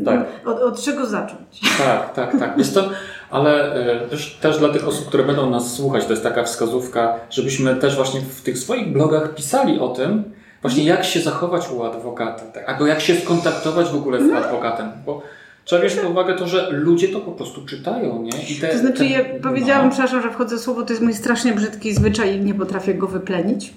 Tak. 0.05 0.21
Od, 0.47 0.61
od 0.63 0.83
czego 0.83 1.07
zacząć? 1.07 1.61
Tak, 1.79 2.13
tak, 2.13 2.39
tak. 2.39 2.59
Jest 2.59 2.75
to, 2.75 2.91
ale 3.31 3.75
e, 3.75 4.09
też, 4.09 4.39
też 4.41 4.59
dla 4.59 4.69
tych 4.69 4.89
osób, 4.89 5.09
które 5.09 5.25
będą 5.25 5.51
nas 5.51 5.75
słuchać, 5.75 6.05
to 6.05 6.11
jest 6.11 6.23
taka 6.23 6.45
wskazówka, 6.45 7.15
żebyśmy 7.31 7.77
też 7.77 7.97
właśnie 7.97 8.21
w 8.21 8.43
tych 8.43 8.59
swoich 8.59 8.93
blogach 8.93 9.35
pisali 9.35 9.81
o 9.81 9.89
tym, 9.89 10.25
właśnie 10.63 10.85
jak 10.85 11.05
się 11.05 11.21
zachować 11.21 11.71
u 11.71 11.83
adwokata, 11.83 12.43
tak? 12.45 12.69
albo 12.69 12.87
jak 12.87 13.01
się 13.01 13.17
skontaktować 13.17 13.89
w 13.89 13.97
ogóle 13.97 14.23
z 14.23 14.27
no. 14.31 14.37
adwokatem. 14.37 14.93
Bo 15.07 15.23
Trzeba 15.65 15.87
wziąć 15.87 16.01
pod 16.01 16.11
uwagę 16.11 16.35
to, 16.35 16.49
że 16.49 16.71
ludzie 16.71 17.09
to 17.09 17.21
po 17.21 17.33
prostu 17.33 17.67
czytają, 17.67 18.23
nie? 18.23 18.43
I 18.49 18.57
te, 18.61 18.69
to 18.69 18.79
znaczy, 18.79 18.99
te, 18.99 19.07
ja 19.07 19.21
powiedziałam, 19.43 19.85
no. 19.85 19.91
przepraszam, 19.91 20.23
że 20.23 20.31
wchodzę 20.31 20.57
w 20.57 20.61
słowo, 20.61 20.83
to 20.83 20.93
jest 20.93 21.03
mój 21.03 21.15
strasznie 21.15 21.53
brzydki 21.53 21.95
zwyczaj 21.95 22.37
i 22.37 22.41
nie 22.41 22.55
potrafię 22.55 22.95
go 22.95 23.07
wyplenić. 23.07 23.75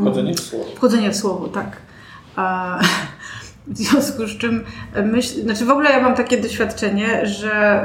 Wchodzenie 0.00 0.34
w 0.34 0.40
słowo. 0.40 0.64
Wchodzenie 0.76 1.10
w 1.10 1.16
słowo, 1.16 1.48
tak. 1.48 1.76
A, 2.36 2.78
w 3.66 3.78
związku 3.78 4.26
z 4.26 4.38
czym 4.38 4.64
myśl, 5.04 5.42
znaczy 5.42 5.64
w 5.64 5.70
ogóle 5.70 5.90
ja 5.90 6.00
mam 6.00 6.14
takie 6.14 6.40
doświadczenie, 6.40 7.26
że 7.26 7.84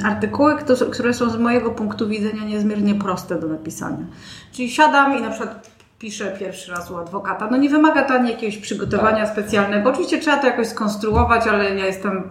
y, 0.00 0.04
artykuły, 0.04 0.56
które 0.92 1.14
są 1.14 1.30
z 1.30 1.36
mojego 1.36 1.70
punktu 1.70 2.08
widzenia 2.08 2.44
niezmiernie 2.44 2.94
proste 2.94 3.40
do 3.40 3.46
napisania. 3.46 4.04
Czyli 4.52 4.70
siadam 4.70 5.18
i 5.18 5.22
na 5.22 5.30
przykład 5.30 5.69
piszę 6.00 6.36
pierwszy 6.38 6.72
raz 6.72 6.90
u 6.90 6.96
adwokata. 6.96 7.48
No 7.50 7.56
nie 7.56 7.68
wymaga 7.68 8.02
to 8.02 8.14
ani 8.14 8.30
jakiegoś 8.30 8.56
przygotowania 8.56 9.24
tak. 9.24 9.32
specjalnego. 9.32 9.90
Oczywiście 9.90 10.18
trzeba 10.18 10.36
to 10.36 10.46
jakoś 10.46 10.66
skonstruować, 10.66 11.46
ale 11.46 11.74
ja 11.74 11.86
jestem 11.86 12.28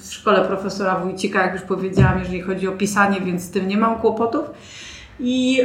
w 0.00 0.12
szkole 0.12 0.44
profesora 0.44 0.96
Wójcika, 0.96 1.42
jak 1.42 1.52
już 1.52 1.62
powiedziałam, 1.62 2.18
jeżeli 2.18 2.40
chodzi 2.40 2.68
o 2.68 2.72
pisanie, 2.72 3.20
więc 3.20 3.42
z 3.42 3.50
tym 3.50 3.68
nie 3.68 3.76
mam 3.76 3.98
kłopotów. 3.98 4.50
I, 5.20 5.54
yy, 5.54 5.64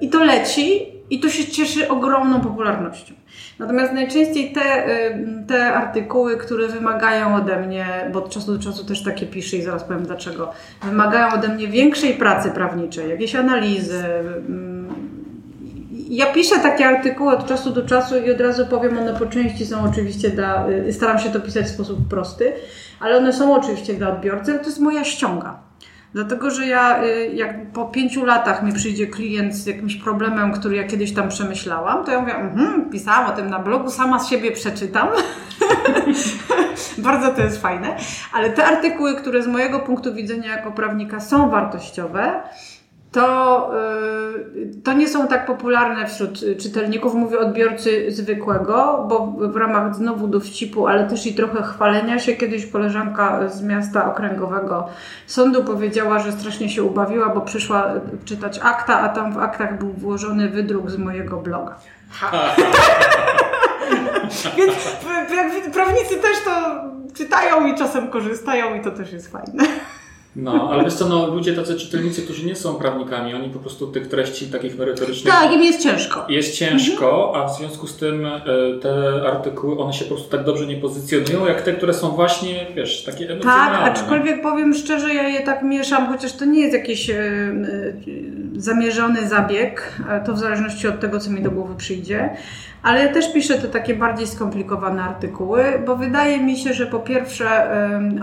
i 0.00 0.08
to 0.08 0.24
leci 0.24 0.92
i 1.10 1.20
to 1.20 1.28
się 1.28 1.44
cieszy 1.44 1.88
ogromną 1.88 2.40
popularnością. 2.40 3.14
Natomiast 3.58 3.92
najczęściej 3.92 4.52
te, 4.52 4.60
e, 4.60 5.18
te 5.48 5.74
artykuły, 5.74 6.36
które 6.36 6.68
wymagają 6.68 7.36
ode 7.36 7.66
mnie, 7.66 8.10
bo 8.12 8.24
od 8.24 8.30
czasu 8.30 8.56
do 8.56 8.62
czasu 8.62 8.84
też 8.84 9.04
takie 9.04 9.26
piszę 9.26 9.56
i 9.56 9.62
zaraz 9.62 9.84
powiem 9.84 10.02
dlaczego, 10.02 10.52
wymagają 10.82 11.34
ode 11.34 11.48
mnie 11.48 11.68
większej 11.68 12.14
pracy 12.14 12.50
prawniczej, 12.50 13.10
jakieś 13.10 13.34
analizy, 13.34 14.04
ja 16.08 16.26
piszę 16.26 16.58
takie 16.58 16.86
artykuły 16.86 17.36
od 17.36 17.46
czasu 17.46 17.70
do 17.70 17.82
czasu 17.82 18.18
i 18.18 18.30
od 18.30 18.40
razu 18.40 18.66
powiem, 18.66 18.98
one 18.98 19.14
po 19.14 19.26
części 19.26 19.66
są 19.66 19.84
oczywiście 19.90 20.30
dla, 20.30 20.68
y, 20.68 20.92
staram 20.92 21.18
się 21.18 21.30
to 21.30 21.40
pisać 21.40 21.66
w 21.66 21.70
sposób 21.70 22.08
prosty, 22.08 22.52
ale 23.00 23.16
one 23.16 23.32
są 23.32 23.54
oczywiście 23.54 23.94
dla 23.94 24.08
odbiorcy, 24.08 24.50
ale 24.50 24.60
to 24.60 24.66
jest 24.66 24.80
moja 24.80 25.04
ściąga. 25.04 25.58
Dlatego, 26.14 26.50
że 26.50 26.66
ja, 26.66 27.04
y, 27.04 27.30
jak 27.34 27.72
po 27.72 27.84
pięciu 27.84 28.24
latach 28.24 28.62
mi 28.62 28.72
przyjdzie 28.72 29.06
klient 29.06 29.54
z 29.54 29.66
jakimś 29.66 29.96
problemem, 29.96 30.52
który 30.52 30.76
ja 30.76 30.84
kiedyś 30.84 31.14
tam 31.14 31.28
przemyślałam, 31.28 32.04
to 32.04 32.12
ja 32.12 32.20
mówię, 32.20 32.34
mhm, 32.34 32.90
pisałam 32.90 33.30
o 33.30 33.36
tym 33.36 33.50
na 33.50 33.58
blogu, 33.58 33.90
sama 33.90 34.18
z 34.18 34.28
siebie 34.28 34.52
przeczytam. 34.52 35.08
Bardzo 36.98 37.34
to 37.34 37.42
jest 37.42 37.62
fajne. 37.62 37.96
Ale 38.32 38.50
te 38.50 38.64
artykuły, 38.64 39.14
które 39.14 39.42
z 39.42 39.46
mojego 39.46 39.80
punktu 39.80 40.14
widzenia 40.14 40.56
jako 40.56 40.72
prawnika 40.72 41.20
są 41.20 41.50
wartościowe, 41.50 42.42
to, 43.16 43.70
y, 44.56 44.82
to 44.84 44.92
nie 44.92 45.08
są 45.08 45.28
tak 45.28 45.46
popularne 45.46 46.06
wśród 46.06 46.40
czytelników, 46.58 47.14
mówię 47.14 47.38
odbiorcy 47.38 48.12
zwykłego, 48.12 49.06
bo 49.08 49.26
w 49.48 49.56
ramach 49.56 49.94
znowu 49.94 50.28
dowcipu, 50.28 50.86
ale 50.86 51.08
też 51.08 51.26
i 51.26 51.34
trochę 51.34 51.62
chwalenia 51.62 52.18
się, 52.18 52.36
kiedyś 52.36 52.70
koleżanka 52.70 53.48
z 53.48 53.62
miasta 53.62 54.10
okręgowego 54.10 54.88
sądu 55.26 55.64
powiedziała, 55.64 56.18
że 56.18 56.32
strasznie 56.32 56.68
się 56.68 56.82
ubawiła, 56.82 57.28
bo 57.28 57.40
przyszła 57.40 57.92
czytać 58.24 58.60
akta, 58.62 59.00
a 59.00 59.08
tam 59.08 59.32
w 59.32 59.38
aktach 59.38 59.78
był 59.78 59.92
włożony 59.92 60.48
wydruk 60.48 60.90
z 60.90 60.98
mojego 60.98 61.36
bloga. 61.36 61.74
Więc 64.56 64.74
prawnicy 65.72 66.16
też 66.16 66.44
to 66.44 66.50
czytają 67.14 67.66
i 67.66 67.74
czasem 67.74 68.08
korzystają 68.08 68.74
i 68.74 68.80
to 68.80 68.90
też 68.90 69.12
jest 69.12 69.32
fajne. 69.32 69.64
No, 70.38 70.68
ale 70.70 70.84
wiesz 70.84 70.94
co, 70.94 71.08
no, 71.08 71.26
ludzie 71.26 71.52
tacy 71.52 71.76
czytelnicy, 71.76 72.22
którzy 72.22 72.46
nie 72.46 72.56
są 72.56 72.74
prawnikami, 72.74 73.34
oni 73.34 73.50
po 73.50 73.58
prostu 73.58 73.86
tych 73.86 74.06
treści 74.06 74.46
takich 74.46 74.78
merytorycznych... 74.78 75.34
Tak, 75.34 75.52
im 75.52 75.62
jest 75.62 75.82
ciężko. 75.82 76.26
Jest 76.28 76.54
ciężko, 76.58 77.32
a 77.36 77.48
w 77.48 77.56
związku 77.56 77.86
z 77.86 77.96
tym 77.96 78.26
e, 78.26 78.40
te 78.82 79.22
artykuły, 79.26 79.78
one 79.78 79.92
się 79.92 80.04
po 80.04 80.14
prostu 80.14 80.30
tak 80.30 80.44
dobrze 80.44 80.66
nie 80.66 80.76
pozycjonują, 80.76 81.46
jak 81.46 81.62
te, 81.62 81.72
które 81.72 81.94
są 81.94 82.10
właśnie, 82.10 82.66
wiesz, 82.74 83.04
takie 83.04 83.30
emocjonalne. 83.30 83.78
Tak, 83.78 83.88
aczkolwiek 83.88 84.42
powiem 84.42 84.74
szczerze, 84.74 85.14
ja 85.14 85.28
je 85.28 85.40
tak 85.40 85.62
mieszam, 85.62 86.06
chociaż 86.06 86.32
to 86.32 86.44
nie 86.44 86.60
jest 86.60 86.72
jakiś 86.72 87.10
e, 87.10 87.14
e, 87.14 87.92
zamierzony 88.56 89.28
zabieg, 89.28 90.00
to 90.26 90.32
w 90.32 90.38
zależności 90.38 90.88
od 90.88 91.00
tego, 91.00 91.20
co 91.20 91.30
mi 91.30 91.42
do 91.42 91.50
głowy 91.50 91.74
przyjdzie. 91.74 92.36
Ale 92.82 93.04
ja 93.04 93.12
też 93.12 93.32
piszę 93.32 93.54
te 93.54 93.68
takie 93.68 93.94
bardziej 93.94 94.26
skomplikowane 94.26 95.02
artykuły, 95.02 95.64
bo 95.86 95.96
wydaje 95.96 96.40
mi 96.40 96.56
się, 96.56 96.74
że 96.74 96.86
po 96.86 96.98
pierwsze 96.98 97.70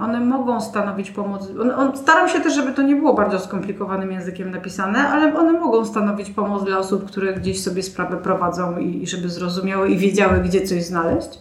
one 0.02 0.20
mogą 0.20 0.62
stanowić 0.62 1.12
pomoc. 1.12 1.50
On, 1.62 1.72
on, 1.72 1.98
staram 1.98 2.30
się 2.30 2.40
też, 2.40 2.56
żeby 2.56 2.72
to 2.72 2.82
nie 2.82 2.96
było 2.96 3.14
bardzo 3.14 3.40
skomplikowanym 3.40 4.12
językiem 4.12 4.52
napisane, 4.52 5.00
ale 5.00 5.36
one 5.36 5.52
mogą 5.52 5.86
stanowić 5.86 6.30
pomoc 6.30 6.64
dla 6.64 6.78
osób, 6.78 7.06
które 7.06 7.34
gdzieś 7.34 7.64
sobie 7.64 7.84
sprawę 7.84 8.18
prowadzą 8.18 8.78
i, 8.78 9.04
i 9.04 9.08
żeby 9.08 9.30
zrozumiały 9.30 9.90
i 9.90 9.98
wiedziały, 9.98 10.40
gdzie 10.40 10.62
coś 10.62 10.84
znaleźć. 10.84 11.40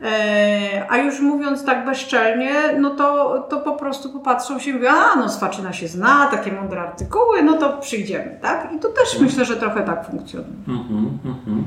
E, 0.00 0.86
a 0.88 0.98
już 0.98 1.20
mówiąc 1.20 1.64
tak 1.64 1.86
bezczelnie, 1.86 2.52
no 2.78 2.90
to, 2.90 3.38
to 3.50 3.60
po 3.60 3.72
prostu 3.72 4.12
popatrzą 4.12 4.58
się 4.58 4.70
i 4.70 4.74
mówią, 4.74 4.90
a 4.90 5.16
no 5.16 5.28
Swaczyna 5.28 5.72
się 5.72 5.88
zna, 5.88 6.28
takie 6.30 6.52
mądre 6.52 6.80
artykuły, 6.80 7.42
no 7.42 7.56
to 7.56 7.78
przyjdziemy, 7.78 8.38
tak? 8.42 8.72
I 8.76 8.78
to 8.78 8.88
też 8.88 9.08
mhm. 9.12 9.24
myślę, 9.24 9.44
że 9.44 9.56
trochę 9.56 9.82
tak 9.82 10.06
funkcjonuje. 10.06 10.54
Mm-hmm, 10.68 11.08
mm-hmm. 11.24 11.62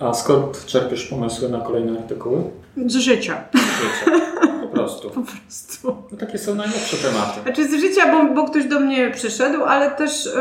A 0.00 0.14
skąd 0.14 0.66
czerpiesz 0.66 1.04
pomysły 1.04 1.48
na 1.48 1.60
kolejne 1.60 1.98
artykuły? 1.98 2.42
Z 2.86 2.96
życia. 2.96 3.34
Z 3.54 3.58
życia. 3.58 4.20
Po 4.62 4.68
prostu. 4.68 5.10
Po 5.14 5.22
prostu. 5.22 5.96
No 6.12 6.18
takie 6.18 6.38
są 6.38 6.54
najlepsze 6.54 6.96
tematy. 6.96 7.40
Znaczy 7.42 7.68
z 7.68 7.80
życia, 7.80 8.12
bo, 8.12 8.34
bo 8.34 8.48
ktoś 8.48 8.64
do 8.64 8.80
mnie 8.80 9.10
przyszedł, 9.10 9.64
ale 9.64 9.90
też, 9.90 10.24
yy, 10.24 10.32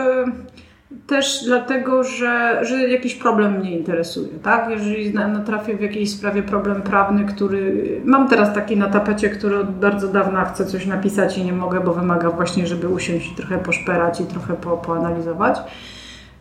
też 1.07 1.43
dlatego, 1.45 2.03
że, 2.03 2.59
że 2.65 2.89
jakiś 2.89 3.15
problem 3.15 3.59
mnie 3.59 3.77
interesuje. 3.77 4.39
Tak? 4.43 4.69
Jeżeli 4.69 5.13
natrafię 5.13 5.77
w 5.77 5.81
jakiejś 5.81 6.11
sprawie 6.11 6.43
problem 6.43 6.81
prawny, 6.81 7.25
który. 7.25 8.01
Mam 8.05 8.29
teraz 8.29 8.53
taki 8.53 8.77
na 8.77 8.89
tapecie, 8.89 9.29
który 9.29 9.57
od 9.57 9.71
bardzo 9.71 10.07
dawna 10.07 10.45
chcę 10.45 10.65
coś 10.65 10.85
napisać 10.85 11.37
i 11.37 11.45
nie 11.45 11.53
mogę, 11.53 11.79
bo 11.79 11.93
wymaga 11.93 12.29
właśnie, 12.29 12.67
żeby 12.67 12.89
usiąść 12.89 13.31
i 13.31 13.35
trochę 13.35 13.57
poszperać 13.57 14.21
i 14.21 14.25
trochę 14.25 14.53
po, 14.53 14.77
poanalizować. 14.77 15.59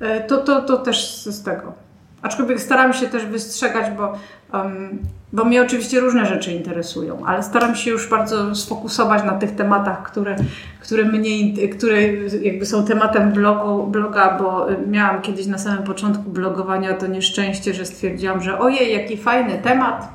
E, 0.01 0.21
to, 0.21 0.39
to, 0.39 0.63
to 0.63 0.77
też 0.77 1.25
z 1.25 1.43
tego. 1.43 1.92
Aczkolwiek 2.23 2.61
staram 2.61 2.93
się 2.93 3.07
też 3.07 3.27
wystrzegać, 3.27 3.91
bo, 3.97 4.19
um, 4.53 4.99
bo 5.33 5.45
mnie 5.45 5.63
oczywiście 5.63 6.01
różne 6.01 6.27
rzeczy 6.27 6.53
interesują, 6.53 7.27
ale 7.27 7.43
staram 7.43 7.77
się 7.77 7.91
już 7.91 8.09
bardzo 8.09 8.55
sfokusować 8.55 9.25
na 9.25 9.33
tych 9.33 9.55
tematach, 9.55 10.03
które, 10.03 10.37
które, 10.81 11.05
mnie, 11.05 11.69
które 11.69 12.03
jakby 12.43 12.67
są 12.67 12.85
tematem 12.85 13.33
blogu, 13.33 13.87
bloga, 13.87 14.39
bo 14.39 14.67
miałam 14.87 15.23
kiedyś 15.23 15.47
na 15.47 15.59
samym 15.59 15.83
początku 15.83 16.31
blogowania 16.31 16.95
to 16.95 17.07
nieszczęście, 17.07 17.75
że 17.75 17.87
stwierdziłam, 17.87 18.43
że 18.43 18.59
ojej, 18.59 18.93
jaki 18.93 19.17
fajny 19.17 19.59
temat, 19.59 20.09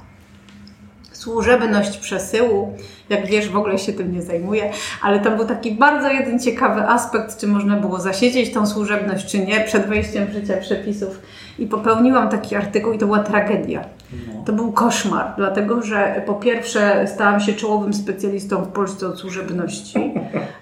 służebność 1.11 1.97
przesyłu. 1.97 2.77
Jak 3.09 3.25
wiesz, 3.25 3.49
w 3.49 3.57
ogóle 3.57 3.77
się 3.77 3.93
tym 3.93 4.13
nie 4.13 4.21
zajmuję, 4.21 4.71
ale 5.01 5.19
to 5.19 5.31
był 5.31 5.45
taki 5.45 5.71
bardzo 5.71 6.11
jeden 6.11 6.39
ciekawy 6.39 6.81
aspekt, 6.81 7.37
czy 7.37 7.47
można 7.47 7.75
było 7.75 7.99
zasiedzieć 7.99 8.53
tą 8.53 8.67
służebność, 8.67 9.31
czy 9.31 9.39
nie, 9.39 9.61
przed 9.61 9.85
wejściem 9.85 10.27
w 10.27 10.33
życie 10.33 10.57
przepisów 10.57 11.21
i 11.59 11.67
popełniłam 11.67 12.29
taki 12.29 12.55
artykuł 12.55 12.93
i 12.93 12.97
to 12.97 13.05
była 13.05 13.19
tragedia. 13.19 13.85
No. 14.11 14.43
To 14.45 14.53
był 14.53 14.71
koszmar, 14.71 15.33
dlatego 15.37 15.81
że 15.81 16.23
po 16.25 16.33
pierwsze 16.33 17.07
stałam 17.07 17.39
się 17.39 17.53
czołowym 17.53 17.93
specjalistą 17.93 18.63
w 18.63 18.67
Polsce 18.67 19.07
od 19.07 19.19
służebności. 19.19 19.99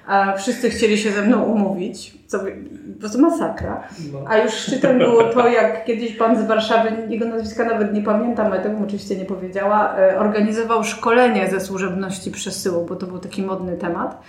A 0.07 0.33
wszyscy 0.33 0.69
chcieli 0.69 0.97
się 0.97 1.11
ze 1.11 1.21
mną 1.21 1.43
umówić, 1.43 2.17
co 2.27 2.39
po 2.39 2.99
prostu 2.99 3.21
masakra. 3.21 3.83
No. 4.13 4.19
A 4.27 4.37
już 4.37 4.53
szczytem 4.53 4.97
było 4.97 5.23
to, 5.23 5.47
jak 5.47 5.85
kiedyś 5.85 6.15
pan 6.15 6.43
z 6.43 6.47
Warszawy, 6.47 6.91
jego 7.09 7.25
nazwiska 7.25 7.65
nawet 7.65 7.93
nie 7.93 8.01
pamiętam, 8.01 8.51
ale 8.51 8.61
tego 8.61 8.77
oczywiście 8.83 9.15
nie 9.15 9.25
powiedziała, 9.25 9.97
e, 9.97 10.19
organizował 10.19 10.83
szkolenie 10.83 11.47
ze 11.49 11.59
służebności 11.59 12.31
przesyłu, 12.35 12.85
bo 12.85 12.95
to 12.95 13.07
był 13.07 13.19
taki 13.19 13.43
modny 13.43 13.77
temat 13.77 14.21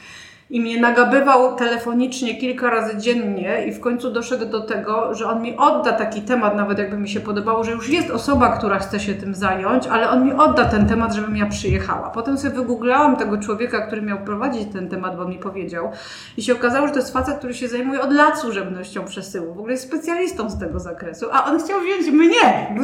i 0.51 0.61
mnie 0.61 0.81
nagabywał 0.81 1.57
telefonicznie 1.57 2.39
kilka 2.39 2.71
razy 2.71 2.97
dziennie 2.97 3.67
i 3.67 3.73
w 3.73 3.81
końcu 3.81 4.11
doszedł 4.11 4.47
do 4.47 4.61
tego, 4.61 5.15
że 5.15 5.27
on 5.31 5.43
mi 5.43 5.57
odda 5.57 5.93
taki 5.93 6.23
temat, 6.23 6.57
nawet 6.57 6.79
jakby 6.79 6.97
mi 6.97 7.09
się 7.09 7.21
podobało, 7.21 7.65
że 7.65 7.73
już 7.73 7.89
jest 7.89 8.11
osoba, 8.11 8.59
która 8.59 8.79
chce 8.79 9.01
się 9.01 9.15
tym 9.15 9.35
zająć, 9.35 9.87
ale 9.87 10.11
on 10.11 10.25
mi 10.25 10.33
odda 10.33 10.65
ten 10.65 10.89
temat, 10.89 11.15
żebym 11.15 11.37
ja 11.37 11.47
przyjechała. 11.47 12.11
Potem 12.11 12.39
sobie 12.39 12.55
wygooglałam 12.55 13.17
tego 13.17 13.39
człowieka, 13.39 13.87
który 13.87 14.03
miał 14.03 14.19
prowadzić 14.19 14.73
ten 14.73 14.89
temat, 14.89 15.17
bo 15.17 15.29
mi 15.29 15.39
powiedział 15.39 15.91
i 16.37 16.43
się 16.43 16.53
okazało, 16.53 16.87
że 16.87 16.93
to 16.93 16.99
jest 16.99 17.13
facet, 17.13 17.39
który 17.39 17.55
się 17.55 17.69
zajmuje 17.69 18.01
od 18.01 18.13
lat 18.13 18.39
służebnością 18.39 19.05
przesyłu, 19.05 19.55
w 19.55 19.59
ogóle 19.59 19.73
jest 19.73 19.89
specjalistą 19.89 20.51
z 20.51 20.59
tego 20.59 20.81
zakresu, 20.81 21.27
a 21.33 21.45
on 21.45 21.59
chciał 21.65 21.81
wziąć 21.81 22.07
mnie. 22.11 22.77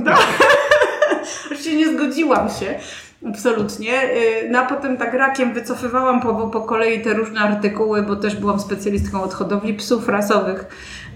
Oczywiście 1.47 1.77
nie 1.81 1.93
zgodziłam 1.93 2.49
się. 2.49 2.75
Absolutnie. 3.29 4.03
Y, 4.03 4.49
no 4.51 4.59
a 4.59 4.67
potem 4.67 4.97
tak 4.97 5.15
rakiem 5.15 5.55
wycofywałam 5.55 6.21
po, 6.21 6.35
po 6.35 6.61
kolei 6.61 7.03
te 7.03 7.15
różne 7.15 7.41
artykuły, 7.41 8.03
bo 8.03 8.17
też 8.17 8.37
byłam 8.37 8.61
specjalistką 8.61 9.23
od 9.23 9.35
hodowli 9.35 9.75
psów 9.75 10.09
rasowych, 10.09 10.67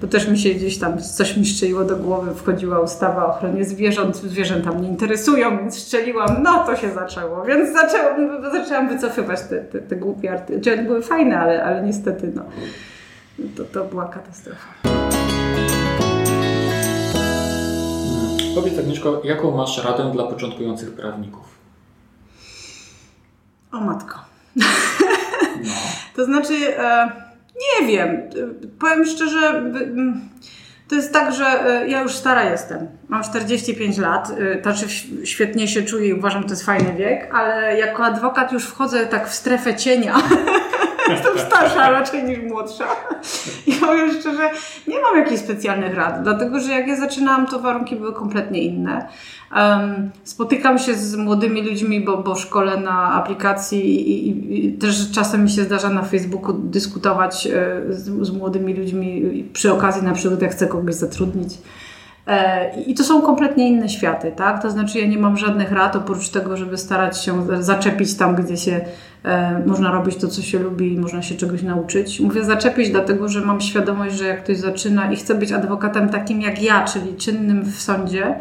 bo 0.01 0.07
też 0.07 0.29
mi 0.29 0.39
się 0.39 0.51
gdzieś 0.51 0.79
tam 0.79 0.99
coś 0.99 1.37
mi 1.37 1.47
szczeliło 1.47 1.85
do 1.85 1.97
głowy, 1.97 2.35
wchodziła 2.35 2.81
ustawa 2.81 3.27
o 3.27 3.37
ochronie 3.37 3.65
zwierząt, 3.65 4.17
zwierzęta 4.17 4.73
mnie 4.73 4.89
interesują, 4.89 5.59
więc 5.59 5.87
szczeliłam, 5.87 6.43
no 6.43 6.65
to 6.65 6.77
się 6.77 6.91
zaczęło, 6.91 7.45
więc 7.45 7.73
zaczęłam, 7.73 8.43
zaczęłam 8.53 8.89
wycofywać 8.89 9.41
te, 9.41 9.59
te, 9.59 9.79
te 9.79 9.97
głupie 9.97 10.33
artykuły. 10.33 10.75
One 10.75 10.85
były 10.85 11.03
fajne, 11.03 11.39
ale, 11.41 11.65
ale 11.65 11.83
niestety 11.83 12.33
no, 12.35 12.43
to, 13.57 13.65
to 13.65 13.85
była 13.85 14.05
katastrofa. 14.05 14.69
Powiedz 18.55 18.79
Agnieszko, 18.79 19.21
jaką 19.25 19.57
masz 19.57 19.85
radę 19.85 20.13
dla 20.13 20.25
początkujących 20.25 20.93
prawników? 20.93 21.45
O 23.73 23.81
matko. 23.81 24.19
No. 24.57 24.67
to 26.17 26.25
znaczy, 26.25 26.79
e, 26.79 27.11
nie 27.81 27.87
wiem. 27.87 28.23
Powiem 28.79 29.05
szczerze, 29.05 29.73
to 30.89 30.95
jest 30.95 31.12
tak, 31.12 31.35
że 31.35 31.45
e, 31.45 31.89
ja 31.89 32.03
już 32.03 32.14
stara 32.14 32.45
jestem. 32.45 32.89
Mam 33.09 33.23
45 33.23 33.99
lat, 33.99 34.31
e, 34.31 34.62
znaczy 34.62 34.87
świetnie 35.25 35.69
się 35.69 35.83
czuję 35.83 36.09
i 36.09 36.14
uważam, 36.14 36.43
że 36.43 36.49
to 36.49 36.55
jest 36.55 36.67
fajny 36.67 36.93
wiek, 36.93 37.35
ale 37.35 37.79
jako 37.79 38.05
adwokat 38.05 38.53
już 38.53 38.64
wchodzę 38.64 39.07
tak 39.07 39.29
w 39.29 39.35
strefę 39.35 39.75
cienia. 39.75 40.14
Jestem 41.09 41.39
starsza 41.39 41.91
raczej 41.91 42.25
niż 42.25 42.39
młodsza. 42.39 42.87
I 43.67 43.73
powiem 43.73 44.11
szczerze, 44.21 44.51
nie 44.87 45.01
mam 45.01 45.19
jakichś 45.19 45.41
specjalnych 45.41 45.95
rad, 45.95 46.23
dlatego 46.23 46.61
że 46.61 46.73
jak 46.73 46.89
ja 46.89 46.97
zaczynałam, 46.97 47.47
to 47.47 47.59
warunki 47.59 47.97
były 47.97 48.13
kompletnie 48.13 48.63
inne. 48.63 49.09
Um, 49.57 50.11
spotykam 50.25 50.79
się 50.79 50.95
z 50.95 51.17
młodymi 51.17 51.63
ludźmi, 51.63 52.01
bo, 52.01 52.17
bo 52.17 52.35
szkole 52.35 52.77
na 52.77 53.13
aplikacji 53.13 54.11
i, 54.11 54.29
i, 54.29 54.67
i, 54.67 54.73
też 54.73 55.11
czasem 55.11 55.43
mi 55.43 55.51
się 55.51 55.63
zdarza 55.63 55.89
na 55.89 56.03
Facebooku 56.03 56.53
dyskutować 56.53 57.47
e, 57.47 57.51
z, 57.89 58.27
z 58.27 58.31
młodymi 58.31 58.75
ludźmi 58.75 59.45
przy 59.53 59.73
okazji 59.73 60.03
na 60.03 60.13
przykład 60.13 60.43
jak 60.43 60.53
chcę 60.53 60.67
kogoś 60.67 60.95
zatrudnić. 60.95 61.59
E, 62.27 62.81
I 62.81 62.95
to 62.95 63.05
są 63.05 63.23
kompletnie 63.23 63.69
inne 63.69 63.89
światy, 63.89 64.33
tak? 64.37 64.63
To 64.63 64.71
znaczy, 64.71 64.99
ja 64.99 65.07
nie 65.07 65.19
mam 65.19 65.37
żadnych 65.37 65.73
rad 65.73 65.97
oprócz 65.97 66.29
tego, 66.29 66.57
żeby 66.57 66.79
starać 66.79 67.25
się 67.25 67.47
zaczepić 67.61 68.17
tam, 68.17 68.35
gdzie 68.35 68.57
się 68.57 68.81
można 69.67 69.91
robić 69.91 70.17
to, 70.17 70.29
co 70.29 70.43
się 70.43 70.59
lubi 70.59 70.99
można 70.99 71.23
się 71.23 71.35
czegoś 71.35 71.62
nauczyć. 71.62 72.21
Mówię 72.21 72.45
zaczepić, 72.45 72.91
dlatego 72.91 73.29
że 73.29 73.41
mam 73.41 73.61
świadomość, 73.61 74.17
że 74.17 74.25
jak 74.25 74.45
ktoś 74.45 74.59
zaczyna 74.59 75.12
i 75.12 75.17
chce 75.17 75.35
być 75.35 75.53
adwokatem 75.53 76.09
takim 76.09 76.41
jak 76.41 76.62
ja, 76.62 76.85
czyli 76.85 77.14
czynnym 77.14 77.64
w 77.64 77.81
sądzie, 77.81 78.35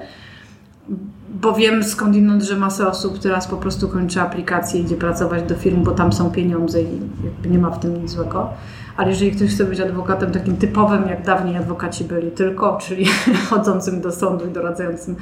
bo 1.41 1.53
wiem 1.53 1.83
skądinąd, 1.83 2.43
że 2.43 2.57
masa 2.57 2.87
osób 2.87 3.19
teraz 3.19 3.47
po 3.47 3.57
prostu 3.57 3.89
kończy 3.89 4.21
aplikację 4.21 4.81
idzie 4.81 4.95
pracować 4.95 5.43
do 5.43 5.55
firm, 5.55 5.83
bo 5.83 5.91
tam 5.91 6.13
są 6.13 6.31
pieniądze 6.31 6.81
i 6.81 7.01
nie 7.49 7.59
ma 7.59 7.69
w 7.69 7.79
tym 7.79 8.01
nic 8.01 8.11
złego. 8.11 8.49
Ale 8.97 9.09
jeżeli 9.09 9.31
ktoś 9.31 9.49
chce 9.49 9.63
być 9.63 9.79
adwokatem 9.79 10.31
takim 10.31 10.57
typowym, 10.57 11.07
jak 11.07 11.25
dawniej 11.25 11.57
adwokaci 11.57 12.03
byli 12.03 12.31
tylko, 12.31 12.77
czyli 12.81 13.05
chodzącym 13.49 14.01
do 14.01 14.11
sądu 14.11 14.45
i 14.45 14.51
doradzającym 14.51 15.15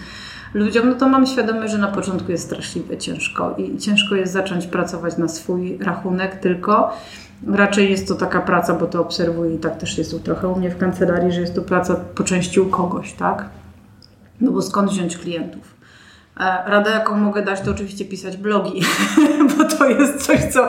ludziom, 0.54 0.90
no 0.90 0.96
to 0.96 1.10
mam 1.10 1.28
świadomość, 1.28 1.72
że 1.72 1.78
na 1.78 1.88
początku 1.88 2.32
jest 2.32 2.46
straszliwie 2.46 2.98
ciężko 2.98 3.56
i 3.58 3.78
ciężko 3.78 4.16
jest 4.16 4.34
zacząć 4.34 4.68
pracować 4.68 5.18
na 5.18 5.28
swój 5.28 5.78
rachunek 5.78 6.40
tylko. 6.40 6.94
Raczej 7.48 7.92
jest 7.92 8.08
to 8.08 8.16
taka 8.16 8.42
praca, 8.42 8.74
bo 8.74 8.88
to 8.88 9.02
obserwuję 9.02 9.56
i 9.56 9.60
tak 9.60 9.78
też 9.78 9.98
jest 9.98 10.12
tu 10.12 10.20
trochę 10.20 10.48
u 10.48 10.60
mnie 10.60 10.70
w 10.70 10.78
kancelarii, 10.78 11.32
że 11.32 11.42
jest 11.42 11.56
to 11.56 11.62
praca 11.62 11.96
po 12.16 12.24
części 12.24 12.60
u 12.60 12.66
kogoś, 12.66 13.14
tak? 13.14 13.50
No 14.42 14.52
bo 14.52 14.62
skąd 14.62 14.92
wziąć 14.92 15.18
klientów? 15.18 15.76
E, 16.40 16.64
Rada, 16.66 16.90
jaką 16.90 17.18
mogę 17.18 17.42
dać, 17.42 17.62
to 17.62 17.72
oczywiście 17.72 18.06
pisać 18.06 18.38
blogi, 18.38 18.82
bo 19.58 19.64
to 19.64 19.86
jest 19.86 20.26
coś, 20.26 20.40
co, 20.40 20.68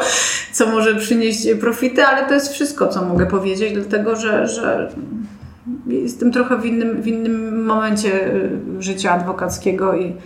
co 0.52 0.66
może 0.66 0.94
przynieść 0.94 1.48
profity, 1.60 2.04
ale 2.04 2.28
to 2.28 2.34
jest 2.34 2.52
wszystko, 2.52 2.88
co 2.88 3.04
mogę 3.04 3.26
powiedzieć, 3.26 3.74
dlatego 3.74 4.16
że, 4.16 4.46
że 4.46 4.90
jestem 5.86 6.32
trochę 6.32 6.58
w 6.60 6.66
innym, 6.66 7.02
w 7.02 7.06
innym 7.06 7.64
momencie 7.64 8.26
e, 8.26 8.48
życia 8.78 9.12
adwokackiego 9.12 9.96
i, 9.96 10.16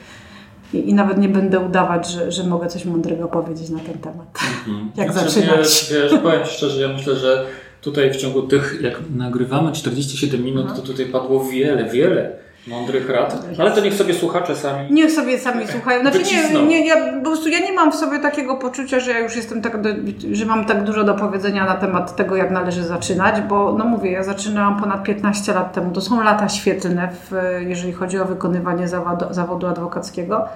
i, 0.72 0.90
i 0.90 0.94
nawet 0.94 1.18
nie 1.18 1.28
będę 1.28 1.60
udawać, 1.60 2.08
że, 2.08 2.32
że 2.32 2.44
mogę 2.44 2.66
coś 2.66 2.84
mądrego 2.84 3.28
powiedzieć 3.28 3.70
na 3.70 3.78
ten 3.78 3.98
temat. 3.98 4.26
Mhm. 4.66 4.90
Jak 4.96 5.12
znaczy, 5.12 5.30
zaczynać? 5.30 5.58
Wiesz, 5.58 5.92
wiesz, 5.92 6.20
powiem 6.22 6.44
szczerze, 6.44 6.82
ja 6.82 6.88
myślę, 6.88 7.16
że 7.16 7.46
tutaj 7.80 8.12
w 8.12 8.16
ciągu 8.16 8.42
tych, 8.42 8.78
jak 8.82 9.00
nagrywamy 9.16 9.72
47 9.72 10.44
minut, 10.44 10.74
to 10.76 10.82
tutaj 10.82 11.06
padło 11.06 11.44
wiele, 11.44 11.84
wiele 11.84 12.47
Mądrych 12.66 13.10
rad. 13.10 13.38
Ale 13.58 13.70
to 13.70 13.80
niech 13.80 13.94
sobie 13.94 14.14
słuchacze 14.14 14.56
sami. 14.56 14.92
Niech 14.92 15.12
sobie 15.12 15.38
sami 15.38 15.66
słuchają. 15.68 16.00
Znaczy 16.00 16.18
nie, 16.52 16.66
nie, 16.66 16.86
ja 16.86 17.12
po 17.14 17.24
prostu 17.24 17.48
ja 17.48 17.58
nie 17.58 17.72
mam 17.72 17.92
w 17.92 17.94
sobie 17.94 18.18
takiego 18.18 18.56
poczucia, 18.56 19.00
że 19.00 19.10
ja 19.10 19.18
już 19.18 19.36
jestem 19.36 19.62
tak, 19.62 19.82
do, 19.82 19.88
że 20.32 20.46
mam 20.46 20.64
tak 20.64 20.84
dużo 20.84 21.04
do 21.04 21.14
powiedzenia 21.14 21.64
na 21.64 21.74
temat 21.74 22.16
tego, 22.16 22.36
jak 22.36 22.50
należy 22.50 22.84
zaczynać, 22.84 23.40
bo 23.40 23.72
no 23.78 23.84
mówię, 23.84 24.10
ja 24.10 24.22
zaczynałam 24.22 24.80
ponad 24.80 25.02
15 25.02 25.52
lat 25.52 25.72
temu. 25.72 25.92
To 25.92 26.00
są 26.00 26.22
lata 26.22 26.48
świetlne, 26.48 27.08
w, 27.12 27.34
jeżeli 27.66 27.92
chodzi 27.92 28.18
o 28.18 28.24
wykonywanie 28.24 28.88
zawodu, 28.88 29.24
zawodu 29.30 29.66
adwokackiego. 29.66 30.48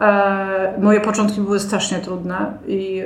E, 0.00 0.74
moje 0.80 1.00
początki 1.00 1.40
były 1.40 1.60
strasznie 1.60 1.98
trudne, 1.98 2.52
i, 2.68 3.02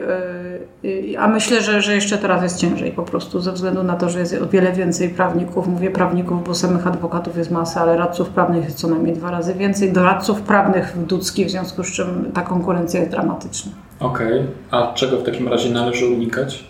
e, 0.85 0.89
i, 0.89 1.17
a 1.17 1.29
myślę, 1.29 1.63
że, 1.63 1.83
że 1.83 1.95
jeszcze 1.95 2.19
teraz 2.19 2.43
jest 2.43 2.59
ciężej 2.59 2.93
po 2.93 3.03
prostu 3.03 3.41
ze 3.41 3.53
względu 3.53 3.83
na 3.83 3.97
to, 3.97 4.09
że 4.09 4.19
jest 4.19 4.43
o 4.43 4.47
wiele 4.47 4.73
więcej 4.73 5.09
prawników. 5.09 5.67
Mówię 5.67 5.91
prawników, 5.91 6.45
bo 6.45 6.55
samych 6.55 6.87
adwokatów 6.87 7.37
jest 7.37 7.51
masa, 7.51 7.81
ale 7.81 7.97
radców 7.97 8.29
prawnych 8.29 8.65
jest 8.65 8.79
co 8.79 8.89
najmniej 8.89 9.17
dwa 9.17 9.31
razy 9.31 9.55
więcej. 9.55 9.93
Doradców 9.93 10.43
prawnych 10.43 10.93
w 10.97 11.07
Dudzki, 11.07 11.45
w 11.45 11.51
związku 11.51 11.85
z 11.85 11.93
czym 11.93 12.31
ta 12.35 12.43
konkurencja 12.43 13.01
jest 13.01 13.13
dramatyczna. 13.13 13.73
Okej, 14.01 14.41
okay. 14.41 14.47
a 14.71 14.95
czego 14.95 15.17
w 15.17 15.23
takim 15.23 15.49
razie 15.49 15.71
należy 15.71 16.07
unikać? 16.07 16.65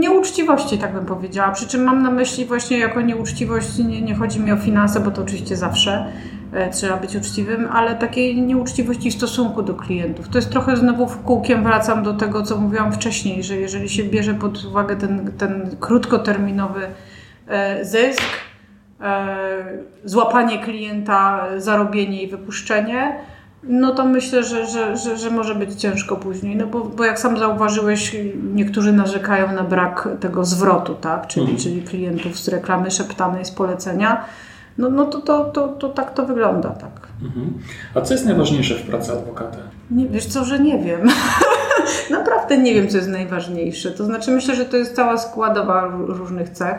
Nieuczciwości, 0.00 0.78
tak 0.78 0.92
bym 0.92 1.06
powiedziała. 1.06 1.52
Przy 1.52 1.68
czym 1.68 1.84
mam 1.84 2.02
na 2.02 2.10
myśli 2.10 2.44
właśnie 2.44 2.78
jako 2.78 3.00
nieuczciwość, 3.00 3.78
nie, 3.78 4.02
nie 4.02 4.14
chodzi 4.14 4.40
mi 4.40 4.52
o 4.52 4.56
finanse, 4.56 5.00
bo 5.00 5.10
to 5.10 5.22
oczywiście 5.22 5.56
zawsze 5.56 6.06
trzeba 6.72 6.96
być 6.96 7.16
uczciwym, 7.16 7.68
ale 7.72 7.94
takiej 7.94 8.42
nieuczciwości 8.42 9.10
w 9.10 9.14
stosunku 9.14 9.62
do 9.62 9.74
klientów. 9.74 10.28
To 10.28 10.38
jest 10.38 10.50
trochę 10.50 10.76
znowu 10.76 11.06
w 11.06 11.22
kółkiem 11.22 11.64
wracam 11.64 12.02
do 12.02 12.14
tego, 12.14 12.42
co 12.42 12.56
mówiłam 12.56 12.92
wcześniej, 12.92 13.42
że 13.42 13.56
jeżeli 13.56 13.88
się 13.88 14.04
bierze 14.04 14.34
pod 14.34 14.64
uwagę 14.64 14.96
ten, 14.96 15.32
ten 15.38 15.76
krótkoterminowy 15.80 16.86
e, 17.48 17.84
zysk, 17.84 18.22
e, 19.00 19.36
złapanie 20.04 20.58
klienta, 20.58 21.46
zarobienie 21.58 22.22
i 22.22 22.28
wypuszczenie, 22.28 23.16
no 23.62 23.94
to 23.94 24.04
myślę, 24.04 24.44
że, 24.44 24.66
że, 24.66 24.96
że, 24.96 25.16
że 25.16 25.30
może 25.30 25.54
być 25.54 25.74
ciężko 25.74 26.16
później. 26.16 26.56
No 26.56 26.66
bo, 26.66 26.84
bo 26.84 27.04
jak 27.04 27.18
sam 27.18 27.38
zauważyłeś, 27.38 28.16
niektórzy 28.54 28.92
narzekają 28.92 29.52
na 29.52 29.62
brak 29.64 30.08
tego 30.20 30.44
zwrotu, 30.44 30.94
tak? 30.94 31.26
czyli, 31.26 31.50
mhm. 31.50 31.62
czyli 31.62 31.82
klientów 31.82 32.38
z 32.38 32.48
reklamy 32.48 32.90
szeptanej, 32.90 33.44
z 33.44 33.50
polecenia 33.50 34.24
No, 34.78 34.90
no 34.90 35.06
to, 35.06 35.20
to, 35.20 35.44
to, 35.44 35.68
to 35.68 35.88
tak 35.88 36.14
to 36.14 36.26
wygląda, 36.26 36.70
tak. 36.70 37.08
Mhm. 37.22 37.58
A 37.94 38.00
co 38.00 38.14
jest 38.14 38.26
najważniejsze 38.26 38.74
w 38.74 38.82
pracy 38.82 39.12
adwokata? 39.12 39.58
Nie, 39.90 40.08
wiesz 40.08 40.26
co, 40.26 40.44
że 40.44 40.58
nie 40.58 40.78
wiem. 40.78 41.08
Naprawdę 42.10 42.58
nie 42.58 42.74
wiem, 42.74 42.88
co 42.88 42.96
jest 42.96 43.08
najważniejsze. 43.08 43.90
To 43.90 44.04
znaczy, 44.04 44.30
myślę, 44.30 44.54
że 44.54 44.64
to 44.64 44.76
jest 44.76 44.96
cała 44.96 45.18
składowa 45.18 45.88
różnych 46.06 46.50
cech. 46.50 46.76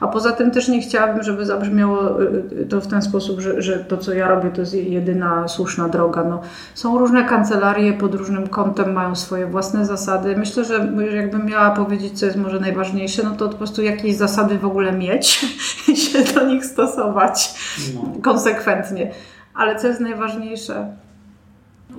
A 0.00 0.08
poza 0.08 0.32
tym 0.32 0.50
też 0.50 0.68
nie 0.68 0.80
chciałabym, 0.80 1.22
żeby 1.22 1.46
zabrzmiało 1.46 2.22
y, 2.22 2.42
y, 2.60 2.66
to 2.66 2.80
w 2.80 2.86
ten 2.86 3.02
sposób, 3.02 3.40
że, 3.40 3.62
że 3.62 3.78
to, 3.78 3.96
co 3.96 4.12
ja 4.12 4.28
robię, 4.28 4.50
to 4.50 4.60
jest 4.60 4.74
jedyna 4.74 5.48
słuszna 5.48 5.88
droga. 5.88 6.24
No, 6.24 6.40
są 6.74 6.98
różne 6.98 7.24
kancelarie 7.24 7.92
pod 7.92 8.14
różnym 8.14 8.48
kątem, 8.48 8.92
mają 8.92 9.16
swoje 9.16 9.46
własne 9.46 9.86
zasady. 9.86 10.36
Myślę, 10.36 10.64
że 10.64 10.88
jakbym 11.16 11.46
miała 11.46 11.70
powiedzieć, 11.70 12.18
co 12.18 12.26
jest 12.26 12.38
może 12.38 12.60
najważniejsze, 12.60 13.22
no 13.22 13.30
to 13.30 13.48
po 13.48 13.56
prostu 13.56 13.82
jakieś 13.82 14.16
zasady 14.16 14.58
w 14.58 14.64
ogóle 14.64 14.92
mieć 14.92 15.46
i 15.92 15.96
się 15.96 16.24
do 16.34 16.46
nich 16.46 16.64
stosować 16.64 17.54
no. 17.94 18.22
konsekwentnie. 18.22 19.10
Ale 19.54 19.76
co 19.76 19.86
jest 19.86 20.00
najważniejsze? 20.00 20.96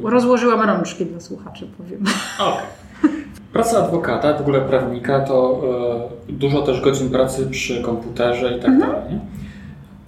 Rozłożyłam 0.03 0.61
rączki 0.61 1.05
dla 1.05 1.19
słuchaczy, 1.19 1.67
powiem. 1.77 2.03
Okej. 2.39 2.53
Okay. 2.53 2.84
Praca 3.55 3.77
adwokata, 3.77 4.33
w 4.33 4.41
ogóle 4.41 4.61
prawnika, 4.61 5.19
to 5.19 5.61
y, 6.29 6.33
dużo 6.33 6.61
też 6.61 6.81
godzin 6.81 7.09
pracy 7.09 7.47
przy 7.47 7.81
komputerze 7.81 8.57
i 8.57 8.61
tak 8.61 8.69
mhm. 8.69 8.91
dalej. 8.91 9.19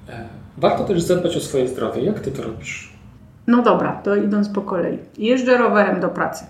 E, 0.09 0.25
warto 0.57 0.83
też 0.83 1.01
zadbać 1.01 1.37
o 1.37 1.39
swoje 1.39 1.67
zdrowie. 1.67 2.01
Jak 2.01 2.19
ty 2.19 2.31
to 2.31 2.43
robisz? 2.43 2.93
No 3.47 3.61
dobra, 3.61 4.01
to 4.03 4.15
idąc 4.15 4.49
po 4.49 4.61
kolei. 4.61 4.97
Jeżdżę 5.17 5.57
rowerem 5.57 5.99
do 5.99 6.09
pracy. 6.09 6.45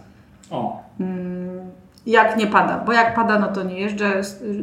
O. 0.52 0.84
Mm, 1.00 1.60
jak 2.06 2.38
nie 2.38 2.48
pada, 2.48 2.84
bo 2.86 2.94
jak 2.94 3.16
pada, 3.16 3.40
no 3.40 3.48
to 3.48 3.64
nie 3.64 3.80
jeżdżę. 3.80 4.22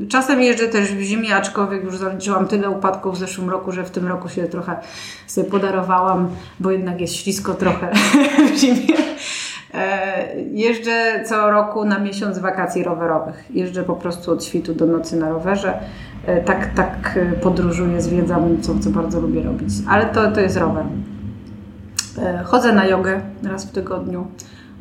Czasem 0.09 0.43
jeżdżę 0.43 0.69
też 0.69 0.93
w 0.93 1.01
zimie, 1.01 1.37
aczkolwiek 1.37 1.85
już 1.85 1.97
zaliczyłam 1.97 2.49
tyle 2.49 2.71
upadków 2.71 3.15
w 3.15 3.19
zeszłym 3.19 3.51
roku, 3.51 3.73
że 3.73 3.85
w 3.85 3.91
tym 3.91 4.09
roku 4.09 4.29
się 4.29 4.45
trochę 4.45 4.77
sobie 5.27 5.51
podarowałam, 5.51 6.29
bo 6.61 6.71
jednak 6.71 7.01
jest 7.01 7.15
ślisko 7.15 7.55
trochę 7.55 7.93
w 8.55 8.57
zimie. 8.57 8.97
E, 9.75 10.41
jeżdżę 10.41 11.25
co 11.25 11.51
roku 11.51 11.85
na 11.85 11.99
miesiąc 11.99 12.39
wakacji 12.39 12.85
rowerowych. 12.85 13.45
Jeżdżę 13.51 13.83
po 13.83 13.95
prostu 13.95 14.33
od 14.33 14.45
świtu 14.45 14.75
do 14.75 14.87
nocy 14.87 15.17
na 15.17 15.29
rowerze. 15.29 15.79
E, 16.27 16.41
tak, 16.41 16.75
tak 16.75 17.19
podróżuję, 17.43 18.03
zwiedzam, 18.03 18.63
co, 18.63 18.79
co 18.79 18.91
bardzo 18.91 19.21
lubię 19.21 19.43
robić. 19.43 19.69
Ale 19.89 20.07
to, 20.07 20.33
to 20.33 20.41
jest 20.41 20.57
rower. 20.57 20.85
E, 22.19 22.43
chodzę 22.45 22.73
na 22.73 22.87
jogę 22.87 23.21
raz 23.43 23.65
w 23.65 23.71
tygodniu. 23.71 24.27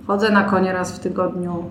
Chodzę 0.07 0.31
na 0.31 0.43
konie 0.43 0.73
raz 0.73 0.91
w 0.91 0.99
tygodniu 0.99 1.63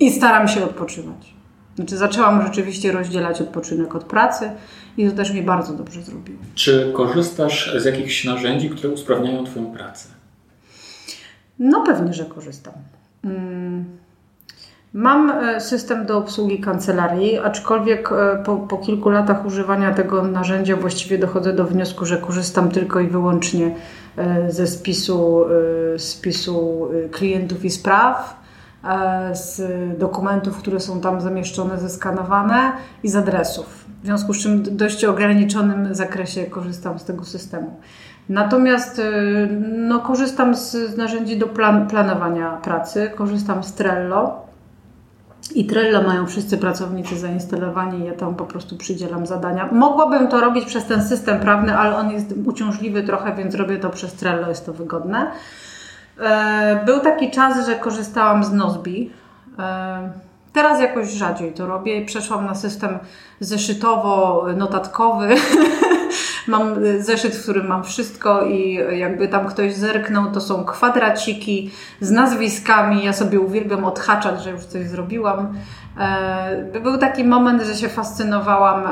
i 0.00 0.10
staram 0.10 0.48
się 0.48 0.64
odpoczywać. 0.64 1.34
Znaczy, 1.76 1.96
zaczęłam 1.96 2.42
rzeczywiście 2.42 2.92
rozdzielać 2.92 3.40
odpoczynek 3.40 3.94
od 3.94 4.04
pracy 4.04 4.50
i 4.96 5.10
to 5.10 5.16
też 5.16 5.32
mi 5.32 5.42
bardzo 5.42 5.72
dobrze 5.72 6.02
zrobiło. 6.02 6.38
Czy 6.54 6.92
korzystasz 6.96 7.76
z 7.78 7.84
jakichś 7.84 8.24
narzędzi, 8.24 8.70
które 8.70 8.88
usprawniają 8.88 9.44
Twoją 9.44 9.66
pracę? 9.66 10.19
No 11.60 11.84
pewnie, 11.86 12.12
że 12.12 12.24
korzystam. 12.24 12.74
Mm. 13.24 13.84
Mam 14.92 15.30
e, 15.30 15.60
system 15.60 16.06
do 16.06 16.18
obsługi 16.18 16.60
kancelarii, 16.60 17.38
aczkolwiek 17.38 18.12
e, 18.12 18.42
po, 18.44 18.56
po, 18.56 18.78
kilku 18.78 19.10
latach 19.10 19.46
używania 19.46 19.94
tego 19.94 20.22
narzędzia 20.22 20.76
właściwie 20.76 21.18
dochodzę 21.18 21.52
do 21.52 21.64
wniosku, 21.64 22.06
że 22.06 22.18
korzystam 22.18 22.70
tylko 22.70 23.00
i 23.00 23.06
wyłącznie 23.06 23.74
e, 24.16 24.52
ze 24.52 24.66
spisu, 24.66 25.44
spisu 25.96 26.88
klientów 27.10 27.64
i 27.64 27.70
spraw, 27.70 28.40
z 29.32 29.62
dokumentów, 29.98 30.58
które 30.58 30.80
są 30.80 31.00
tam 31.00 31.20
zamieszczone, 31.20 31.78
zeskanowane 31.78 32.72
i 33.02 33.08
z 33.08 33.16
adresów. 33.16 33.84
W 34.02 34.04
związku 34.06 34.34
z 34.34 34.38
czym 34.38 34.62
w 34.62 34.70
dość 34.70 35.04
ograniczonym 35.04 35.94
zakresie 35.94 36.44
korzystam 36.44 36.98
z 36.98 37.04
tego 37.04 37.24
systemu. 37.24 37.76
Natomiast 38.30 38.98
y, 38.98 39.48
no, 39.76 39.98
korzystam 39.98 40.54
z, 40.54 40.70
z 40.70 40.96
narzędzi 40.96 41.38
do 41.38 41.46
plan, 41.46 41.86
planowania 41.86 42.50
pracy, 42.50 43.10
korzystam 43.16 43.62
z 43.62 43.72
Trello. 43.72 44.46
I 45.54 45.66
Trello 45.66 46.02
mają 46.02 46.26
wszyscy 46.26 46.58
pracownicy 46.58 47.18
zainstalowani 47.18 48.00
i 48.00 48.04
ja 48.04 48.12
tam 48.12 48.34
po 48.34 48.44
prostu 48.44 48.76
przydzielam 48.76 49.26
zadania. 49.26 49.68
Mogłabym 49.72 50.28
to 50.28 50.40
robić 50.40 50.64
przez 50.64 50.86
ten 50.86 51.02
system 51.02 51.40
prawny, 51.40 51.76
ale 51.76 51.96
on 51.96 52.10
jest 52.10 52.34
uciążliwy 52.46 53.02
trochę, 53.02 53.34
więc 53.34 53.54
robię 53.54 53.78
to 53.78 53.90
przez 53.90 54.14
Trello, 54.14 54.48
jest 54.48 54.66
to 54.66 54.72
wygodne. 54.72 55.30
E, 56.20 56.82
był 56.86 57.00
taki 57.00 57.30
czas, 57.30 57.66
że 57.66 57.74
korzystałam 57.74 58.44
z 58.44 58.52
Nozbi. 58.52 59.10
E, 59.58 60.10
teraz 60.52 60.80
jakoś 60.80 61.10
rzadziej 61.10 61.52
to 61.52 61.66
robię. 61.66 62.06
Przeszłam 62.06 62.46
na 62.46 62.54
system 62.54 62.98
zeszytowo-notatkowy. 63.40 65.36
mam 66.46 66.84
y, 66.84 67.02
zeszyt, 67.02 67.34
w 67.34 67.42
którym 67.42 67.66
mam 67.66 67.84
wszystko 67.84 68.44
i 68.44 68.78
jakby 68.98 69.28
tam 69.28 69.46
ktoś 69.46 69.74
zerknął, 69.74 70.32
to 70.32 70.40
są 70.40 70.64
kwadraciki 70.64 71.70
z 72.00 72.10
nazwiskami. 72.10 73.04
Ja 73.04 73.12
sobie 73.12 73.40
uwielbiam 73.40 73.84
odhaczać, 73.84 74.42
że 74.42 74.50
już 74.50 74.64
coś 74.64 74.88
zrobiłam. 74.88 75.54
E, 75.98 76.80
był 76.82 76.98
taki 76.98 77.24
moment, 77.24 77.62
że 77.62 77.74
się 77.74 77.88
fascynowałam 77.88 78.88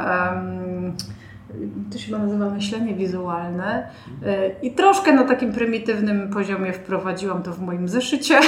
to 1.93 1.99
się 1.99 2.13
nazywa 2.13 2.51
myślenie 2.51 2.95
wizualne 2.95 3.91
e, 4.27 4.49
i 4.63 4.73
troszkę 4.73 5.13
na 5.13 5.25
takim 5.25 5.53
prymitywnym 5.53 6.31
poziomie 6.31 6.73
wprowadziłam 6.73 7.43
to 7.43 7.53
w 7.53 7.61
moim 7.61 7.89
zeszycie, 7.89 8.41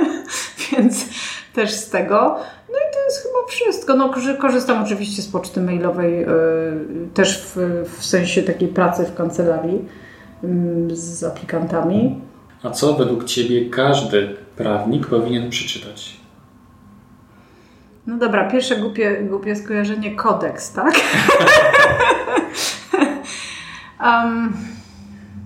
więc 0.70 1.06
też 1.54 1.70
z 1.70 1.90
tego. 1.90 2.38
No 2.68 2.74
i 2.74 2.92
to 2.94 3.04
jest 3.04 3.22
chyba 3.22 3.33
wszystko. 3.48 3.94
No, 3.94 4.14
korzystam 4.40 4.82
oczywiście 4.82 5.22
z 5.22 5.28
poczty 5.28 5.60
mailowej 5.60 6.20
yy, 6.20 6.26
też 7.14 7.42
w, 7.42 7.56
w, 7.98 8.04
sensie 8.04 8.42
takiej 8.42 8.68
pracy 8.68 9.04
w 9.04 9.14
kancelarii 9.14 9.84
yy, 10.42 10.96
z 10.96 11.24
aplikantami. 11.24 12.20
A 12.62 12.70
co 12.70 12.94
według 12.94 13.24
Ciebie 13.24 13.70
każdy 13.70 14.36
prawnik 14.56 15.06
powinien 15.06 15.50
przeczytać? 15.50 16.16
No 18.06 18.16
dobra, 18.16 18.50
pierwsze 18.50 18.76
głupie, 18.76 19.22
głupie 19.22 19.56
skojarzenie 19.56 20.16
kodeks, 20.16 20.72
tak? 20.72 20.94
um, 24.00 24.52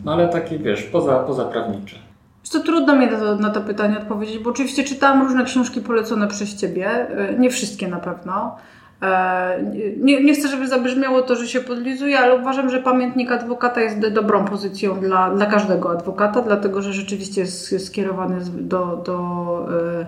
no 0.05 0.12
ale 0.12 0.28
takie 0.28 0.59
wiesz, 0.59 0.82
poza, 0.82 1.18
poza 1.18 1.44
prawnicze. 1.44 2.07
To 2.53 2.61
trudno 2.61 2.96
mi 2.96 3.07
na 3.07 3.18
to, 3.18 3.36
na 3.36 3.51
to 3.51 3.61
pytanie 3.61 3.99
odpowiedzieć, 3.99 4.38
bo 4.38 4.51
oczywiście 4.51 4.84
czytałam 4.84 5.22
różne 5.22 5.44
książki 5.44 5.80
polecone 5.80 6.28
przez 6.28 6.57
Ciebie, 6.57 6.88
e, 6.88 7.38
nie 7.38 7.51
wszystkie 7.51 7.88
na 7.88 7.99
pewno. 7.99 8.57
E, 9.03 9.62
nie, 9.96 10.24
nie, 10.24 10.34
chcę, 10.34 10.49
żeby 10.49 10.68
zabrzmiało 10.68 11.22
to, 11.22 11.36
że 11.36 11.49
się 11.49 11.61
podlizuje, 11.61 12.18
ale 12.18 12.36
uważam, 12.36 12.70
że 12.70 12.82
pamiętnik 12.82 13.32
adwokata 13.32 13.80
jest 13.80 14.09
dobrą 14.09 14.44
pozycją 14.44 15.01
dla, 15.01 15.34
dla 15.34 15.46
każdego 15.46 15.90
adwokata, 15.90 16.42
dlatego 16.42 16.82
że 16.82 16.92
rzeczywiście 16.92 17.40
jest 17.40 17.86
skierowany 17.86 18.40
do, 18.61 19.03
do 19.05 19.68
e, 20.01 20.07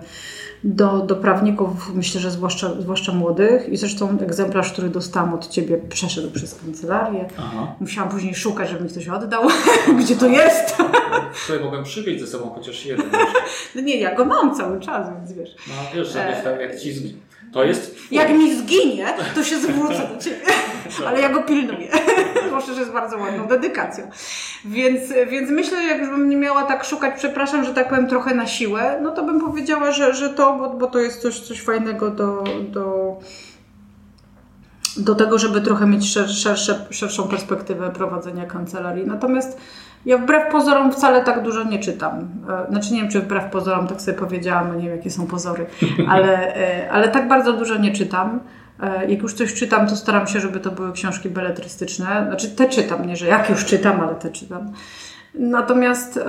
do, 0.65 0.99
do 0.99 1.17
prawników, 1.17 1.95
myślę, 1.95 2.21
że 2.21 2.31
zwłaszcza, 2.31 2.81
zwłaszcza 2.81 3.13
młodych. 3.13 3.69
I 3.69 3.77
zresztą 3.77 4.19
egzemplarz, 4.21 4.73
który 4.73 4.89
dostałam 4.89 5.35
od 5.35 5.49
ciebie, 5.49 5.79
przeszedł 5.89 6.31
przez 6.31 6.55
kancelarię. 6.55 7.29
Aha. 7.39 7.75
Musiałam 7.81 8.11
później 8.11 8.35
szukać, 8.35 8.69
żeby 8.69 8.85
mi 8.85 8.91
ktoś 8.91 9.09
oddał, 9.09 9.43
gdzie 10.01 10.17
to 10.17 10.27
jest. 10.27 10.77
Tutaj 11.47 11.65
mogłem 11.65 11.85
przywieźć 11.85 12.21
ze 12.21 12.27
sobą 12.27 12.51
chociaż 12.51 12.87
jeden. 12.87 13.07
No 13.75 13.81
nie, 13.81 13.97
ja 13.97 14.15
go 14.15 14.25
mam 14.25 14.57
cały 14.57 14.81
czas, 14.81 15.07
więc 15.17 15.33
wiesz. 15.33 15.57
No 15.69 15.75
wiesz, 15.95 16.13
że 16.13 16.47
e... 16.59 16.63
jak 16.63 16.81
ci 16.81 17.15
to 17.53 17.65
jest. 17.65 17.97
Jak 18.11 18.31
mi 18.31 18.57
zginie, 18.57 19.07
to 19.35 19.45
się 19.45 19.59
zwrócę 19.59 20.09
do 20.15 20.21
ciebie. 20.23 20.47
Ale 21.07 21.21
ja 21.21 21.29
go 21.29 21.43
pilnuję. 21.43 21.89
Zwłaszcza, 22.47 22.73
że 22.75 22.81
jest 22.81 22.93
bardzo 22.93 23.19
ładną 23.19 23.47
dedykacją. 23.47 24.11
Więc, 24.65 25.13
więc 25.31 25.51
myślę, 25.51 25.83
że 25.83 25.89
jakbym 25.89 26.29
nie 26.29 26.37
miała 26.37 26.63
tak 26.63 26.85
szukać, 26.85 27.15
przepraszam, 27.17 27.65
że 27.65 27.75
tak 27.75 27.89
powiem 27.89 28.09
trochę 28.09 28.35
na 28.35 28.47
siłę, 28.47 28.99
no 29.03 29.11
to 29.11 29.25
bym 29.25 29.41
powiedziała, 29.41 29.93
że, 29.93 30.15
że 30.15 30.31
to, 30.31 30.57
bo, 30.59 30.71
bo 30.71 30.87
to 30.87 30.99
jest 30.99 31.23
coś, 31.23 31.41
coś 31.41 31.63
fajnego 31.63 32.11
do, 32.11 32.45
do, 32.69 33.17
do 34.97 35.15
tego, 35.15 35.39
żeby 35.39 35.61
trochę 35.61 35.87
mieć 35.87 36.13
szersze, 36.13 36.57
szerszą 36.91 37.29
perspektywę 37.29 37.91
prowadzenia 37.91 38.47
kancelarii. 38.47 39.07
Natomiast 39.07 39.59
ja 40.07 40.19
wbrew 40.19 40.53
pozorom 40.53 40.93
wcale 40.93 41.25
tak 41.25 41.43
dużo 41.43 41.65
nie 41.65 41.79
czytam. 41.79 42.29
E, 42.67 42.71
znaczy 42.71 42.93
nie 42.95 43.01
wiem, 43.01 43.11
czy 43.11 43.21
wbrew 43.21 43.45
pozorom 43.45 43.87
tak 43.87 44.01
sobie 44.01 44.19
powiedziałam, 44.19 44.69
no 44.69 44.75
nie 44.75 44.89
wiem, 44.89 44.97
jakie 44.97 45.11
są 45.11 45.27
pozory, 45.27 45.67
ale, 46.13 46.57
e, 46.57 46.91
ale 46.91 47.09
tak 47.09 47.29
bardzo 47.29 47.53
dużo 47.53 47.79
nie 47.79 47.93
czytam. 47.93 48.41
E, 48.83 49.11
jak 49.11 49.23
już 49.23 49.35
coś 49.35 49.55
czytam, 49.55 49.87
to 49.87 49.97
staram 49.97 50.27
się, 50.27 50.41
żeby 50.41 50.61
to 50.61 50.71
były 50.71 50.93
książki 50.93 51.31
beletrystyczne. 51.31 52.25
Znaczy 52.27 52.51
te 52.51 52.69
czytam, 52.69 53.07
nie 53.07 53.17
że 53.17 53.27
jak 53.27 53.51
już 53.51 53.65
czytam, 53.65 54.01
ale 54.01 54.15
te 54.15 54.31
czytam. 54.31 54.73
Natomiast 55.35 56.21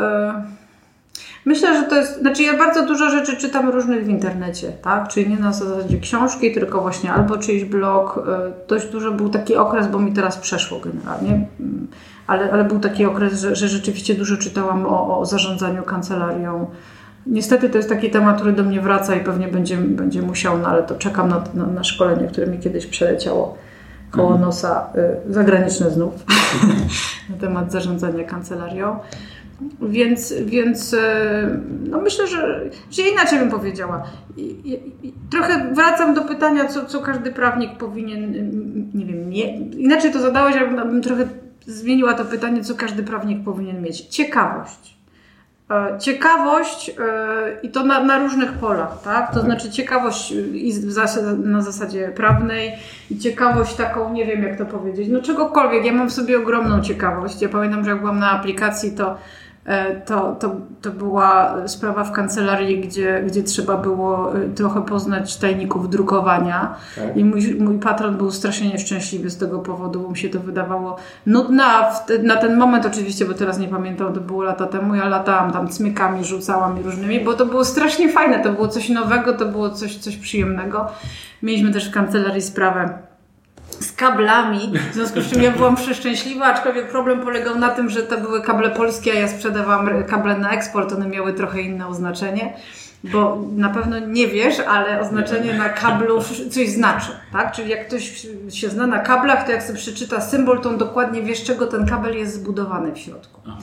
myślę, 1.45 1.81
że 1.81 1.83
to 1.83 1.95
jest, 1.95 2.19
znaczy 2.19 2.43
ja 2.43 2.57
bardzo 2.57 2.85
dużo 2.85 3.09
rzeczy 3.09 3.37
czytam 3.37 3.69
różnych 3.69 4.05
w 4.05 4.09
internecie, 4.09 4.71
tak? 4.71 5.07
Czyli 5.07 5.29
nie 5.29 5.37
na 5.37 5.53
zasadzie 5.53 5.99
książki, 5.99 6.51
tylko 6.51 6.81
właśnie 6.81 7.13
albo 7.13 7.37
czyjś 7.37 7.63
blog. 7.63 8.25
Dość 8.67 8.87
dużo 8.87 9.11
był 9.11 9.29
taki 9.29 9.55
okres, 9.55 9.87
bo 9.87 9.99
mi 9.99 10.13
teraz 10.13 10.37
przeszło 10.37 10.79
generalnie, 10.79 11.47
mm, 11.59 11.87
ale, 12.27 12.51
ale 12.51 12.63
był 12.63 12.79
taki 12.79 13.05
okres, 13.05 13.41
że, 13.41 13.55
że 13.55 13.67
rzeczywiście 13.67 14.15
dużo 14.15 14.37
czytałam 14.37 14.85
o, 14.85 15.19
o 15.19 15.25
zarządzaniu 15.25 15.83
kancelarią 15.83 16.67
Niestety 17.25 17.69
to 17.69 17.77
jest 17.77 17.89
taki 17.89 18.09
temat, 18.09 18.35
który 18.35 18.53
do 18.53 18.63
mnie 18.63 18.81
wraca 18.81 19.15
i 19.15 19.23
pewnie 19.23 19.47
będzie, 19.47 19.77
będzie 19.77 20.21
musiał, 20.21 20.57
no 20.57 20.67
ale 20.67 20.83
to 20.83 20.95
czekam 20.95 21.29
na, 21.29 21.43
na, 21.53 21.65
na 21.67 21.83
szkolenie, 21.83 22.27
które 22.27 22.47
mi 22.47 22.59
kiedyś 22.59 22.85
przeleciało 22.85 23.57
koło 24.11 24.27
mhm. 24.27 24.41
nosa, 24.41 24.89
y, 25.29 25.33
zagraniczne 25.33 25.91
znów, 25.91 26.13
na 27.29 27.37
temat 27.37 27.71
zarządzania 27.71 28.23
kancelarią. 28.23 28.99
Więc, 29.81 30.33
więc 30.45 30.93
e, 30.93 31.59
no 31.89 32.01
myślę, 32.01 32.27
że, 32.27 32.61
że 32.91 33.01
inaczej 33.01 33.39
bym 33.39 33.49
powiedziała. 33.49 34.03
Trochę 35.29 35.73
wracam 35.73 36.13
do 36.13 36.21
pytania, 36.21 36.65
co, 36.65 36.85
co 36.85 36.99
każdy 36.99 37.31
prawnik 37.31 37.77
powinien, 37.77 38.31
nie 38.93 39.05
wiem, 39.05 39.29
nie, 39.29 39.57
inaczej 39.57 40.11
to 40.11 40.19
zadałeś, 40.19 40.55
ale 40.55 40.85
bym 40.85 41.01
trochę 41.01 41.25
zmieniła 41.65 42.13
to 42.13 42.25
pytanie, 42.25 42.63
co 42.63 42.75
każdy 42.75 43.03
prawnik 43.03 43.43
powinien 43.43 43.81
mieć. 43.81 44.01
Ciekawość. 44.01 44.97
E, 45.71 45.99
ciekawość 45.99 46.89
e, 46.89 46.93
i 47.63 47.69
to 47.69 47.83
na, 47.83 48.03
na, 48.03 48.19
różnych 48.19 48.51
polach, 48.51 49.01
tak? 49.03 49.33
To 49.33 49.41
znaczy 49.41 49.71
ciekawość 49.71 50.31
i 50.53 50.73
na 51.43 51.61
zasadzie 51.61 52.11
prawnej 52.15 52.71
i 53.09 53.19
ciekawość 53.19 53.75
taką, 53.75 54.13
nie 54.13 54.25
wiem 54.25 54.43
jak 54.43 54.57
to 54.57 54.65
powiedzieć, 54.65 55.07
no 55.11 55.21
czegokolwiek. 55.21 55.85
Ja 55.85 55.93
mam 55.93 56.09
w 56.09 56.13
sobie 56.13 56.37
ogromną 56.37 56.81
ciekawość. 56.81 57.41
Ja 57.41 57.49
pamiętam, 57.49 57.83
że 57.83 57.89
jak 57.89 57.99
byłam 57.99 58.19
na 58.19 58.31
aplikacji, 58.31 58.91
to 58.91 59.15
E, 59.15 59.17
to, 60.05 60.35
to, 60.39 60.55
to 60.81 60.91
była 60.91 61.55
sprawa 61.67 62.03
w 62.03 62.11
kancelarii, 62.11 62.79
gdzie, 62.79 63.23
gdzie 63.27 63.43
trzeba 63.43 63.77
było 63.77 64.35
e, 64.35 64.49
trochę 64.49 64.85
poznać 64.85 65.37
tajników 65.37 65.89
drukowania. 65.89 66.75
Tak. 66.95 67.17
I 67.17 67.25
mój, 67.25 67.55
mój 67.59 67.79
patron 67.79 68.17
był 68.17 68.31
strasznie 68.31 68.69
nieszczęśliwy 68.69 69.29
z 69.29 69.37
tego 69.37 69.59
powodu, 69.59 69.99
bo 69.99 70.09
mu 70.09 70.15
się 70.15 70.29
to 70.29 70.39
wydawało 70.39 70.97
nudne. 71.25 71.63
Na 72.23 72.35
ten 72.35 72.57
moment, 72.57 72.85
oczywiście, 72.85 73.25
bo 73.25 73.33
teraz 73.33 73.59
nie 73.59 73.67
pamiętam, 73.67 74.13
to 74.13 74.21
było 74.21 74.43
lata 74.43 74.65
temu, 74.65 74.95
ja 74.95 75.09
latałam 75.09 75.51
tam 75.51 75.67
cmykami, 75.67 76.25
rzucałam 76.25 76.79
i 76.79 76.83
różnymi, 76.83 77.19
bo 77.19 77.33
to 77.33 77.45
było 77.45 77.65
strasznie 77.65 78.09
fajne. 78.09 78.43
To 78.43 78.51
było 78.51 78.67
coś 78.67 78.89
nowego, 78.89 79.33
to 79.33 79.45
było 79.45 79.69
coś, 79.69 79.97
coś 79.97 80.17
przyjemnego. 80.17 80.87
Mieliśmy 81.43 81.71
też 81.71 81.89
w 81.89 81.93
kancelarii 81.93 82.41
sprawę 82.41 83.10
z 83.81 83.91
kablami, 83.91 84.73
w 84.91 84.93
związku 84.93 85.21
z 85.21 85.31
czym 85.31 85.41
ja 85.41 85.51
byłam 85.51 85.75
przeszczęśliwa, 85.75 86.45
aczkolwiek 86.45 86.89
problem 86.89 87.19
polegał 87.19 87.59
na 87.59 87.69
tym, 87.69 87.89
że 87.89 88.03
to 88.03 88.17
były 88.17 88.41
kable 88.41 88.69
polskie, 88.69 89.11
a 89.11 89.15
ja 89.15 89.27
sprzedawałam 89.27 90.03
kable 90.03 90.37
na 90.37 90.51
eksport, 90.51 90.93
one 90.93 91.07
miały 91.07 91.33
trochę 91.33 91.61
inne 91.61 91.87
oznaczenie. 91.87 92.53
Bo 93.03 93.41
na 93.55 93.69
pewno 93.69 93.99
nie 93.99 94.27
wiesz, 94.27 94.59
ale 94.59 94.99
oznaczenie 94.99 95.53
na 95.53 95.69
kablu 95.69 96.19
coś 96.51 96.69
znaczy, 96.69 97.07
tak? 97.31 97.51
Czyli 97.51 97.69
jak 97.69 97.87
ktoś 97.87 98.27
się 98.49 98.69
zna 98.69 98.87
na 98.87 98.99
kablach, 98.99 99.45
to 99.45 99.51
jak 99.51 99.63
sobie 99.63 99.79
przeczyta 99.79 100.21
symbol, 100.21 100.61
to 100.61 100.69
on 100.69 100.77
dokładnie 100.77 101.21
wie, 101.21 101.35
z 101.35 101.43
czego 101.43 101.67
ten 101.67 101.85
kabel 101.85 102.17
jest 102.17 102.33
zbudowany 102.33 102.91
w 102.91 102.97
środku. 102.97 103.41
Aha. 103.47 103.57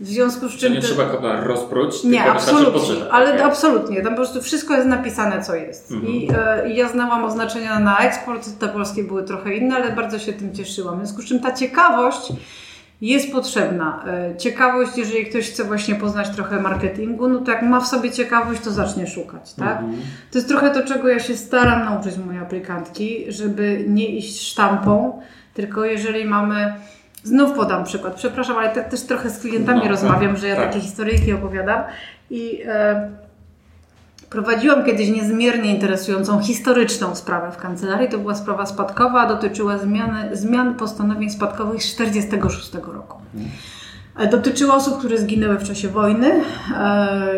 W 0.00 0.06
związku 0.06 0.48
z 0.48 0.56
czym. 0.56 0.68
To 0.68 0.74
nie 0.74 0.82
trzeba 0.82 1.04
kabla 1.04 1.44
rozpróć, 1.44 2.04
nie, 2.04 2.24
absolutnie, 2.24 3.10
ale 3.10 3.34
okay. 3.34 3.44
absolutnie. 3.44 4.02
Tam 4.02 4.12
po 4.12 4.16
prostu 4.16 4.42
wszystko 4.42 4.74
jest 4.74 4.86
napisane, 4.88 5.42
co 5.42 5.54
jest. 5.54 5.92
Mhm. 5.92 6.12
I, 6.12 6.28
e, 6.38 6.70
ja 6.72 6.88
znałam 6.88 7.24
oznaczenia 7.24 7.78
na 7.78 7.98
eksport, 7.98 8.58
te 8.58 8.68
polskie 8.68 9.04
były 9.04 9.22
trochę 9.22 9.54
inne, 9.54 9.76
ale 9.76 9.92
bardzo 9.92 10.18
się 10.18 10.32
tym 10.32 10.54
cieszyłam. 10.54 10.94
W 10.94 10.98
związku 10.98 11.22
z 11.22 11.24
czym 11.24 11.40
ta 11.40 11.52
ciekawość 11.52 12.32
jest 13.00 13.32
potrzebna. 13.32 14.04
E, 14.06 14.36
ciekawość, 14.36 14.96
jeżeli 14.96 15.26
ktoś 15.26 15.50
chce 15.50 15.64
właśnie 15.64 15.94
poznać 15.94 16.28
trochę 16.28 16.60
marketingu, 16.60 17.28
no 17.28 17.38
to 17.38 17.50
jak 17.50 17.62
ma 17.62 17.80
w 17.80 17.86
sobie 17.86 18.10
ciekawość, 18.10 18.60
to 18.60 18.70
zacznie 18.70 19.06
szukać, 19.06 19.54
tak? 19.54 19.78
Mhm. 19.78 20.02
To 20.30 20.38
jest 20.38 20.48
trochę 20.48 20.70
to, 20.70 20.82
czego 20.82 21.08
ja 21.08 21.18
się 21.18 21.36
staram 21.36 21.84
nauczyć 21.84 22.16
mojej 22.26 22.42
aplikantki, 22.42 23.24
żeby 23.28 23.84
nie 23.88 24.08
iść 24.08 24.48
sztampą, 24.48 25.20
tylko 25.54 25.84
jeżeli 25.84 26.24
mamy 26.24 26.74
Znów 27.24 27.52
podam 27.52 27.84
przykład. 27.84 28.14
Przepraszam, 28.14 28.58
ale 28.58 28.68
te, 28.68 28.84
też 28.84 29.02
trochę 29.02 29.30
z 29.30 29.38
klientami 29.38 29.78
no, 29.78 29.82
tak. 29.82 29.90
rozmawiam, 29.90 30.36
że 30.36 30.48
ja 30.48 30.56
tak. 30.56 30.66
takie 30.66 30.80
historyjki 30.80 31.32
opowiadam. 31.32 31.82
I 32.30 32.62
e, 32.66 33.10
prowadziłam 34.30 34.84
kiedyś 34.84 35.08
niezmiernie 35.08 35.74
interesującą 35.74 36.40
historyczną 36.40 37.14
sprawę 37.14 37.52
w 37.52 37.56
kancelarii. 37.56 38.08
To 38.08 38.18
była 38.18 38.34
sprawa 38.34 38.66
spadkowa, 38.66 39.26
dotyczyła 39.26 39.78
zmiany, 39.78 40.36
zmian 40.36 40.74
postanowień 40.74 41.30
spadkowych 41.30 41.82
z 41.82 41.96
1946 41.96 42.74
roku. 42.94 43.18
E, 44.18 44.26
dotyczyło 44.26 44.74
osób, 44.74 44.98
które 44.98 45.18
zginęły 45.18 45.58
w 45.58 45.64
czasie 45.64 45.88
wojny, 45.88 46.42
e, 46.76 47.34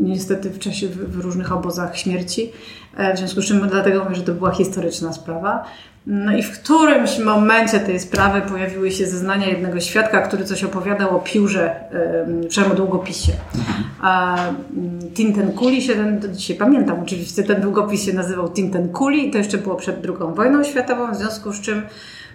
niestety 0.00 0.50
w 0.50 0.58
czasie 0.58 0.88
w, 0.88 1.16
w 1.16 1.20
różnych 1.20 1.52
obozach 1.52 1.98
śmierci. 1.98 2.52
E, 2.96 3.14
w 3.14 3.18
związku 3.18 3.42
z 3.42 3.44
czym 3.44 3.68
dlatego 3.68 4.04
mówię, 4.04 4.16
że 4.16 4.22
to 4.22 4.34
była 4.34 4.50
historyczna 4.50 5.12
sprawa. 5.12 5.64
No 6.06 6.36
i 6.36 6.42
w 6.42 6.60
którymś 6.60 7.18
momencie 7.18 7.80
tej 7.80 8.00
sprawy 8.00 8.40
pojawiły 8.40 8.90
się 8.90 9.06
zeznania 9.06 9.46
jednego 9.46 9.80
świadka, 9.80 10.20
który 10.20 10.44
coś 10.44 10.64
opowiadał 10.64 11.16
o 11.16 11.20
piórze, 11.20 11.74
przepraszam, 12.48 12.72
o 12.72 12.76
długopisie. 12.76 13.32
A 14.00 14.36
mm, 14.36 15.10
Tinten 15.14 15.52
Kuli 15.52 15.82
się 15.82 15.94
ten, 15.94 16.20
do 16.20 16.28
dzisiaj 16.28 16.56
pamiętam 16.56 17.00
oczywiście, 17.02 17.42
ten 17.42 17.60
długopis 17.60 18.04
się 18.04 18.12
nazywał 18.12 18.48
Tinten 18.48 18.88
Kuli 18.88 19.28
i 19.28 19.30
to 19.30 19.38
jeszcze 19.38 19.58
było 19.58 19.76
przed 19.76 20.06
II 20.06 20.34
wojną 20.34 20.64
światową, 20.64 21.12
w 21.12 21.16
związku 21.16 21.52
z 21.52 21.60
czym 21.60 21.82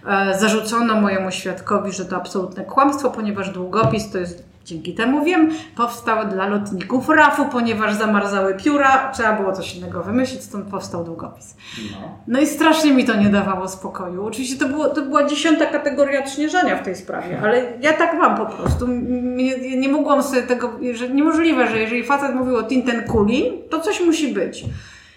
e, 0.07 0.39
zarzucono 0.39 1.01
mojemu 1.01 1.31
świadkowi, 1.31 1.91
że 1.91 2.05
to 2.05 2.15
absolutne 2.15 2.63
kłamstwo, 2.63 3.11
ponieważ 3.11 3.49
długopis 3.49 4.11
to 4.11 4.17
jest 4.17 4.54
Dzięki 4.65 4.93
temu 4.93 5.25
wiem, 5.25 5.49
powstał 5.75 6.27
dla 6.27 6.47
lotników 6.47 7.09
RAF-u, 7.09 7.45
ponieważ 7.45 7.93
zamarzały 7.93 8.55
pióra, 8.55 9.11
trzeba 9.13 9.33
było 9.33 9.51
coś 9.51 9.75
innego 9.75 10.03
wymyślić, 10.03 10.43
stąd 10.43 10.67
powstał 10.67 11.03
długopis. 11.03 11.55
No, 11.91 11.97
no 12.27 12.39
i 12.39 12.47
strasznie 12.47 12.93
mi 12.93 13.05
to 13.05 13.15
nie 13.15 13.29
dawało 13.29 13.67
spokoju. 13.67 14.25
Oczywiście 14.25 14.59
to, 14.59 14.67
było, 14.67 14.89
to 14.89 15.01
była 15.01 15.25
dziesiąta 15.25 15.65
kategoria 15.65 16.19
odśnieżania 16.19 16.75
w 16.75 16.83
tej 16.83 16.95
sprawie, 16.95 17.39
ale 17.43 17.63
ja 17.81 17.93
tak 17.93 18.13
mam 18.13 18.37
po 18.37 18.45
prostu. 18.45 18.87
Nie, 18.87 19.77
nie 19.77 19.89
mogłam 19.89 20.23
sobie 20.23 20.43
tego, 20.43 20.79
że 20.93 21.09
niemożliwe, 21.09 21.67
że 21.67 21.79
jeżeli 21.79 22.03
facet 22.03 22.35
mówił 22.35 22.57
o 22.57 22.63
Tinten 22.63 23.03
Kuli, 23.03 23.51
to 23.69 23.79
coś 23.79 24.01
musi 24.01 24.33
być. 24.33 24.65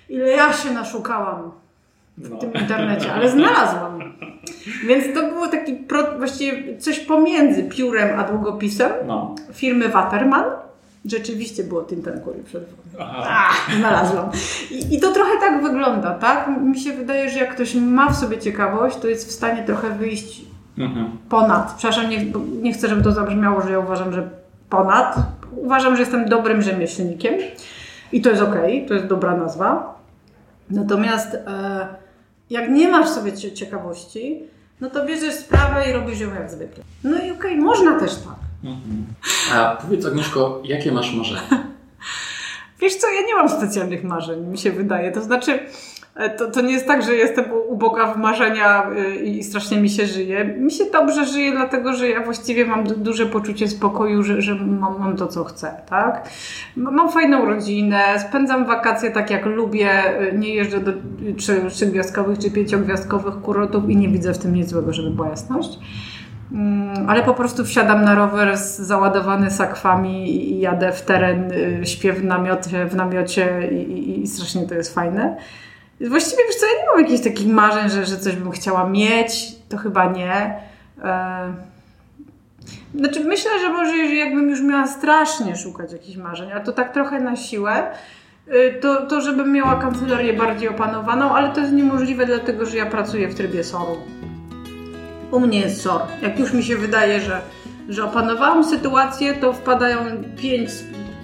Ile 0.08 0.28
ja 0.28 0.52
się 0.52 0.70
naszukałam 0.70 1.50
w 2.18 2.30
no. 2.30 2.36
tym 2.36 2.52
internecie, 2.52 3.12
ale 3.12 3.30
znalazłam. 3.30 4.12
Więc 4.86 5.14
to 5.14 5.28
było 5.28 5.48
taki 5.48 5.72
pro, 5.72 6.18
właściwie 6.18 6.78
coś 6.78 6.98
pomiędzy 6.98 7.64
piórem 7.64 8.20
a 8.20 8.24
długopisem 8.24 8.92
no. 9.06 9.34
firmy 9.52 9.88
Waterman. 9.88 10.44
Rzeczywiście 11.04 11.64
było 11.64 11.82
Tintenkuri 11.82 12.42
przed 12.42 12.64
Ach, 12.98 13.70
znalazłam. 13.78 14.30
I, 14.70 14.94
I, 14.94 15.00
to 15.00 15.12
trochę 15.12 15.40
tak 15.40 15.62
wygląda, 15.62 16.14
tak? 16.14 16.50
Mi 16.60 16.80
się 16.80 16.92
wydaje, 16.92 17.30
że 17.30 17.38
jak 17.38 17.54
ktoś 17.54 17.74
ma 17.74 18.10
w 18.10 18.16
sobie 18.16 18.38
ciekawość, 18.38 18.96
to 18.96 19.08
jest 19.08 19.28
w 19.28 19.32
stanie 19.32 19.62
trochę 19.62 19.90
wyjść 19.90 20.42
mhm. 20.78 21.10
ponad. 21.28 21.74
Przepraszam, 21.76 22.10
nie, 22.10 22.24
nie 22.62 22.72
chcę, 22.72 22.88
żeby 22.88 23.02
to 23.02 23.12
zabrzmiało, 23.12 23.60
że 23.60 23.72
ja 23.72 23.78
uważam, 23.78 24.12
że 24.12 24.28
ponad. 24.70 25.16
Uważam, 25.56 25.96
że 25.96 26.02
jestem 26.02 26.28
dobrym 26.28 26.62
rzemieślnikiem 26.62 27.34
i 28.12 28.22
to 28.22 28.30
jest 28.30 28.42
ok, 28.42 28.56
to 28.88 28.94
jest 28.94 29.06
dobra 29.06 29.36
nazwa. 29.36 29.98
Natomiast 30.70 31.34
e, 31.34 31.88
jak 32.50 32.70
nie 32.70 32.88
masz 32.88 33.08
sobie 33.08 33.32
ciekawości, 33.32 34.42
no 34.80 34.90
to 34.90 35.06
bierzesz 35.06 35.34
sprawę 35.34 35.90
i 35.90 35.92
robisz 35.92 36.20
ją 36.20 36.34
jak 36.34 36.50
zwykle. 36.50 36.84
No 37.04 37.16
i 37.16 37.30
okej, 37.30 37.32
okay, 37.32 37.56
można 37.56 38.00
też 38.00 38.14
tak. 38.14 38.36
Mhm. 38.64 39.06
A 39.52 39.76
powiedz 39.82 40.06
Agnieszko, 40.06 40.62
jakie 40.64 40.92
masz 40.92 41.14
marzenia? 41.14 41.42
Wiesz 42.80 42.96
co, 42.96 43.06
ja 43.08 43.26
nie 43.26 43.34
mam 43.34 43.48
specjalnych 43.48 44.04
marzeń, 44.04 44.46
mi 44.46 44.58
się 44.58 44.72
wydaje. 44.72 45.12
To 45.12 45.22
znaczy, 45.22 45.58
to, 46.38 46.50
to 46.50 46.60
nie 46.60 46.72
jest 46.72 46.86
tak, 46.86 47.02
że 47.02 47.14
jestem 47.14 47.44
u 47.68 47.76
Boga 47.76 48.12
w 48.12 48.16
marzenia 48.16 48.90
y, 48.90 49.16
i 49.16 49.42
strasznie 49.42 49.80
mi 49.80 49.90
się 49.90 50.06
żyje. 50.06 50.44
Mi 50.44 50.70
się 50.70 50.84
dobrze 50.92 51.26
żyje, 51.26 51.52
dlatego 51.52 51.92
że 51.92 52.08
ja 52.08 52.24
właściwie 52.24 52.64
mam 52.64 52.84
duże 52.84 53.26
poczucie 53.26 53.68
spokoju, 53.68 54.22
że, 54.22 54.42
że 54.42 54.54
mam, 54.54 54.98
mam 54.98 55.16
to, 55.16 55.26
co 55.26 55.44
chcę, 55.44 55.74
tak? 55.88 56.28
Mam 56.76 57.12
fajną 57.12 57.44
rodzinę, 57.44 58.00
spędzam 58.28 58.66
wakacje 58.66 59.10
tak, 59.10 59.30
jak 59.30 59.46
lubię, 59.46 60.20
y, 60.32 60.38
nie 60.38 60.54
jeżdżę 60.54 60.80
do 60.80 60.92
trzygwiazdkowych 61.68 62.38
czy 62.38 62.50
pięciogwiazdkowych 62.50 63.34
kurortów 63.34 63.90
i 63.90 63.96
nie 63.96 64.08
widzę 64.08 64.34
w 64.34 64.38
tym 64.38 64.54
nic 64.54 64.68
złego, 64.68 64.92
żeby 64.92 65.10
była 65.10 65.28
jasność. 65.28 65.78
Mm, 66.52 67.10
ale 67.10 67.22
po 67.22 67.34
prostu 67.34 67.64
wsiadam 67.64 68.04
na 68.04 68.14
rower 68.14 68.56
załadowany 68.56 69.50
sakwami 69.50 70.30
i 70.52 70.60
jadę 70.60 70.92
w 70.92 71.02
teren, 71.02 71.52
y, 71.52 71.86
śpię 71.86 72.12
w 72.12 72.24
namiocie, 72.24 72.86
w 72.86 72.96
namiocie 72.96 73.68
i, 73.72 73.92
i, 73.92 74.22
i 74.22 74.26
strasznie 74.26 74.66
to 74.66 74.74
jest 74.74 74.94
fajne. 74.94 75.36
Właściwie 76.00 76.42
wiesz 76.46 76.56
co, 76.56 76.66
ja 76.66 76.72
nie 76.82 76.86
mam 76.86 77.00
jakichś 77.00 77.24
takich 77.24 77.48
marzeń, 77.48 77.90
że, 77.90 78.06
że 78.06 78.16
coś 78.16 78.36
bym 78.36 78.50
chciała 78.50 78.88
mieć. 78.88 79.46
To 79.68 79.76
chyba 79.76 80.12
nie. 80.12 80.60
E... 81.04 81.68
Znaczy 82.94 83.24
myślę, 83.24 83.50
że 83.60 83.68
może 83.68 83.96
jakbym 83.96 84.50
już 84.50 84.60
miała 84.60 84.86
strasznie 84.86 85.56
szukać 85.56 85.92
jakichś 85.92 86.16
marzeń, 86.16 86.52
a 86.52 86.60
to 86.60 86.72
tak 86.72 86.92
trochę 86.92 87.20
na 87.20 87.36
siłę, 87.36 87.90
y, 88.48 88.78
to, 88.80 89.06
to 89.06 89.20
żebym 89.20 89.52
miała 89.52 89.76
kancelarię 89.76 90.32
bardziej 90.32 90.68
opanowaną, 90.68 91.34
ale 91.34 91.48
to 91.48 91.60
jest 91.60 91.72
niemożliwe, 91.72 92.26
dlatego 92.26 92.66
że 92.66 92.76
ja 92.76 92.86
pracuję 92.86 93.28
w 93.28 93.34
trybie 93.34 93.64
SOR-u. 93.64 93.96
U 95.30 95.40
mnie 95.40 95.60
jest 95.60 95.80
SOR. 95.82 96.00
Jak 96.22 96.38
już 96.38 96.52
mi 96.52 96.62
się 96.62 96.76
wydaje, 96.76 97.20
że, 97.20 97.40
że 97.88 98.04
opanowałam 98.04 98.64
sytuację, 98.64 99.34
to 99.34 99.52
wpadają 99.52 99.98
pięć, 100.36 100.70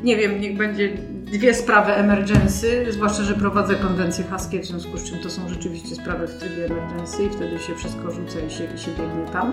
nie 0.03 0.17
wiem, 0.17 0.41
niech 0.41 0.57
będzie 0.57 0.93
dwie 1.25 1.55
sprawy 1.55 1.93
emergency, 1.93 2.87
zwłaszcza, 2.91 3.23
że 3.23 3.35
prowadzę 3.35 3.75
konwencję 3.75 4.25
haskie, 4.25 4.61
w 4.61 4.65
związku 4.65 4.99
z 4.99 5.05
czym 5.11 5.19
to 5.19 5.31
są 5.31 5.49
rzeczywiście 5.49 5.95
sprawy 5.95 6.27
w 6.27 6.39
trybie 6.39 6.65
emergency 6.65 7.25
i 7.25 7.31
wtedy 7.31 7.59
się 7.59 7.75
wszystko 7.75 8.11
rzuca 8.11 8.41
i 8.41 8.51
się, 8.51 8.65
i 8.75 8.79
się 8.79 8.91
biegnie 8.91 9.33
tam. 9.33 9.53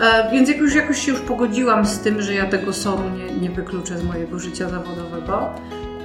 E, 0.00 0.30
więc 0.32 0.48
jak 0.48 0.58
już 0.58 0.74
jakoś 0.74 0.98
się 0.98 1.12
już 1.12 1.20
pogodziłam 1.20 1.86
z 1.86 2.00
tym, 2.00 2.22
że 2.22 2.34
ja 2.34 2.46
tego 2.46 2.72
soru 2.72 3.02
nie, 3.10 3.40
nie 3.40 3.50
wykluczę 3.50 3.98
z 3.98 4.04
mojego 4.04 4.38
życia 4.38 4.68
zawodowego. 4.68 5.50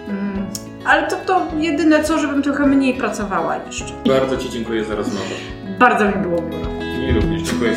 Mm, 0.07 0.45
ale 0.85 1.07
to, 1.07 1.15
to 1.15 1.47
jedyne 1.59 2.03
co, 2.03 2.19
żebym 2.19 2.41
trochę 2.41 2.65
mniej 2.65 2.93
pracowała 2.93 3.57
jeszcze. 3.57 3.93
Bardzo 4.07 4.37
Ci 4.37 4.49
dziękuję 4.49 4.85
za 4.85 4.95
rozmowę. 4.95 5.35
Bardzo 5.79 6.05
mi 6.05 6.13
było 6.13 6.41
miło. 6.41 6.73
Mi 6.99 7.13
również. 7.13 7.41
Dziękuję 7.41 7.75